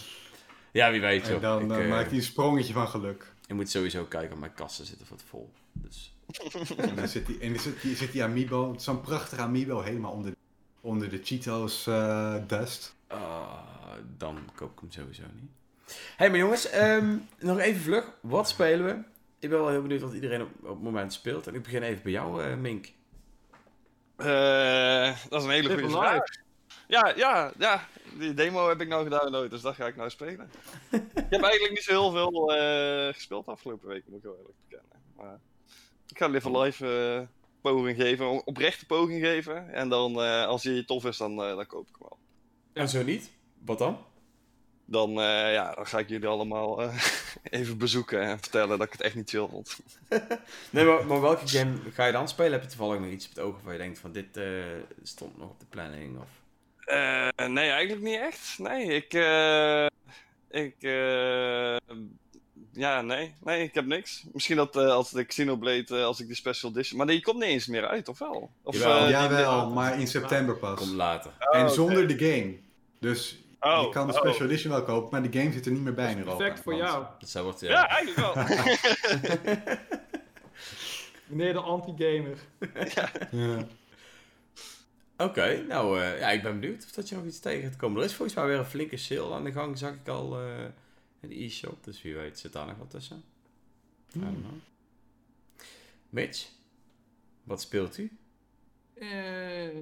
[0.72, 1.40] Ja, wie weet En joh.
[1.40, 3.32] dan ik, eh, eh, maakt hij een sprongetje van geluk.
[3.46, 5.52] ik moet sowieso kijken, mijn kassen zitten wat vol.
[5.72, 6.16] Dus
[6.76, 10.12] En dan zit die, en dan zit die, zit die Amiibo, zo'n prachtige Amiibo, helemaal
[10.12, 10.32] onder,
[10.80, 12.94] onder de Cheetos eh, dust.
[13.06, 13.52] ah,
[14.16, 15.50] dan koop ik hem sowieso niet.
[15.86, 18.12] Hé, hey, maar jongens, ehm, nog even vlug.
[18.20, 19.02] Wat spelen we?
[19.38, 21.46] Ik ben wel heel benieuwd wat iedereen op, op het moment speelt.
[21.46, 22.92] En ik begin even bij jou, eh, Mink.
[24.16, 26.22] Eh, dat is een hele Live goede vraag.
[26.88, 27.88] Ja, ja, ja.
[28.18, 30.50] Die demo heb ik nou gedownload, dus dat ga ik nou spelen.
[30.90, 34.36] ik heb eigenlijk niet zo heel veel eh, gespeeld de afgelopen weken, moet ik wel
[34.36, 34.96] eerlijk bekennen.
[35.16, 35.40] Maar
[36.08, 39.72] ik ga Live Alive eh poging geven, oprechte poging geven.
[39.72, 42.18] En dan, eh, als die tof is, dan, dan koop ik hem wel.
[42.72, 43.30] En zo niet?
[43.64, 43.98] Wat dan?
[44.84, 46.82] Dan, ja, dan ga ik jullie allemaal
[47.42, 49.78] even bezoeken en vertellen dat ik het echt niet chill vond.
[50.70, 52.52] Nee, maar, maar welke game ga je dan spelen?
[52.52, 54.40] Heb je toevallig nog iets op het oog waar je denkt van dit
[55.02, 56.18] stond nog op de planning?
[56.20, 56.28] Of...
[56.88, 58.54] Eh, nee, eigenlijk niet echt.
[58.58, 59.14] Nee, ik.
[59.14, 59.86] eh,
[60.50, 60.74] ik.
[60.78, 61.76] eh,
[62.72, 63.34] ja, nee.
[63.44, 64.24] Nee, ik heb niks.
[64.32, 66.98] Misschien dat eh, als de Xenoblade, eh, als ik die Special Edition.
[66.98, 68.50] Maar die komt niet eens meer uit, of wel?
[68.62, 69.70] Of, Jawel.
[69.70, 70.78] maar in september pas.
[70.78, 71.30] Komt later.
[71.40, 72.56] Oh, en zonder de game.
[73.00, 74.18] Dus Oh, je kan de oh.
[74.18, 76.36] Special Edition wel kopen, maar de game zit er niet meer bij in Europa.
[76.36, 77.04] Perfect voor Want- jou.
[77.18, 77.68] Dat zou wordt, ja.
[77.70, 78.44] Ja, eigenlijk wel.
[81.26, 82.38] Meneer de anti-gamer.
[83.30, 83.66] Ja.
[85.18, 87.98] Oké, nou eh, ja, ik ben benieuwd of dat je nog iets tegen gaat komen.
[87.98, 90.64] Er is volgens mij weer een flinke sale aan de gang, zag ik al eh,
[91.20, 91.84] in de e-shop.
[91.84, 93.24] Dus wie weet zit daar nog wat tussen.
[94.16, 94.52] I don't know.
[96.10, 96.48] Mitch,
[97.42, 98.18] wat speelt u?
[98.94, 99.76] Eh,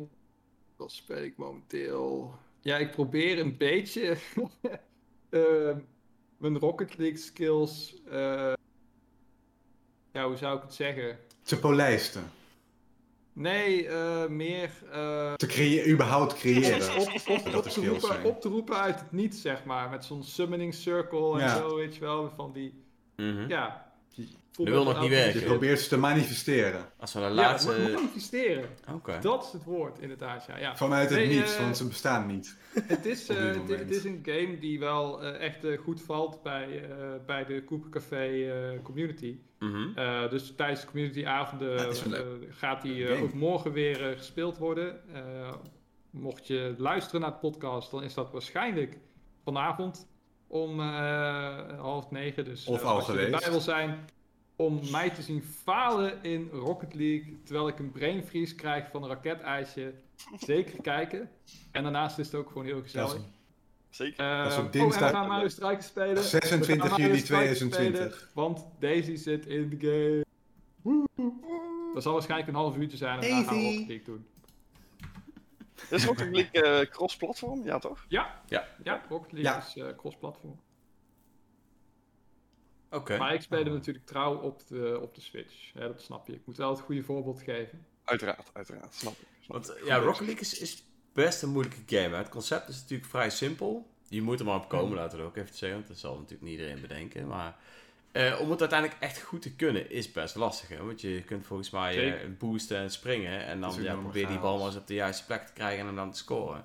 [0.77, 2.35] wat speel ik momenteel?
[2.61, 4.09] Ja, ik probeer een beetje
[5.29, 5.77] eh,
[6.37, 8.53] mijn Rocket League skills eh,
[10.13, 11.19] ja, hoe zou ik het zeggen?
[11.43, 12.31] Te polijsten.
[13.39, 16.89] Nee, eh, meer eh, Te creëren, überhaupt creëren.
[17.01, 19.91] op, op, Dat op, te roepen, op te roepen uit het niets, zeg maar.
[19.91, 21.57] Met zo'n summoning circle en Ja.
[21.57, 22.31] zo, weet je wel.
[22.37, 22.85] Van die,
[23.17, 23.49] Mhm.
[23.49, 23.86] ja.
[24.53, 25.43] Dat wil nog niet Je werken.
[25.43, 26.85] probeert ze te manifesteren.
[26.99, 27.91] Als we de Ja, laatste...
[27.93, 28.69] manifesteren.
[28.93, 29.19] Oké.
[29.21, 30.45] Dat is het woord, inderdaad.
[30.47, 30.77] Ja, ja.
[30.77, 32.57] Vanuit het Nee, niets, eh, want ze bestaan niet.
[32.83, 33.37] Het is, dit
[33.71, 37.65] eh, het is een game die wel eh, echt goed valt bij, eh, bij de
[37.65, 39.37] Coopercafé eh community.
[39.59, 39.99] Mhm.
[39.99, 44.59] Eh, dus tijdens de communityavonden Ja, eh, gaat die eh, ook morgen weer eh, gespeeld
[44.59, 45.01] worden.
[45.15, 45.53] Eh,
[46.11, 48.99] mocht je luisteren naar de podcast, dan is dat waarschijnlijk
[49.45, 50.07] vanavond
[50.47, 52.45] om eh, half negen.
[52.45, 53.99] Dus Of eh, al als je erbij wil zijn
[54.57, 59.03] om mij te zien falen in Rocket League, terwijl ik een brain freeze krijg van
[59.03, 59.95] een raketijsje,
[60.39, 61.31] zeker kijken.
[61.73, 63.17] En daarnaast is het ook gewoon heel gezellig.
[63.91, 64.25] Zeker.
[64.25, 66.15] Eh, Dat is op Oh, dinsdag- en we gaan Mario Strikers spelen.
[66.15, 68.15] We 26 gaan Mario juli Strikers 2020.
[68.15, 70.25] spelen, want Daisy zit in de game.
[71.95, 73.67] Dat zal waarschijnlijk een half uurtje zijn en dan gaan we Daisy.
[73.79, 74.27] Rocket League doen.
[75.91, 77.65] Is Rocket League eh, cross-platform?
[77.65, 78.05] Ja, toch?
[78.09, 78.69] Ja, Ja.
[78.85, 79.59] ja Rocket League Ja.
[79.67, 80.61] is eh, cross-platform.
[82.91, 83.17] Oké.
[83.17, 85.73] Maar ik speel hem natuurlijk trouw op de, op de Switch.
[85.75, 86.33] Ja, dat snap je.
[86.33, 87.87] Ik moet wel het goede voorbeeld geven.
[88.05, 88.95] Uiteraard, uiteraard.
[88.95, 89.27] Snap ik.
[89.41, 89.85] Snap Want ik.
[89.87, 92.09] ja, Rocket League is, is best een moeilijke game.
[92.09, 92.17] Hè.
[92.17, 93.87] Het concept is natuurlijk vrij simpel.
[94.09, 95.79] Je moet er maar op komen, laten we ook even zeggen.
[95.79, 97.27] Want dat zal natuurlijk niet iedereen bedenken.
[97.27, 97.57] Maar
[98.17, 100.69] eh, om het uiteindelijk echt goed te kunnen is best lastig.
[100.69, 100.85] Hè?
[100.85, 103.45] Want je kunt volgens mij eh, boosten en springen.
[103.47, 105.87] En dan ja, probeer die bal maar eens op de juiste plek te krijgen en
[105.87, 106.65] hem dan te scoren.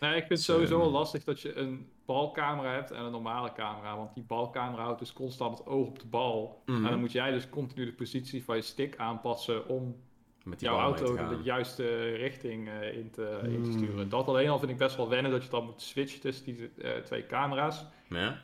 [0.00, 3.10] Nee, ik vind het sowieso wel ehm, lastig dat je een balcamera hebt en een
[3.10, 3.96] normale camera.
[3.96, 6.62] Want die balcamera houdt dus constant het oog op de bal.
[6.66, 6.84] Mhm.
[6.84, 9.96] En dan moet jij dus continu de positie van je stick aanpassen om
[10.44, 11.36] Met jouw auto gaan.
[11.36, 13.78] de juiste richting eh, in, te, in te Hmm.
[13.78, 14.08] sturen.
[14.08, 16.70] Dat alleen al vind ik best wel wennen dat je dan moet switchen tussen die
[17.04, 17.84] twee camera's.
[18.08, 18.42] Ja?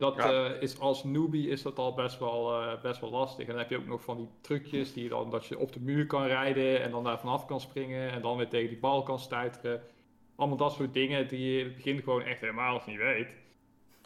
[0.00, 0.32] Dat Ja.
[0.54, 3.40] eh, is als newbie is dat al best wel, eh, best wel lastig.
[3.46, 5.80] En dan heb je ook nog van die trucjes die dan dat je op de
[5.80, 9.02] muur kan rijden en dan daar vanaf kan springen en dan weer tegen die bal
[9.02, 9.82] kan stuiteren.
[10.36, 13.34] Allemaal dat soort dingen die je in het begin gewoon echt helemaal niet weet.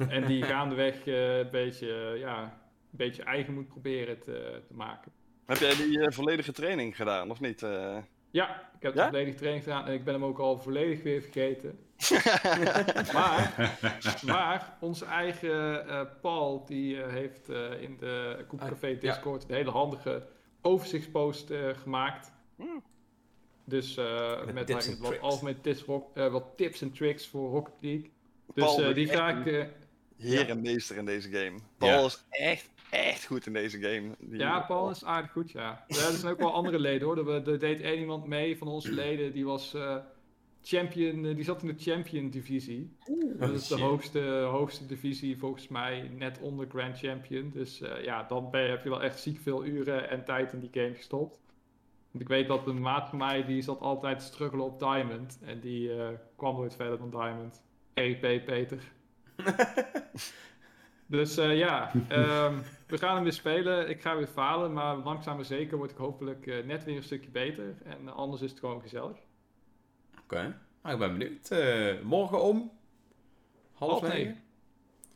[0.08, 2.50] En die gaandeweg eh een beetje, ja, een
[2.90, 5.12] beetje eigen moet proberen te, te maken.
[5.46, 7.60] Heb jij die volledige training gedaan, of niet?
[8.30, 9.00] Ja, ik heb Ja?
[9.02, 11.78] de volledige training gedaan en ik ben hem ook al volledig weer vergeten.
[13.12, 13.76] maar,
[14.26, 18.98] maar onze eigen eh, Paul, die eh, heeft eh, in de Koepcafé Ah, ja.
[19.00, 20.26] Discord een hele handige
[20.62, 22.32] overzichtspost eh, gemaakt.
[22.56, 22.82] Hmm.
[23.64, 25.84] Dus eh, Met met, tips wat algemene tips,
[26.14, 28.10] wat tips en tricks voor Rocket League.
[28.54, 29.68] Dus Paul eh, is die echt ga een ik...
[30.16, 31.58] Heer en meester in deze game.
[31.78, 32.04] Paul Ja.
[32.06, 34.10] is echt, echt goed in deze game.
[34.18, 35.84] Die- Ja, Paul is aardig goed, ja.
[35.88, 35.96] ja.
[35.96, 37.28] Er zijn ook wel andere leden hoor.
[37.28, 39.96] Er, er deed één iemand mee van onze leden, die was eh,
[40.64, 42.96] champion, eh, die zat in de champion divisie.
[43.38, 43.84] dat is de shit.
[43.84, 44.20] hoogste,
[44.50, 47.50] hoogste divisie volgens mij, net onder Grand Champion.
[47.50, 50.52] Dus eh, ja, dan ben je, heb je wel echt ziek veel uren en tijd
[50.52, 51.42] in die game gestopt.
[52.10, 55.38] Want ik weet dat een maat van mij, die zat altijd te struggelen op Diamond.
[55.44, 57.62] En die eh, kwam nooit verder dan Diamond.
[57.94, 58.78] RIP Peter.
[61.06, 63.88] Dus eh, ja, ehm, we gaan hem weer spelen.
[63.88, 67.30] Ik ga weer falen, maar langzaam maar zeker word ik hopelijk net weer een stukje
[67.30, 67.76] beter.
[67.84, 69.16] En anders is het gewoon gezellig.
[70.24, 70.60] Oké.
[70.82, 71.50] Nou, ik ben benieuwd.
[71.50, 72.70] Eh, morgen om
[73.72, 74.42] half, negen.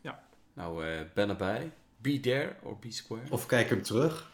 [0.00, 0.24] Ja.
[0.52, 1.72] Nou, eh, ben erbij.
[1.96, 3.30] Be there or be square.
[3.30, 4.32] Of kijk hem terug.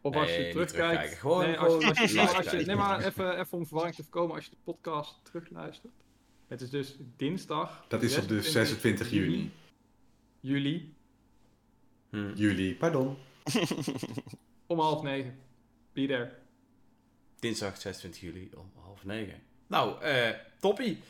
[0.00, 0.82] Of als Nee, je niet terugkijkt.
[0.86, 1.16] terugkijken.
[1.18, 2.66] Gewoon- nee, als, je- gewoon als je, live als je, kijken.
[2.66, 5.92] nee, maar even, even om verwarring te voorkomen als je de podcast terugluistert.
[6.46, 7.84] Het is dus dinsdag.
[7.88, 9.50] Dat is op de 26 juni.
[10.40, 10.94] Juli
[12.10, 12.32] Hm.
[12.34, 13.16] Juli, pardon.
[14.66, 15.38] om half negen.
[15.92, 16.32] Be there.
[17.38, 19.42] Dinsdag 26 juli om half negen.
[19.70, 20.28] Nou, eh
[20.60, 21.02] toppie.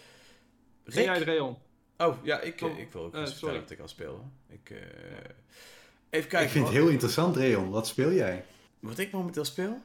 [0.84, 1.14] Ben jij Rick?
[1.14, 1.58] het Reon?
[1.98, 3.60] Oh, ja, ik, eh, Oh, ik wil ook eh, eens vertellen sorry.
[3.60, 4.30] wat ik al speel.
[4.48, 4.76] Ik, eh,
[6.10, 6.42] even kijken.
[6.46, 7.70] ik vind het heel interessant, Reon.
[7.70, 8.44] Wat speel jij?
[8.80, 9.82] Wat ik momenteel speel?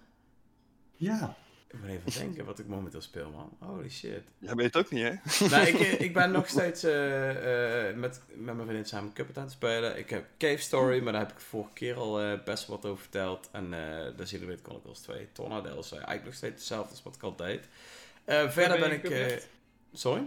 [0.95, 1.35] Ja.
[1.67, 3.57] Ik moet even denken wat ik momenteel speel, man.
[3.59, 4.21] Holy shit.
[4.39, 5.13] Jij weet het ook niet, hè?
[5.55, 9.37] nou, ik, eh, ik ben nog steeds eh, eh, met, met mijn vriendin samen Cuphead
[9.37, 9.97] aan het spelen.
[9.97, 13.01] Ik heb Cave Story, maar daar heb ik vorige keer al eh, best wat over
[13.01, 13.49] verteld.
[13.51, 15.27] En eh je weer Chronicles 2.
[15.31, 17.67] Tornado's, uh, eigenlijk nog steeds hetzelfde als wat ik al deed.
[18.25, 19.09] Eh, verder ben ik...
[19.09, 19.37] eh,
[19.93, 20.23] sorry?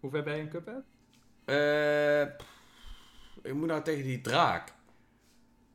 [0.00, 0.82] Hoe ver ben je in Cuphead?
[2.36, 2.46] Pff,
[3.42, 4.74] ik moet nou tegen die draak.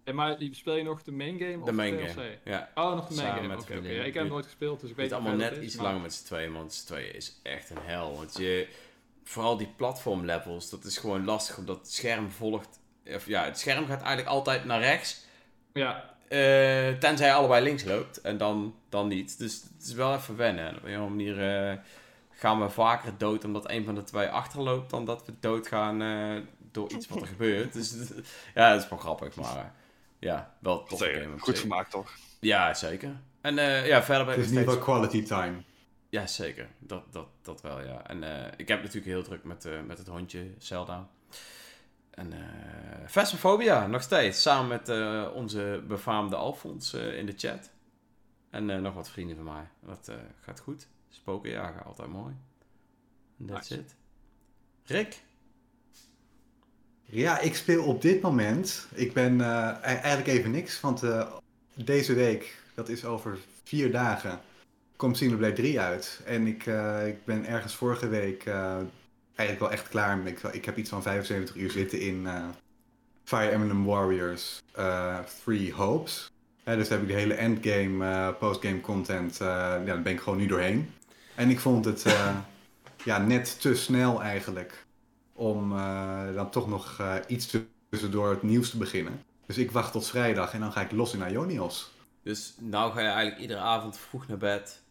[0.03, 2.37] En maar speel je nog de main game of De main game.
[2.43, 2.69] Ja.
[2.75, 3.79] Oh, nog de main Samen game.
[3.79, 5.59] Oké, ik heb hem nooit gespeeld, dus ik weet Het niet allemaal hoe net het
[5.59, 8.15] is, iets maar- langer met z'n tweeën, want z'n tweeën is echt een hel.
[8.15, 8.67] Want je,
[9.23, 12.79] vooral die platform levels, dat is gewoon lastig, omdat het scherm volgt.
[13.05, 15.25] Of ja, het scherm gaat eigenlijk altijd naar rechts,
[15.73, 18.21] Ja, eh, tenzij je allebei links loopt.
[18.21, 19.37] En dan, dan niet.
[19.37, 20.67] Dus het is wel even wennen.
[20.67, 21.77] En op een of andere manier eh,
[22.29, 26.59] gaan we vaker dood omdat een van de twee achterloopt, dan dat we doodgaan eh
[26.71, 27.73] door iets wat er gebeurt.
[27.73, 27.95] Dus
[28.55, 29.73] ja, dat is wel grappig, maar...
[30.19, 31.21] ja, wel een toffe Zeker.
[31.21, 31.33] game.
[31.33, 31.59] op Goed zich.
[31.59, 32.11] vermaakt toch?
[32.39, 33.19] Ja, zeker.
[33.41, 34.67] En eh, ja, verder ben Het is steeds...
[34.69, 35.61] geval quality time.
[36.09, 36.67] Ja, zeker.
[36.79, 38.07] Dat, dat, dat wel, ja.
[38.07, 41.07] En eh, ik heb natuurlijk heel druk met, eh, met het hondje Zelda.
[42.11, 44.41] En eh Phasmophobia, nog steeds.
[44.41, 47.69] Samen met eh, onze befaamde Alfons eh, in de chat.
[48.49, 49.67] En eh, nog wat vrienden van mij.
[49.85, 50.87] Dat eh, gaat goed.
[51.09, 52.33] Spoken jagen, altijd mooi.
[53.47, 53.81] That's Nice.
[53.83, 53.95] it.
[54.85, 55.21] Rick?
[57.05, 58.87] Ja, ik speel op dit moment.
[58.93, 59.47] Ik ben eh,
[59.81, 61.31] e- eigenlijk even niks, want eh,
[61.73, 64.39] deze week, dat is over vier dagen,
[64.95, 66.21] komt Xenoblade 3 uit.
[66.25, 68.77] En ik, eh, ik ben ergens vorige week eh,
[69.35, 70.17] eigenlijk wel echt klaar.
[70.17, 70.33] mee.
[70.33, 72.43] Ik, ik heb iets van 75 uur zitten in eh,
[73.23, 76.31] Fire Emblem Warriors eh Three Hopes.
[76.63, 80.13] Eh, dus daar heb ik de hele endgame, eh, postgame content, eh, ja, daar ben
[80.13, 80.93] ik gewoon nu doorheen.
[81.35, 82.35] En ik vond het eh,
[83.03, 84.85] ja, net te snel eigenlijk
[85.33, 87.57] om eh, dan toch nog eh, iets
[87.89, 89.23] tussendoor het nieuws te beginnen.
[89.45, 91.91] Dus ik wacht tot vrijdag en dan ga ik los in Ionios.
[92.23, 94.81] Dus nou ga je eigenlijk iedere avond vroeg naar bed.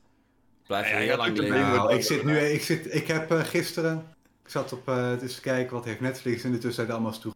[0.66, 1.60] Blijf je Ja, heel lang liggen.
[1.60, 4.06] Nou, ik zit nu, ik, zit, ik heb eh, gisteren,
[4.50, 7.18] ik zat op, eh het eens te kijken wat heeft Netflix in de tussentijd allemaal
[7.18, 7.32] toe.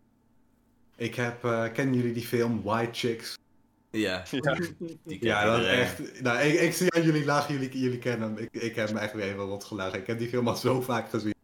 [0.97, 3.39] Ik heb, eh, kennen jullie die film White Chicks?
[3.91, 4.57] Ja, Ja.
[5.05, 6.23] die Ja, dat is echt.
[6.23, 8.39] Nou, ik, ik zie aan jullie lachen, jullie, jullie kennen hem.
[8.39, 9.99] Ik, ik heb me echt weer even rot gelachen.
[10.01, 11.35] Ik heb die film al zo vaak gezien.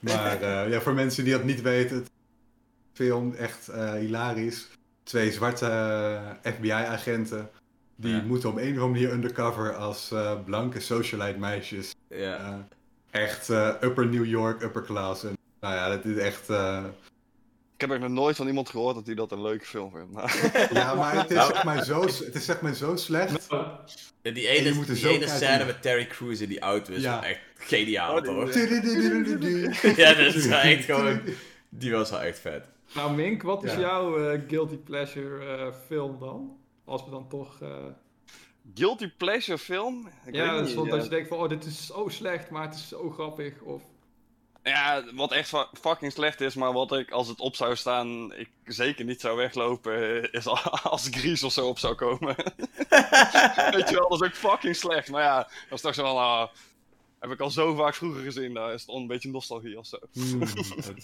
[0.00, 2.10] Maar eh, ja, voor mensen die dat niet weten, het
[2.92, 4.68] film echt eh, hilarisch.
[5.02, 7.50] Twee zwarte eh, FBI-agenten.
[7.96, 8.22] Die Ja.
[8.22, 11.94] moeten op een of andere manier undercover als eh, blanke socialite meisjes.
[12.08, 12.68] Ja.
[13.12, 15.24] Echt eh, upper New York, upper class.
[15.24, 16.48] En, nou ja, dat is echt.
[16.50, 16.84] eh,
[17.74, 20.12] Ik heb er nog nooit van iemand gehoord dat hij dat een leuke film vindt.
[20.12, 21.52] Maar ja, maar het is, Nou.
[21.52, 23.46] zeg maar zo, het is zeg maar zo slecht.
[23.50, 23.80] Ja,
[24.22, 25.36] die En ene, er die zo ene kijken.
[25.36, 27.20] scène met Terry Crews in die auto is Ja.
[27.20, 28.54] wel echt geniaal, Oh, die- toch?
[29.96, 31.20] ja, Ja, dat is echt gewoon...
[31.68, 32.64] Die was wel echt vet.
[32.94, 33.80] Nou, Mink, wat is Ja.
[33.80, 36.56] jouw eh, guilty pleasure eh, film dan?
[36.84, 37.60] Als we dan toch.
[37.62, 37.68] eh,
[38.74, 40.08] Guilty Pleasure film?
[40.26, 41.02] Ik ja, weet dat niet, is dat ja.
[41.02, 43.60] je denkt van, oh, dit is zo slecht, maar het is zo grappig.
[43.60, 43.82] Of,
[44.62, 48.50] Ja, wat echt fucking slecht is, maar wat ik als het op zou staan, ik
[48.64, 52.34] zeker niet zou weglopen, is a- als Gries of zo op zou komen.
[53.76, 55.10] Weet je wel, dat is ook fucking slecht.
[55.10, 56.48] Maar ja, dat is toch zo van, ah,
[57.18, 59.98] heb ik al zo vaak vroeger gezien, daar is het een beetje nostalgie of zo.
[60.12, 60.40] Oh,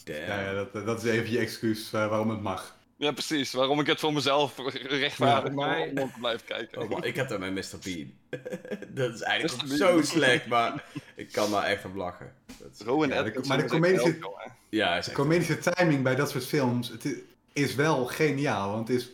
[0.05, 0.19] damn.
[0.19, 2.77] Ja, ja dat, dat is even je excuus eh, waarom het mag.
[2.99, 3.53] Ja, precies.
[3.53, 4.59] Waarom ik het voor mezelf
[4.89, 6.83] rechtvaardig Ja, maar- blijven kijken.
[6.83, 7.79] Oh, man, ik heb dat met Mr.
[7.85, 8.13] Bean.
[8.95, 9.73] dat is eigenlijk Mr.
[9.73, 10.05] ook Bean.
[10.05, 10.85] zo slecht, maar
[11.17, 12.33] ik kan daar echt op lachen.
[12.59, 14.19] Dat is- Rowan Ja, de- maar de comedische-.
[14.69, 17.15] Ja, De comedische timing bij dat soort films het
[17.53, 18.73] is wel geniaal.
[18.73, 19.11] Want het is,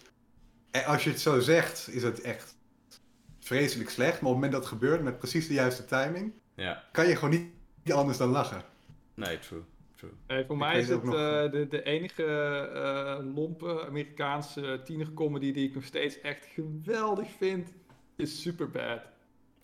[0.70, 2.55] eh, als je het zo zegt, is het echt
[3.40, 4.20] vreselijk slecht.
[4.20, 7.15] Maar op het moment dat het gebeurt met precies de juiste timing, Ja, kan je
[7.15, 7.47] gewoon niet,
[7.82, 8.62] niet anders dan lachen.
[9.15, 9.62] nee, true.
[9.94, 15.68] Voor Ik mij is het nog- eh, de, de enige eh, lompe Amerikaanse tienercomedy die
[15.68, 17.72] ik nog steeds echt geweldig vind,
[18.16, 19.00] is Superbad.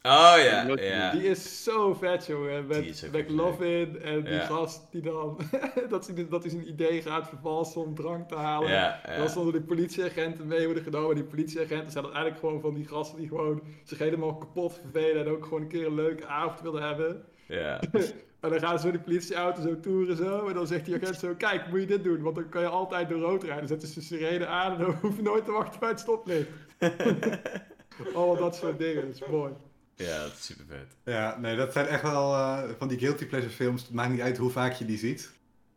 [0.03, 1.11] Oh ja.
[1.11, 2.67] Die is zo vet, jongen.
[2.67, 5.39] Met McLovin en die gast die dan...
[5.89, 8.71] dat, hij, dat hij zijn idee gaat vervalsen om drank te halen.
[8.71, 11.15] Ja, Dan stonden die politieagenten mee worden genomen.
[11.15, 15.25] Die politieagenten zijn uiteindelijk gewoon van die gasten die gewoon zich helemaal kapot vervelen.
[15.27, 17.25] En ook gewoon een keer een leuke avond willen hebben.
[17.47, 17.81] ja.
[18.41, 20.49] En dan gaan ze zo die politieauto zo toeren zo.
[20.49, 22.23] En dan zegt die agent zo, kijk, moet je dit doen?
[22.23, 23.59] Want dan kan je altijd door rood rijden.
[23.59, 26.01] Dan zetten ze de sirene aan en dan hoef je nooit te wachten bij het
[26.01, 26.49] stoplicht.
[28.15, 29.53] Al dat soort dingen, dat is mooi.
[29.95, 30.97] Ja, dat is super vet.
[31.05, 33.83] Ja, nee, dat zijn echt wel eh, van die guilty pleasure films.
[33.83, 35.31] Het maakt niet uit hoe vaak je die ziet.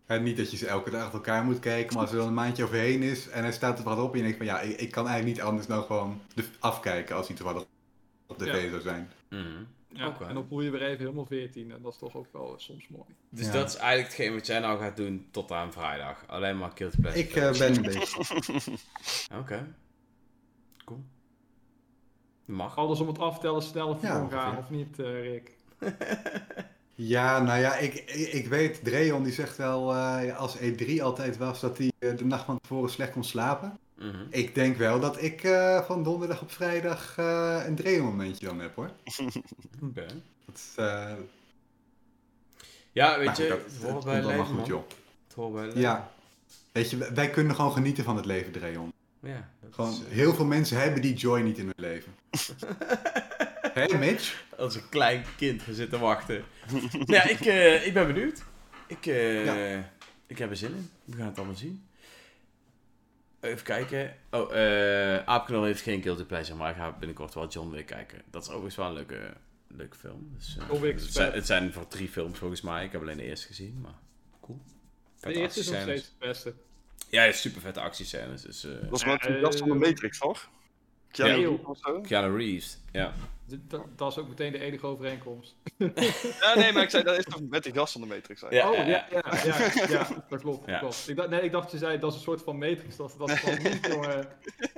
[0.05, 2.27] En niet dat je ze elke dag achter elkaar moet kijken, maar als er dan
[2.27, 4.59] een maandje overheen is en hij staat er wat op en je denkt van ja,
[4.59, 7.65] ik, ik kan eigenlijk niet anders dan gewoon de, afkijken als hij toevallig
[8.27, 8.69] op tv Ja.
[8.69, 9.11] zou zijn.
[9.29, 9.63] Mhm.
[9.93, 10.17] Ja.
[10.27, 11.71] En dan voel je weer even helemaal 14.
[11.71, 13.05] En dat is toch ook wel soms mooi.
[13.29, 13.51] Dus Ja.
[13.51, 16.23] dat is eigenlijk hetgeen wat jij nou gaat doen tot aan vrijdag.
[16.27, 17.23] Alleen maar Guilty Pleasure.
[17.23, 18.77] Ik eh, ben een beetje...
[19.41, 19.75] Oké.
[20.85, 21.03] Cool.
[22.45, 22.77] Mag.
[22.77, 25.51] Alles om het aftellen sneller voor Ja, gaan, of niet, eh, Rick?
[26.95, 31.37] Ja, nou ja, ik, ik, ik weet, Dreon die zegt wel, eh, als E3 altijd
[31.37, 33.79] was, dat hij de nacht van tevoren slecht kon slapen.
[33.97, 34.25] Mhm.
[34.29, 38.59] Ik denk wel dat ik eh, van donderdag op vrijdag eh, een Dreon momentje dan
[38.59, 38.91] heb hoor.
[39.89, 40.05] Oké.
[40.75, 41.13] Eh,
[42.91, 44.83] Ja, weet nou, je, dat- het hoort bij het allemaal leven, goed joh.
[45.27, 45.79] Het hoort bij leven.
[45.81, 46.11] Ja.
[46.71, 48.93] Weet je, wij- kunnen gewoon genieten van het leven, Dreon.
[49.19, 52.15] Ja, dat Gewoon, is, heel veel mensen hebben die joy niet in hun leven.
[53.73, 54.43] Hé, Mitch?
[54.57, 56.43] Als een klein kind gaan zitten wachten.
[57.05, 57.39] ja, ik,
[57.85, 58.43] ik ben benieuwd.
[58.87, 59.05] Ik,
[60.27, 60.89] ik heb er zin in.
[61.05, 61.83] We gaan het allemaal zien.
[63.43, 64.15] Even kijken.
[64.31, 68.21] Oh, eh Aapknol heeft geen Guilty Pleasure, maar ik ga binnenkort wel John Wick kijken.
[68.31, 69.33] Dat is overigens wel een leuke,
[69.67, 70.31] leuke film.
[70.35, 71.35] Dus, eh, John Wick is het, zijn, vet.
[71.35, 72.85] het zijn voor drie films volgens mij.
[72.85, 73.95] Ik heb alleen de eerste gezien, maar
[74.41, 74.61] cool.
[75.19, 76.53] De eerste is nog steeds het beste.
[77.09, 78.41] Ja, super vette actiescènes.
[78.41, 80.49] Dus, eh Dat is met van de Matrix, toch?
[81.13, 81.47] Keanu Ja.
[81.47, 82.01] Reeves of zo?
[82.01, 83.13] Keanu Reeves, ja.
[83.67, 85.55] Dat, dat is ook meteen de enige overeenkomst.
[85.77, 88.43] Ja, nee, maar ik zei, dat is toch met die gast van de Matrix.
[88.49, 88.69] Ja.
[88.69, 90.67] oh, ja, ja, ja, ja, dat klopt.
[90.69, 90.79] Ja.
[90.79, 91.09] klopt.
[91.09, 92.95] Ik, dacht, nee, ik dacht je zei dat is een soort van Matrix.
[92.95, 94.27] Dat, dat is van niet, jongen.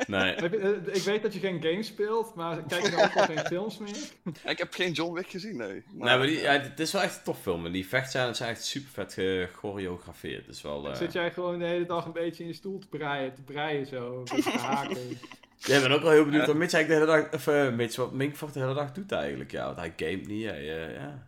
[0.07, 0.35] Nee.
[0.35, 3.23] Ik, eh, ik weet dat je geen games speelt, maar kijk je dan ook wel
[3.25, 3.97] geen films meer?
[4.45, 5.83] Ik heb geen John Wick gezien, nee.
[5.91, 7.65] Nee, maar die, ja, het is wel echt een tof film.
[7.65, 10.45] En die vechtscènes zijn echt super vet gechoreografeerd.
[10.45, 10.89] Dus wel...
[10.89, 13.41] eh Zit jij gewoon de hele dag een beetje in je stoel te breien, te
[13.41, 14.97] breien zo, te haken.
[15.65, 17.33] Jij bent ook wel heel benieuwd wat Mitch eigenlijk de hele dag...
[17.33, 19.51] Of uh, Mitch, wat Minkvoort de hele dag doet eigenlijk.
[19.51, 20.45] Ja, want hij gamet niet.
[20.45, 21.27] Hij, uh, ja.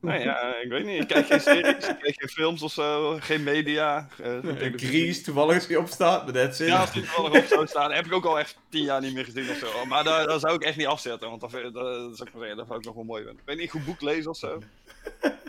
[0.00, 1.00] Nee, ja, ik weet niet.
[1.02, 4.08] Ik kijk geen series, ik kijk geen films of zo, geen media.
[4.20, 6.66] Uh, Grease, toevallig als hij opstaat, maar that's it.
[6.66, 9.14] Ja, als hij toevallig op zou staan, heb ik ook al echt tien jaar niet
[9.14, 9.86] meer gezien of zo.
[9.86, 12.40] Maar daar, daar zou ik echt niet afzetten, want dat, dat, dat zou ik maar
[12.40, 13.40] zeggen, dat zou ik nog wel mooi vinden.
[13.40, 14.54] Ik weet niet, goed boek lezen of zo.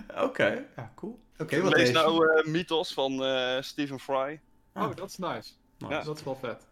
[0.09, 0.65] Oké, okay.
[0.75, 1.19] ja, cool.
[1.33, 4.39] Oké, okay, wat lees lees nou uh, Mythos van uh, Stephen Fry.
[4.73, 5.33] Oh, dat is nice.
[5.77, 5.93] nice.
[5.93, 6.03] Ja.
[6.03, 6.67] Dat is wel vet.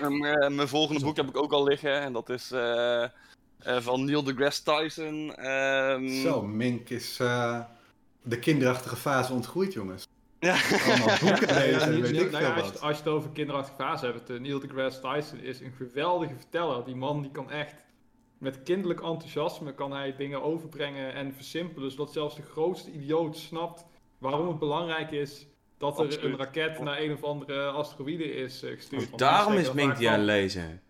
[0.00, 3.06] En, uh, mijn volgende boek heb ik ook al liggen en dat is uh,
[3.58, 5.46] van Neil deGrasse Tyson.
[5.50, 6.08] Um...
[6.08, 7.60] Zo, Mink is uh,
[8.22, 10.06] de kinderachtige fase ontgroeid, jongens.
[10.38, 10.56] Ja.
[10.86, 12.72] Allemaal boeken lezen en weet ik nou veel als, wat.
[12.72, 16.34] je, als je het over kinderachtige fase hebt, uh, Neil deGrasse Tyson is een geweldige
[16.36, 16.84] verteller.
[16.84, 17.74] Die man die kan echt
[18.38, 23.84] met kinderlijk enthousiasme kan hij dingen overbrengen en versimpelen, zodat zelfs de grootste idioot snapt
[24.18, 25.46] waarom het belangrijk is
[25.78, 26.24] dat er Absoluut.
[26.32, 29.18] een raket naar een of andere asteroïde is uh, gestuurd.
[29.18, 30.80] Daarom is Mink die aan het lezen.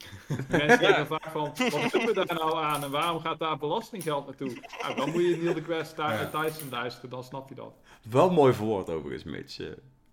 [0.48, 4.26] Mensen denken vaak van, wat doen we daar nou aan en waarom gaat daar belastinggeld
[4.26, 4.52] naartoe?
[4.82, 6.26] Nou, dan moet je Neil deGrasse Ja.
[6.26, 7.72] Tyson luisteren, dan snap je dat.
[8.10, 9.58] Wel mooi verwoord overigens, Mitch.
[9.58, 9.68] Uh,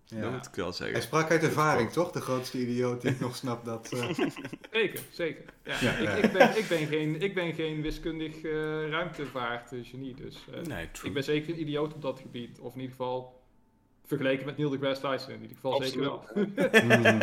[0.06, 0.22] Ja.
[0.22, 0.96] Dat moet ik wel zeggen.
[0.98, 2.12] Hij sprak uit ervaring, toch?
[2.12, 3.92] De grootste idioot die ik nog snap dat...
[3.92, 4.10] eh,
[4.72, 5.44] Zeker, zeker.
[5.64, 6.12] Ja, Ja, ik, ja.
[6.12, 11.14] Ik, ben, ik, ben geen, ik ben geen wiskundig eh ruimtevaartgenie, dus eh, Nee, ik
[11.14, 12.60] ben zeker een idioot op dat gebied.
[12.60, 13.37] Of in ieder geval
[14.08, 16.24] vergeleken met Neil deGrasse Tyson, in ieder geval zeker wel.
[16.36, 17.20] mm,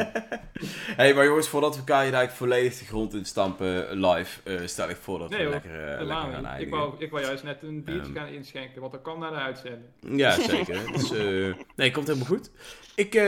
[1.01, 4.67] hey, maar jongens, voordat we elkaar hier eigenlijk volledig de grond in stampen live, uh,
[4.67, 5.53] stel ik voor dat Nee, we hoor.
[5.53, 6.61] lekker, uh, lekker Helemaal gaan.
[6.61, 8.15] Ik wou, ik wou juist net een biertje Ehm.
[8.25, 9.85] gaan inschenken, want dat kwam naar de uitzending.
[10.01, 10.81] Ja, zeker.
[10.93, 12.51] dus, uh, nee, komt helemaal goed.
[12.95, 13.23] Ik uh,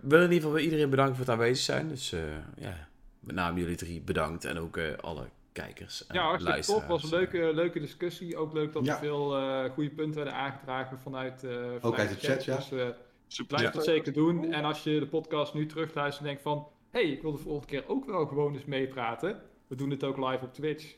[0.00, 1.88] wil in ieder geval iedereen bedanken voor het aanwezig zijn.
[1.88, 2.20] Dus uh,
[2.56, 2.88] ja,
[3.20, 6.86] met name jullie drie bedankt en ook uh, alle kijkers en Ja, hartstikke top.
[6.86, 8.36] was een leuke, leuke discussie.
[8.36, 8.92] Ook leuk dat Ja.
[8.92, 12.56] er veel uh, goede punten werden aangedragen vanuit, uh, vanuit Ook uit de chat, ja.
[12.56, 12.88] Dus uh,
[13.26, 13.56] Super.
[13.56, 14.52] blijf dat zeker doen.
[14.52, 16.68] En als je de podcast nu terugluistert en denkt van...
[16.90, 19.42] Hé, hey, ik wil de volgende keer ook wel gewoon eens meepraten.
[19.66, 20.94] We doen dit ook live op Twitch.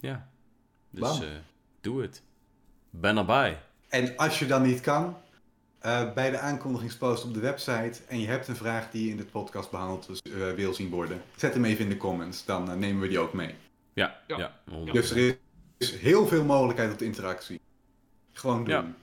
[0.00, 0.28] Ja,
[0.90, 1.28] dus uh,
[1.80, 2.22] doe het.
[2.90, 3.58] Ben erbij.
[3.88, 5.16] En als je dan niet kan,
[5.84, 9.16] eh, bij de aankondigingspost op de website en je hebt een vraag die je in
[9.16, 12.70] de podcast behandeld dus, eh, wil zien worden, zet hem even in de comments, dan
[12.70, 13.54] eh, nemen we die ook mee.
[13.94, 14.60] Ja, Ja.
[14.92, 15.38] Dus er
[15.78, 17.60] is heel veel mogelijkheid tot interactie.
[18.32, 18.74] Gewoon doen.
[18.74, 18.94] Ja.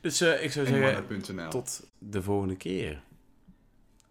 [0.00, 3.02] Dus uh, ik zou En zeggen, tot de volgende keer.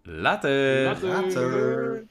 [0.03, 0.83] Later.
[0.83, 1.09] Later.
[1.09, 2.03] Later.